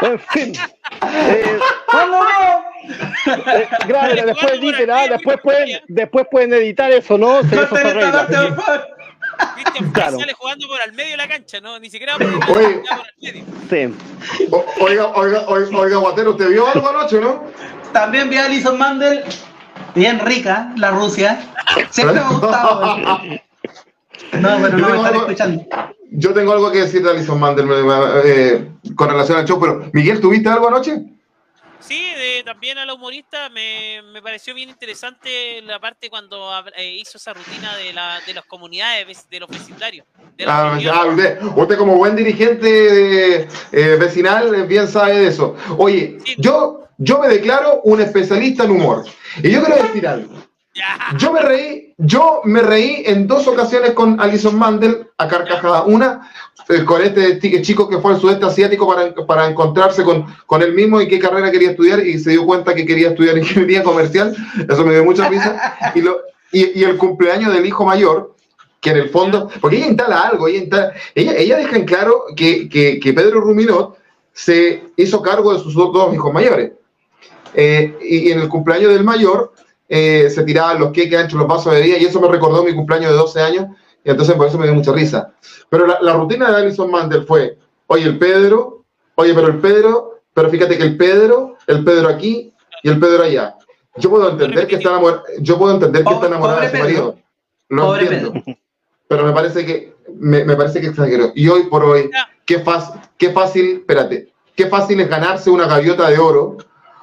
que... 0.00 0.06
en 0.06 0.18
fin. 0.18 0.52
Eh, 1.02 1.58
eh, 3.26 4.22
después 4.26 4.52
editen, 4.54 4.90
¿ah? 4.90 5.06
después, 5.08 5.38
pueden, 5.42 5.80
después 5.88 6.26
pueden 6.30 6.52
editar 6.54 6.90
eso, 6.90 7.16
¿no? 7.16 7.42
Se, 7.44 7.54
eso 7.54 7.76
se 7.76 7.88
arregla. 7.88 8.26
Cristian 9.54 9.92
claro. 9.92 10.18
sale 10.18 10.34
jugando 10.34 10.66
por 10.68 10.80
al 10.80 10.92
medio 10.92 11.12
de 11.12 11.16
la 11.16 11.28
cancha, 11.28 11.60
¿no? 11.60 11.78
Ni 11.78 11.88
siquiera 11.88 12.18
por, 12.18 12.26
Oye, 12.26 12.40
por 12.46 12.60
el 12.60 13.32
medio. 13.32 13.44
Sí. 13.70 13.94
oiga, 14.80 15.06
oiga, 15.14 15.44
oiga, 15.46 15.78
oiga, 15.78 15.96
Guatero, 15.96 16.30
¿usted 16.32 16.48
vio 16.50 16.66
algo 16.66 16.88
anoche, 16.88 17.20
no? 17.20 17.44
También 17.92 18.28
vi 18.28 18.36
a 18.36 18.46
Alison 18.46 18.76
Mandel 18.78 19.24
bien 19.94 20.20
rica, 20.20 20.72
la 20.76 20.90
Rusia. 20.90 21.40
Siempre 21.90 22.16
me 22.16 22.20
ha 22.20 22.28
gustado. 22.28 23.20
No, 24.32 24.48
pero 24.62 24.78
no 24.78 24.88
me 24.90 24.96
están 24.96 25.14
escuchando. 25.16 25.66
Yo 26.12 26.32
tengo 26.32 26.52
algo 26.52 26.70
que 26.70 26.82
decir 26.82 27.02
de 27.02 27.10
Alison 27.10 27.40
Mandel 27.40 27.68
eh, 28.24 28.70
con 28.94 29.08
relación 29.08 29.38
al 29.38 29.44
show, 29.44 29.58
pero 29.58 29.90
Miguel, 29.92 30.20
¿tuviste 30.20 30.48
algo 30.48 30.68
anoche? 30.68 31.02
Sí, 31.80 32.12
también 32.44 32.78
a 32.78 32.84
la 32.84 32.94
humorista 32.94 33.48
me, 33.48 34.02
me, 34.12 34.22
pareció 34.22 34.54
bien 34.54 34.68
interesante 34.68 35.62
la 35.62 35.80
parte 35.80 36.10
cuando 36.10 36.50
eh, 36.76 36.96
hizo 36.96 37.18
esa 37.18 37.32
rutina 37.32 37.76
de, 37.76 37.92
la, 37.92 38.20
de 38.26 38.34
las 38.34 38.44
comunidades 38.44 39.26
de 39.30 39.40
los 39.40 39.48
vecindarios. 39.48 40.06
ah, 40.46 40.78
usted, 41.56 41.78
como 41.78 41.96
buen 41.96 42.16
dirigente 42.16 43.48
eh, 43.72 43.96
vecinal 43.96 44.66
bien 44.66 44.88
sabe 44.88 45.18
de 45.18 45.28
eso. 45.28 45.56
Oye, 45.78 46.18
yo, 46.38 46.88
yo 46.98 47.18
me 47.18 47.28
declaro 47.28 47.80
un 47.84 48.00
especialista 48.00 48.64
en 48.64 48.70
humor. 48.72 49.04
Y 49.42 49.50
yo 49.50 49.64
quiero 49.64 49.82
decir 49.82 50.06
algo. 50.06 50.34
Yo 51.18 51.32
me 51.32 51.40
reí, 51.40 51.89
yo 52.00 52.40
me 52.44 52.62
reí 52.62 53.02
en 53.06 53.26
dos 53.26 53.46
ocasiones 53.46 53.92
con 53.92 54.20
Alison 54.20 54.58
Mandel 54.58 55.08
a 55.18 55.28
carcajada. 55.28 55.84
Una 55.84 56.30
eh, 56.68 56.84
con 56.84 57.02
este 57.02 57.62
chico 57.62 57.88
que 57.88 57.98
fue 57.98 58.14
al 58.14 58.20
sudeste 58.20 58.46
asiático 58.46 58.86
para, 58.86 59.14
para 59.26 59.48
encontrarse 59.48 60.02
con, 60.02 60.26
con 60.46 60.62
él 60.62 60.72
mismo 60.72 61.00
y 61.00 61.08
qué 61.08 61.18
carrera 61.18 61.50
quería 61.50 61.70
estudiar 61.70 62.00
y 62.00 62.18
se 62.18 62.30
dio 62.30 62.46
cuenta 62.46 62.74
que 62.74 62.86
quería 62.86 63.10
estudiar 63.10 63.36
ingeniería 63.38 63.82
comercial. 63.82 64.34
Eso 64.68 64.84
me 64.84 64.94
dio 64.94 65.04
mucha 65.04 65.28
risa. 65.28 65.76
Y, 65.94 66.00
lo, 66.00 66.20
y, 66.52 66.82
el 66.82 66.96
cumpleaños 66.96 67.52
del 67.52 67.66
hijo 67.66 67.84
mayor, 67.84 68.34
que 68.80 68.90
en 68.90 68.96
el 68.96 69.10
fondo, 69.10 69.50
porque 69.60 69.76
ella 69.76 69.88
instala 69.88 70.20
algo, 70.20 70.48
ella, 70.48 70.92
ella, 71.14 71.56
deja 71.56 71.76
en 71.76 71.84
claro 71.84 72.24
que, 72.34 72.68
que, 72.68 72.98
que 72.98 73.12
Pedro 73.12 73.40
Ruminot 73.40 73.98
se 74.32 74.84
hizo 74.96 75.20
cargo 75.20 75.52
de 75.52 75.60
sus 75.60 75.74
dos 75.74 76.14
hijos 76.14 76.32
mayores. 76.32 76.72
Eh, 77.54 77.98
y, 78.00 78.30
en 78.30 78.40
el 78.40 78.48
cumpleaños 78.48 78.92
del 78.92 79.04
mayor 79.04 79.52
eh, 79.92 80.30
se 80.30 80.44
tiraban 80.44 80.78
los 80.78 80.92
queques 80.92 81.18
anchos, 81.18 81.36
los 81.36 81.48
vasos 81.48 81.74
de 81.74 81.82
día, 81.82 81.98
y 81.98 82.04
eso 82.04 82.20
me 82.20 82.28
recordó 82.28 82.62
mi 82.62 82.72
cumpleaños 82.72 83.10
de 83.10 83.16
12 83.16 83.40
años, 83.40 83.66
y 84.04 84.10
entonces 84.10 84.36
por 84.36 84.46
eso 84.46 84.56
me 84.56 84.66
dio 84.66 84.74
mucha 84.74 84.92
risa. 84.92 85.34
Pero 85.68 85.84
la, 85.84 86.12
rutina 86.12 86.48
de 86.48 86.58
Alison 86.58 86.88
Mandel 86.88 87.24
fue, 87.24 87.58
oye, 87.88 88.04
el 88.04 88.16
Pedro, 88.16 88.84
oye, 89.16 89.34
pero 89.34 89.48
el 89.48 89.58
Pedro, 89.58 90.20
pero 90.32 90.48
fíjate 90.48 90.78
que 90.78 90.84
el 90.84 90.96
Pedro, 90.96 91.56
el 91.66 91.82
Pedro 91.82 92.08
aquí 92.08 92.54
y 92.84 92.88
el 92.88 93.00
Pedro 93.00 93.24
allá. 93.24 93.56
Yo 93.96 94.10
puedo 94.10 94.30
entender 94.30 94.68
que 94.68 94.76
está 94.76 94.90
enamorado, 94.90 95.24
yo 95.40 95.58
puedo 95.58 95.74
entender 95.74 96.04
que 96.04 96.14
está 96.14 96.26
enamorada 96.28 96.60
de 96.60 96.70
su 96.70 96.76
marido. 96.76 97.18
Lo 97.68 97.96
entiendo. 97.96 98.32
Pero 99.08 99.24
me 99.24 99.32
parece 99.32 99.66
que 99.66 99.96
me, 100.14 100.44
me 100.44 100.54
parece 100.54 100.80
que 100.80 100.86
exageró. 100.86 101.32
Y 101.34 101.48
hoy 101.48 101.64
por 101.64 101.84
hoy, 101.84 102.08
qué 102.46 102.60
fácil, 102.60 103.00
qué 103.18 103.32
fácil, 103.32 103.78
espérate, 103.78 104.32
qué 104.54 104.66
fácil 104.66 105.00
es 105.00 105.08
ganarse 105.08 105.50
una 105.50 105.66
gaviota 105.66 106.08
de 106.08 106.18
oro 106.18 106.58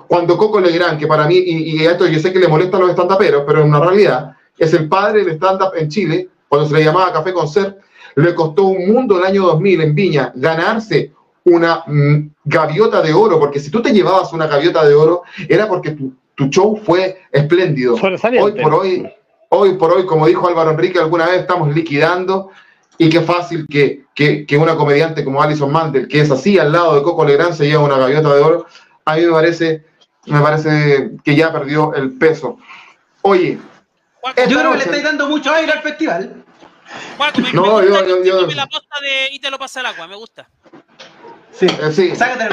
cuando 0.07 0.37
Coco 0.37 0.59
Legrand, 0.59 0.99
que 0.99 1.07
para 1.07 1.27
mí, 1.27 1.35
y, 1.35 1.83
esto 1.85 2.07
yo 2.07 2.19
sé 2.19 2.31
que 2.31 2.39
le 2.39 2.47
molesta 2.47 2.77
a 2.77 2.79
los 2.79 2.89
estandaperos, 2.89 3.43
pero 3.45 3.59
es 3.59 3.65
una 3.65 3.79
realidad, 3.79 4.35
es 4.57 4.73
el 4.73 4.87
padre 4.87 5.23
del 5.23 5.35
stand-up 5.35 5.71
en 5.75 5.89
Chile, 5.89 6.29
cuando 6.47 6.67
se 6.67 6.73
le 6.75 6.83
llamaba 6.83 7.11
Café 7.11 7.33
con 7.33 7.47
Ser, 7.47 7.77
le 8.15 8.33
costó 8.33 8.63
un 8.63 8.91
mundo 8.91 9.17
el 9.17 9.25
año 9.25 9.43
2000 9.43 9.81
en 9.81 9.95
Viña 9.95 10.31
ganarse 10.35 11.11
una 11.43 11.83
mm, 11.85 12.29
gaviota 12.43 13.01
de 13.01 13.13
oro, 13.13 13.39
porque 13.39 13.59
si 13.59 13.69
tú 13.69 13.81
te 13.81 13.91
llevabas 13.91 14.33
una 14.33 14.47
gaviota 14.47 14.85
de 14.85 14.95
oro, 14.95 15.23
era 15.47 15.67
porque 15.67 15.91
tu, 15.91 16.13
show 16.49 16.79
fue 16.83 17.19
espléndido. 17.31 17.95
Hoy 17.95 18.61
por 18.61 18.73
hoy, 18.73 19.07
hoy 19.49 19.73
por 19.73 19.93
hoy, 19.93 20.05
como 20.05 20.27
dijo 20.27 20.47
Álvaro 20.47 20.71
Enrique, 20.71 20.99
alguna 20.99 21.25
vez 21.25 21.41
estamos 21.41 21.73
liquidando 21.73 22.49
y 22.97 23.09
qué 23.09 23.21
fácil 23.21 23.65
que, 23.67 24.03
que, 24.13 24.45
que, 24.45 24.57
una 24.57 24.75
comediante 24.75 25.23
como 25.23 25.41
Alison 25.41 25.71
Mantel, 25.71 26.07
que 26.07 26.21
es 26.21 26.31
así 26.31 26.59
al 26.59 26.71
lado 26.71 26.95
de 26.95 27.01
Coco 27.01 27.25
Legrand, 27.25 27.53
se 27.53 27.65
lleva 27.65 27.83
una 27.83 27.97
gaviota 27.97 28.33
de 28.33 28.41
oro. 28.41 28.65
A 29.05 29.15
mí 29.15 29.21
me 29.21 29.31
parece 29.31 29.83
me 30.27 30.41
parece 30.41 31.11
que 31.23 31.35
ya 31.35 31.51
perdió 31.51 31.93
el 31.93 32.17
peso. 32.17 32.57
Oye, 33.21 33.57
yo 34.49 34.59
creo 34.59 34.71
que 34.71 34.77
le 34.77 34.83
estáis 34.83 35.03
dando 35.03 35.27
mucho 35.27 35.53
aire 35.53 35.71
al 35.71 35.81
festival. 35.81 36.43
me, 37.37 37.53
no, 37.53 37.83
yo, 37.83 38.05
yo, 38.05 38.23
yo, 38.23 38.47
la 38.47 38.67
posta 38.67 38.95
de 39.01 39.29
y 39.33 39.39
te 39.39 39.49
lo 39.49 39.57
pasa 39.57 39.79
el 39.79 39.87
agua, 39.87 40.07
me 40.07 40.15
gusta. 40.15 40.47
Sí, 41.51 41.65
eh, 41.65 41.91
sí. 41.91 42.15
Sácate 42.15 42.43
el 42.43 42.49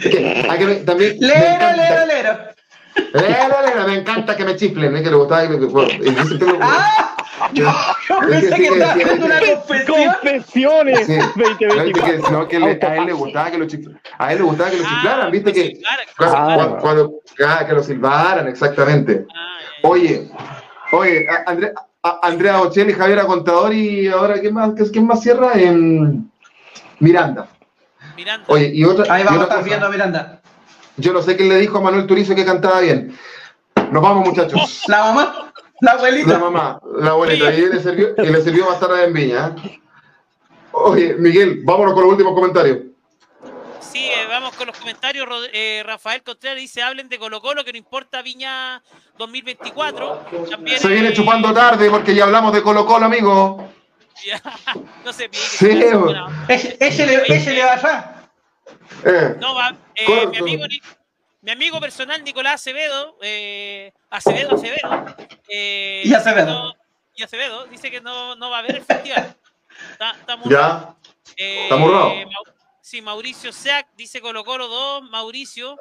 que, 0.10 0.82
también, 0.86 1.16
lero, 1.20 1.72
lero, 1.76 2.06
lero. 2.06 2.38
Lero, 3.12 3.62
lero, 3.66 3.86
me 3.86 3.94
encanta 3.96 4.36
que 4.36 4.44
me 4.44 4.56
chiflen, 4.56 4.96
¿eh? 4.96 5.02
que 5.02 5.10
le 5.10 5.16
gustaba. 5.16 5.44
Y, 5.44 5.48
y, 5.48 5.52
y, 5.52 5.58
ah, 6.60 7.16
yo, 7.52 7.70
pensé 8.28 8.54
que 8.54 8.66
estaba 8.66 8.92
haciendo 8.92 9.26
una 9.26 9.40
confesión. 9.40 10.14
Confesiones. 10.22 11.06
Sí. 11.06 11.18
20, 11.36 11.66
20, 11.66 12.00
que, 12.00 12.18
no, 12.30 12.48
que 12.48 12.60
le, 12.60 12.78
a 12.82 12.96
él 12.96 13.06
le 13.06 13.12
gustaba 13.12 13.50
que 13.50 13.58
lo 13.58 13.66
chiflaran. 13.66 14.00
A 14.18 14.32
él 14.32 14.38
le 14.38 14.44
gustaba 14.44 14.70
que 14.70 14.76
lo 14.76 14.82
chiflaran, 14.82 15.26
ah, 15.26 15.30
¿viste? 15.30 15.52
Que, 15.52 15.80
cuando, 16.16 16.78
cuando, 16.78 17.12
ah, 17.46 17.64
que 17.66 17.72
lo 17.72 17.82
silbaran, 17.82 18.48
exactamente. 18.48 19.26
Ah, 19.34 19.58
oye, 19.82 20.30
oye, 20.92 21.26
Andrés, 21.46 21.72
Andrea 22.02 22.60
Ocelli, 22.60 22.92
Javier 22.92 23.24
Contador 23.26 23.74
y 23.74 24.08
ahora, 24.08 24.40
¿quién 24.40 24.54
más, 24.54 24.72
quién 24.90 25.06
más 25.06 25.20
cierra? 25.20 25.52
En 25.54 26.30
Miranda. 26.98 27.48
Miranda. 28.16 28.44
Oye, 28.48 28.70
y 28.74 28.84
otra. 28.84 29.12
Ahí 29.12 29.24
vamos 29.24 29.40
a 29.40 29.44
estar 29.44 29.64
viendo 29.64 29.86
a 29.86 29.90
Miranda. 29.90 30.40
Yo 30.96 31.12
no 31.12 31.22
sé 31.22 31.36
quién 31.36 31.48
le 31.48 31.56
dijo 31.56 31.78
a 31.78 31.80
Manuel 31.80 32.06
Turizo 32.06 32.34
que 32.34 32.44
cantaba 32.44 32.80
bien. 32.80 33.16
Nos 33.90 34.02
vamos, 34.02 34.28
muchachos. 34.28 34.84
La 34.86 35.04
mamá, 35.04 35.49
la 35.80 35.92
abuelita. 35.92 36.32
La 36.32 36.38
mamá, 36.38 36.80
la 36.98 37.10
abuelita, 37.10 37.52
y 37.52 37.60
le 37.68 37.80
sirvió, 37.82 38.08
y 38.18 38.26
le 38.28 38.42
sirvió 38.42 38.66
bastarda 38.66 39.04
en 39.04 39.12
viña. 39.12 39.54
¿eh? 39.64 39.80
Oye, 40.72 41.14
Miguel, 41.14 41.60
vámonos 41.64 41.94
con 41.94 42.02
los 42.04 42.12
últimos 42.12 42.34
comentarios. 42.34 42.78
Sí, 43.80 44.06
eh, 44.06 44.26
vamos 44.28 44.54
con 44.54 44.68
los 44.68 44.78
comentarios. 44.78 45.26
Rod- 45.26 45.48
eh, 45.52 45.82
Rafael 45.84 46.22
Contreras 46.22 46.56
dice, 46.58 46.80
hablen 46.82 47.08
de 47.08 47.18
Colo 47.18 47.40
Colo, 47.40 47.64
que 47.64 47.72
no 47.72 47.78
importa 47.78 48.22
Viña 48.22 48.80
2024. 49.18 50.26
También, 50.48 50.78
Se 50.78 50.88
viene 50.88 51.08
eh, 51.08 51.12
chupando 51.12 51.52
tarde 51.52 51.90
porque 51.90 52.14
ya 52.14 52.24
hablamos 52.24 52.52
de 52.52 52.62
Colo 52.62 52.86
Colo, 52.86 53.06
amigo. 53.06 53.68
ya, 54.24 54.40
no 55.04 55.12
se 55.12 55.28
pique. 55.28 55.42
Sí. 55.42 55.82
Ese, 56.48 56.76
ese 56.78 57.06
le, 57.06 57.22
ese 57.26 57.52
le 57.52 57.64
va. 57.64 58.22
Eh, 59.04 59.36
No, 59.40 59.54
va, 59.54 59.74
eh, 59.96 60.26
mi, 60.28 60.36
amigo, 60.38 60.66
Ni- 60.68 60.80
mi 61.42 61.50
amigo 61.52 61.80
personal 61.80 62.22
Nicolás 62.22 62.54
Acevedo, 62.60 63.16
eh, 63.22 63.92
Acevedo, 64.10 64.54
Acevedo, 64.56 65.16
eh, 65.48 66.02
Y 66.04 66.14
Acevedo. 66.14 66.46
no- 66.46 66.74
y 67.16 67.22
Acevedo, 67.22 67.66
dice 67.66 67.90
que 67.90 68.00
no, 68.00 68.34
no 68.36 68.50
va 68.50 68.56
a 68.56 68.60
haber 68.60 68.76
el 68.76 68.82
festival. 68.82 69.36
Está, 69.92 70.10
está 70.12 70.36
muy 70.36 70.50
ya, 70.52 70.94
Eh, 71.36 71.64
Está. 71.64 71.76
Mau- 71.76 72.54
Sí, 72.82 73.00
Mauricio 73.02 73.52
Seac 73.52 73.88
dice 73.94 74.20
Colo 74.20 74.44
Colo 74.44 74.66
2, 74.68 75.02
Mauricio. 75.10 75.78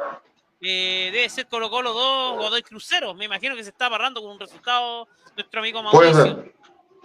eh, 0.61 1.09
debe 1.13 1.29
ser 1.29 1.47
Colo 1.47 1.69
Colo 1.69 1.93
2, 1.93 2.37
Godoy 2.37 2.61
Crucero. 2.63 3.13
Me 3.13 3.25
imagino 3.25 3.55
que 3.55 3.63
se 3.63 3.69
está 3.69 3.85
amarrando 3.85 4.21
con 4.21 4.31
un 4.31 4.39
resultado 4.39 5.07
nuestro 5.37 5.61
amigo 5.61 5.81
puede 5.91 6.11
Mauricio. 6.13 6.43
ser. 6.43 6.53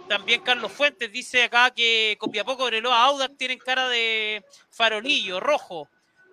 También 0.09 0.41
Carlos 0.41 0.71
Fuentes 0.73 1.09
dice 1.11 1.43
acá 1.43 1.71
que 1.71 2.17
Copiapó, 2.19 2.57
Cobreloa, 2.57 3.03
Audax 3.05 3.37
tienen 3.37 3.57
cara 3.57 3.87
de 3.87 4.43
farolillo, 4.69 5.39
rojo. 5.39 5.87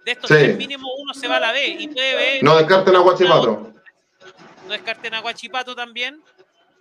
De 0.05 0.13
estos 0.13 0.29
Sí. 0.29 0.35
tres 0.37 0.57
mínimo 0.57 0.89
uno 0.99 1.15
se 1.15 1.29
va 1.29 1.37
a 1.37 1.41
la 1.41 1.53
B 1.53 1.67
y 1.67 1.89
puede 1.89 2.15
ver, 2.17 2.43
No 2.43 2.57
descarten 2.57 2.97
a 2.97 2.99
Guachipato. 3.01 3.73
no 4.67 4.73
descarten 4.73 5.15
a 5.15 5.21
Guachipato 5.21 5.75
también. 5.77 6.21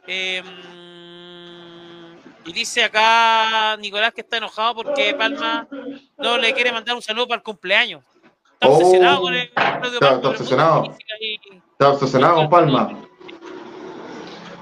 Eh, 0.07 0.41
y 2.45 2.53
dice 2.53 2.83
acá 2.83 3.77
Nicolás 3.77 4.13
que 4.13 4.21
está 4.21 4.37
enojado 4.37 4.75
porque 4.75 5.13
Palma 5.13 5.67
no 6.17 6.37
le 6.39 6.53
quiere 6.53 6.71
mandar 6.71 6.95
un 6.95 7.01
saludo 7.01 7.27
para 7.27 7.37
el 7.37 7.43
cumpleaños. 7.43 8.03
Está 8.53 8.67
Oh, 8.67 8.77
obsesionado 8.77 9.21
con 9.21 9.33
el 9.35 9.41
está- 9.41 9.79
está 9.83 10.29
obsesionado. 10.29 10.97
y- 11.19 11.39
Está 11.73 11.89
obsesionado 11.89 12.35
con 12.35 12.49
Palma. 12.49 12.97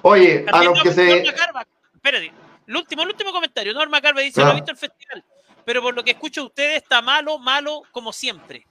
Oye, 0.01 0.45
a 0.51 0.63
los 0.63 0.81
que 0.81 0.89
Norma- 0.89 1.25
se. 1.25 1.33
Carva, 1.33 1.67
espérate, 1.95 2.31
el 2.67 2.75
último, 2.75 3.01
el 3.03 3.09
último 3.09 3.31
comentario. 3.31 3.73
Norma 3.73 4.01
Carva 4.01 4.21
dice, 4.21 4.41
Ah. 4.41 4.45
no 4.45 4.51
he 4.51 4.55
visto 4.55 4.71
el 4.71 4.77
festival, 4.77 5.23
pero 5.69 5.83
por 5.83 5.93
lo 5.93 6.03
que 6.03 6.09
escucho 6.09 6.41
de 6.41 6.47
ustedes 6.47 6.77
está 6.77 6.99
malo, 6.99 7.37
malo 7.37 7.83
como 7.91 8.11
siempre. 8.11 8.65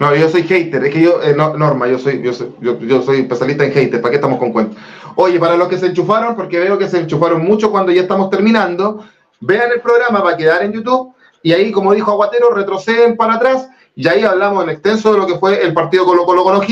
No, 0.00 0.12
yo 0.16 0.28
soy 0.28 0.42
hater, 0.42 0.84
es 0.84 0.92
que 0.92 1.00
yo, 1.00 1.22
eh, 1.22 1.32
no, 1.32 1.56
Norma, 1.56 1.86
yo 1.86 1.96
soy, 1.96 2.20
yo 2.20 2.32
soy, 2.32 2.52
yo, 2.60 2.76
yo 2.80 3.02
soy 3.02 3.20
especialista 3.20 3.64
en 3.64 3.72
hater, 3.72 4.00
¿para 4.00 4.10
qué 4.10 4.16
estamos 4.16 4.40
con 4.40 4.50
cuentos? 4.52 4.76
Oye, 5.14 5.38
para 5.38 5.56
los 5.56 5.68
que 5.68 5.78
se 5.78 5.86
enchufaron, 5.86 6.34
porque 6.34 6.58
veo 6.58 6.76
que 6.76 6.88
se 6.88 6.98
enchufaron 6.98 7.44
mucho 7.44 7.70
cuando 7.70 7.92
ya 7.92 8.02
estamos 8.02 8.30
terminando, 8.30 9.06
vean 9.38 9.70
el 9.70 9.80
programa, 9.80 10.18
va 10.18 10.32
a 10.32 10.36
quedar 10.36 10.64
en 10.64 10.72
YouTube, 10.72 11.14
y 11.40 11.52
ahí, 11.52 11.70
como 11.70 11.94
dijo 11.94 12.10
Aguatero, 12.10 12.50
retroceden 12.50 13.16
para 13.16 13.34
atrás, 13.34 13.68
y 13.94 14.08
ahí 14.08 14.24
hablamos 14.24 14.64
en 14.64 14.70
extenso 14.70 15.12
de 15.12 15.18
lo 15.18 15.26
que 15.28 15.38
fue 15.38 15.62
el 15.62 15.72
partido 15.72 16.04
Colo 16.04 16.24
Colo 16.24 16.42
con. 16.42 16.66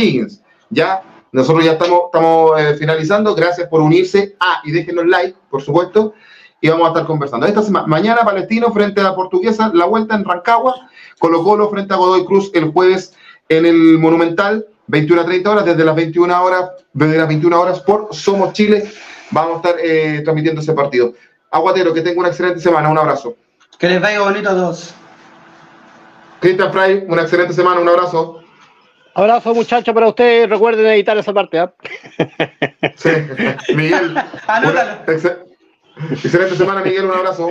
Ya, 0.71 1.03
nosotros 1.31 1.65
ya 1.65 1.75
estamos, 1.75 2.01
estamos 2.07 2.61
eh, 2.61 2.75
finalizando, 2.75 3.33
gracias 3.37 3.69
por 3.69 3.81
unirse, 3.81 4.35
ah, 4.41 4.61
y 4.65 4.73
déjenos 4.73 5.07
like, 5.07 5.37
por 5.49 5.63
supuesto, 5.63 6.15
y 6.61 6.69
vamos 6.69 6.87
a 6.87 6.89
estar 6.89 7.07
conversando. 7.07 7.47
Esta 7.47 7.63
semana, 7.63 7.87
mañana 7.87 8.23
Palestino 8.25 8.73
frente 8.73 9.01
a 9.01 9.05
la 9.05 9.15
Portuguesa, 9.15 9.71
la 9.75 9.85
vuelta 9.87 10.15
en 10.15 10.25
Rancagua, 10.25 10.89
Colo 11.19 11.43
Colo 11.43 11.71
frente 11.71 11.95
a 11.95 11.97
Godoy 11.97 12.25
Cruz 12.25 12.51
el 12.55 12.73
jueves 12.73 13.15
en 13.49 13.67
el 13.67 13.99
Monumental, 13.99 14.67
21 14.89 15.23
a 15.23 15.25
30 15.25 15.51
horas, 15.51 15.65
desde 15.65 15.85
las 15.85 15.95
21 15.95 16.43
horas, 16.43 16.71
desde 16.93 17.19
las 17.19 17.29
21 17.29 17.61
horas 17.61 17.81
por 17.81 18.15
Somos 18.15 18.53
Chile, 18.53 18.91
vamos 19.31 19.55
a 19.55 19.57
estar 19.57 19.77
eh, 19.83 20.23
transmitiendo 20.23 20.61
ese 20.61 20.73
partido. 20.73 21.13
Aguatero, 21.51 21.95
que 21.95 22.03
tenga 22.03 22.21
una 22.21 22.29
excelente 22.29 22.61
semana, 22.61 22.89
un 22.89 22.99
abrazo. 22.99 23.37
Que 23.79 23.89
les 23.89 24.01
vaya 24.01 24.21
bonito 24.21 24.51
a 24.51 24.55
todos. 24.55 24.95
Cristian 26.41 26.73
Fry, 26.73 27.05
una 27.09 27.23
excelente 27.23 27.53
semana, 27.53 27.81
un 27.81 27.89
abrazo. 27.89 28.41
Abrazo, 29.15 29.55
muchachos, 29.55 29.95
para 29.95 30.09
ustedes. 30.09 30.49
Recuerden 30.49 30.87
editar 30.87 31.17
esa 31.17 31.33
parte. 31.33 31.59
¿ah? 31.59 31.73
Sí. 32.97 33.11
Miguel, 33.75 34.15
Anótalo. 34.47 34.99
Excelente 36.11 36.57
semana, 36.57 36.81
Miguel, 36.83 37.05
un 37.07 37.13
abrazo. 37.13 37.51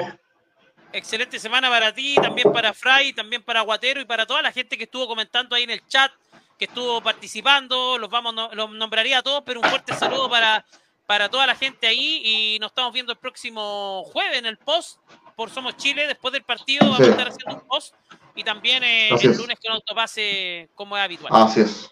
Excelente 0.93 1.39
semana 1.39 1.69
para 1.69 1.93
ti, 1.93 2.15
también 2.15 2.51
para 2.53 2.73
Fray, 2.73 3.11
también 3.13 3.43
para 3.43 3.61
Guatero 3.61 3.99
y 3.99 4.05
para 4.05 4.25
toda 4.25 4.41
la 4.41 4.51
gente 4.51 4.77
que 4.77 4.85
estuvo 4.85 5.07
comentando 5.07 5.55
ahí 5.55 5.63
en 5.63 5.71
el 5.71 5.85
chat, 5.87 6.11
que 6.57 6.65
estuvo 6.65 7.01
participando. 7.01 7.97
Los 7.97 8.09
vamos, 8.09 8.33
los 8.53 8.71
nombraría 8.71 9.17
a 9.17 9.21
todos, 9.23 9.43
pero 9.45 9.59
un 9.59 9.69
fuerte 9.69 9.93
saludo 9.93 10.29
para, 10.29 10.65
para 11.05 11.27
toda 11.27 11.45
la 11.47 11.55
gente 11.55 11.85
ahí 11.87 12.21
y 12.23 12.59
nos 12.59 12.71
estamos 12.71 12.93
viendo 12.93 13.11
el 13.11 13.17
próximo 13.17 14.03
jueves 14.05 14.37
en 14.37 14.45
el 14.45 14.57
post 14.57 14.99
por 15.35 15.49
Somos 15.49 15.75
Chile. 15.75 16.07
Después 16.07 16.31
del 16.31 16.43
partido 16.43 16.85
vamos 16.85 16.97
Sí. 16.99 17.03
a 17.03 17.07
estar 17.09 17.27
haciendo 17.27 17.55
un 17.61 17.67
post 17.67 17.93
y 18.33 18.43
también 18.45 18.81
eh, 18.85 19.09
el 19.09 19.31
es. 19.31 19.37
lunes 19.37 19.57
con 19.61 19.73
autopase 19.73 20.69
como 20.75 20.95
es 20.95 21.03
habitual. 21.03 21.33
Así 21.35 21.59
es. 21.59 21.91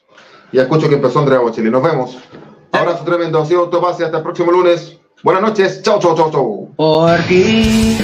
Ya 0.54 0.62
escucho 0.62 0.88
que 0.88 0.95
empezó 0.95 1.20
Andrea 1.20 1.39
Bocelli. 1.39 1.70
Nos 1.70 1.84
vemos. 1.84 2.18
Abrazo 2.72 3.04
tremendo. 3.04 3.41
Ha 3.41 3.45
sido 3.45 3.62
Autopase. 3.62 4.06
Hasta 4.06 4.18
el 4.18 4.24
próximo 4.24 4.49
lunes. 4.51 4.97
Buenas 5.24 5.42
noches. 5.42 5.82
Chao, 5.82 6.00
chao, 6.00 6.16
chao, 6.16 6.30
chao. 6.30 6.68
Por 6.76 7.18
ti. 7.28 7.98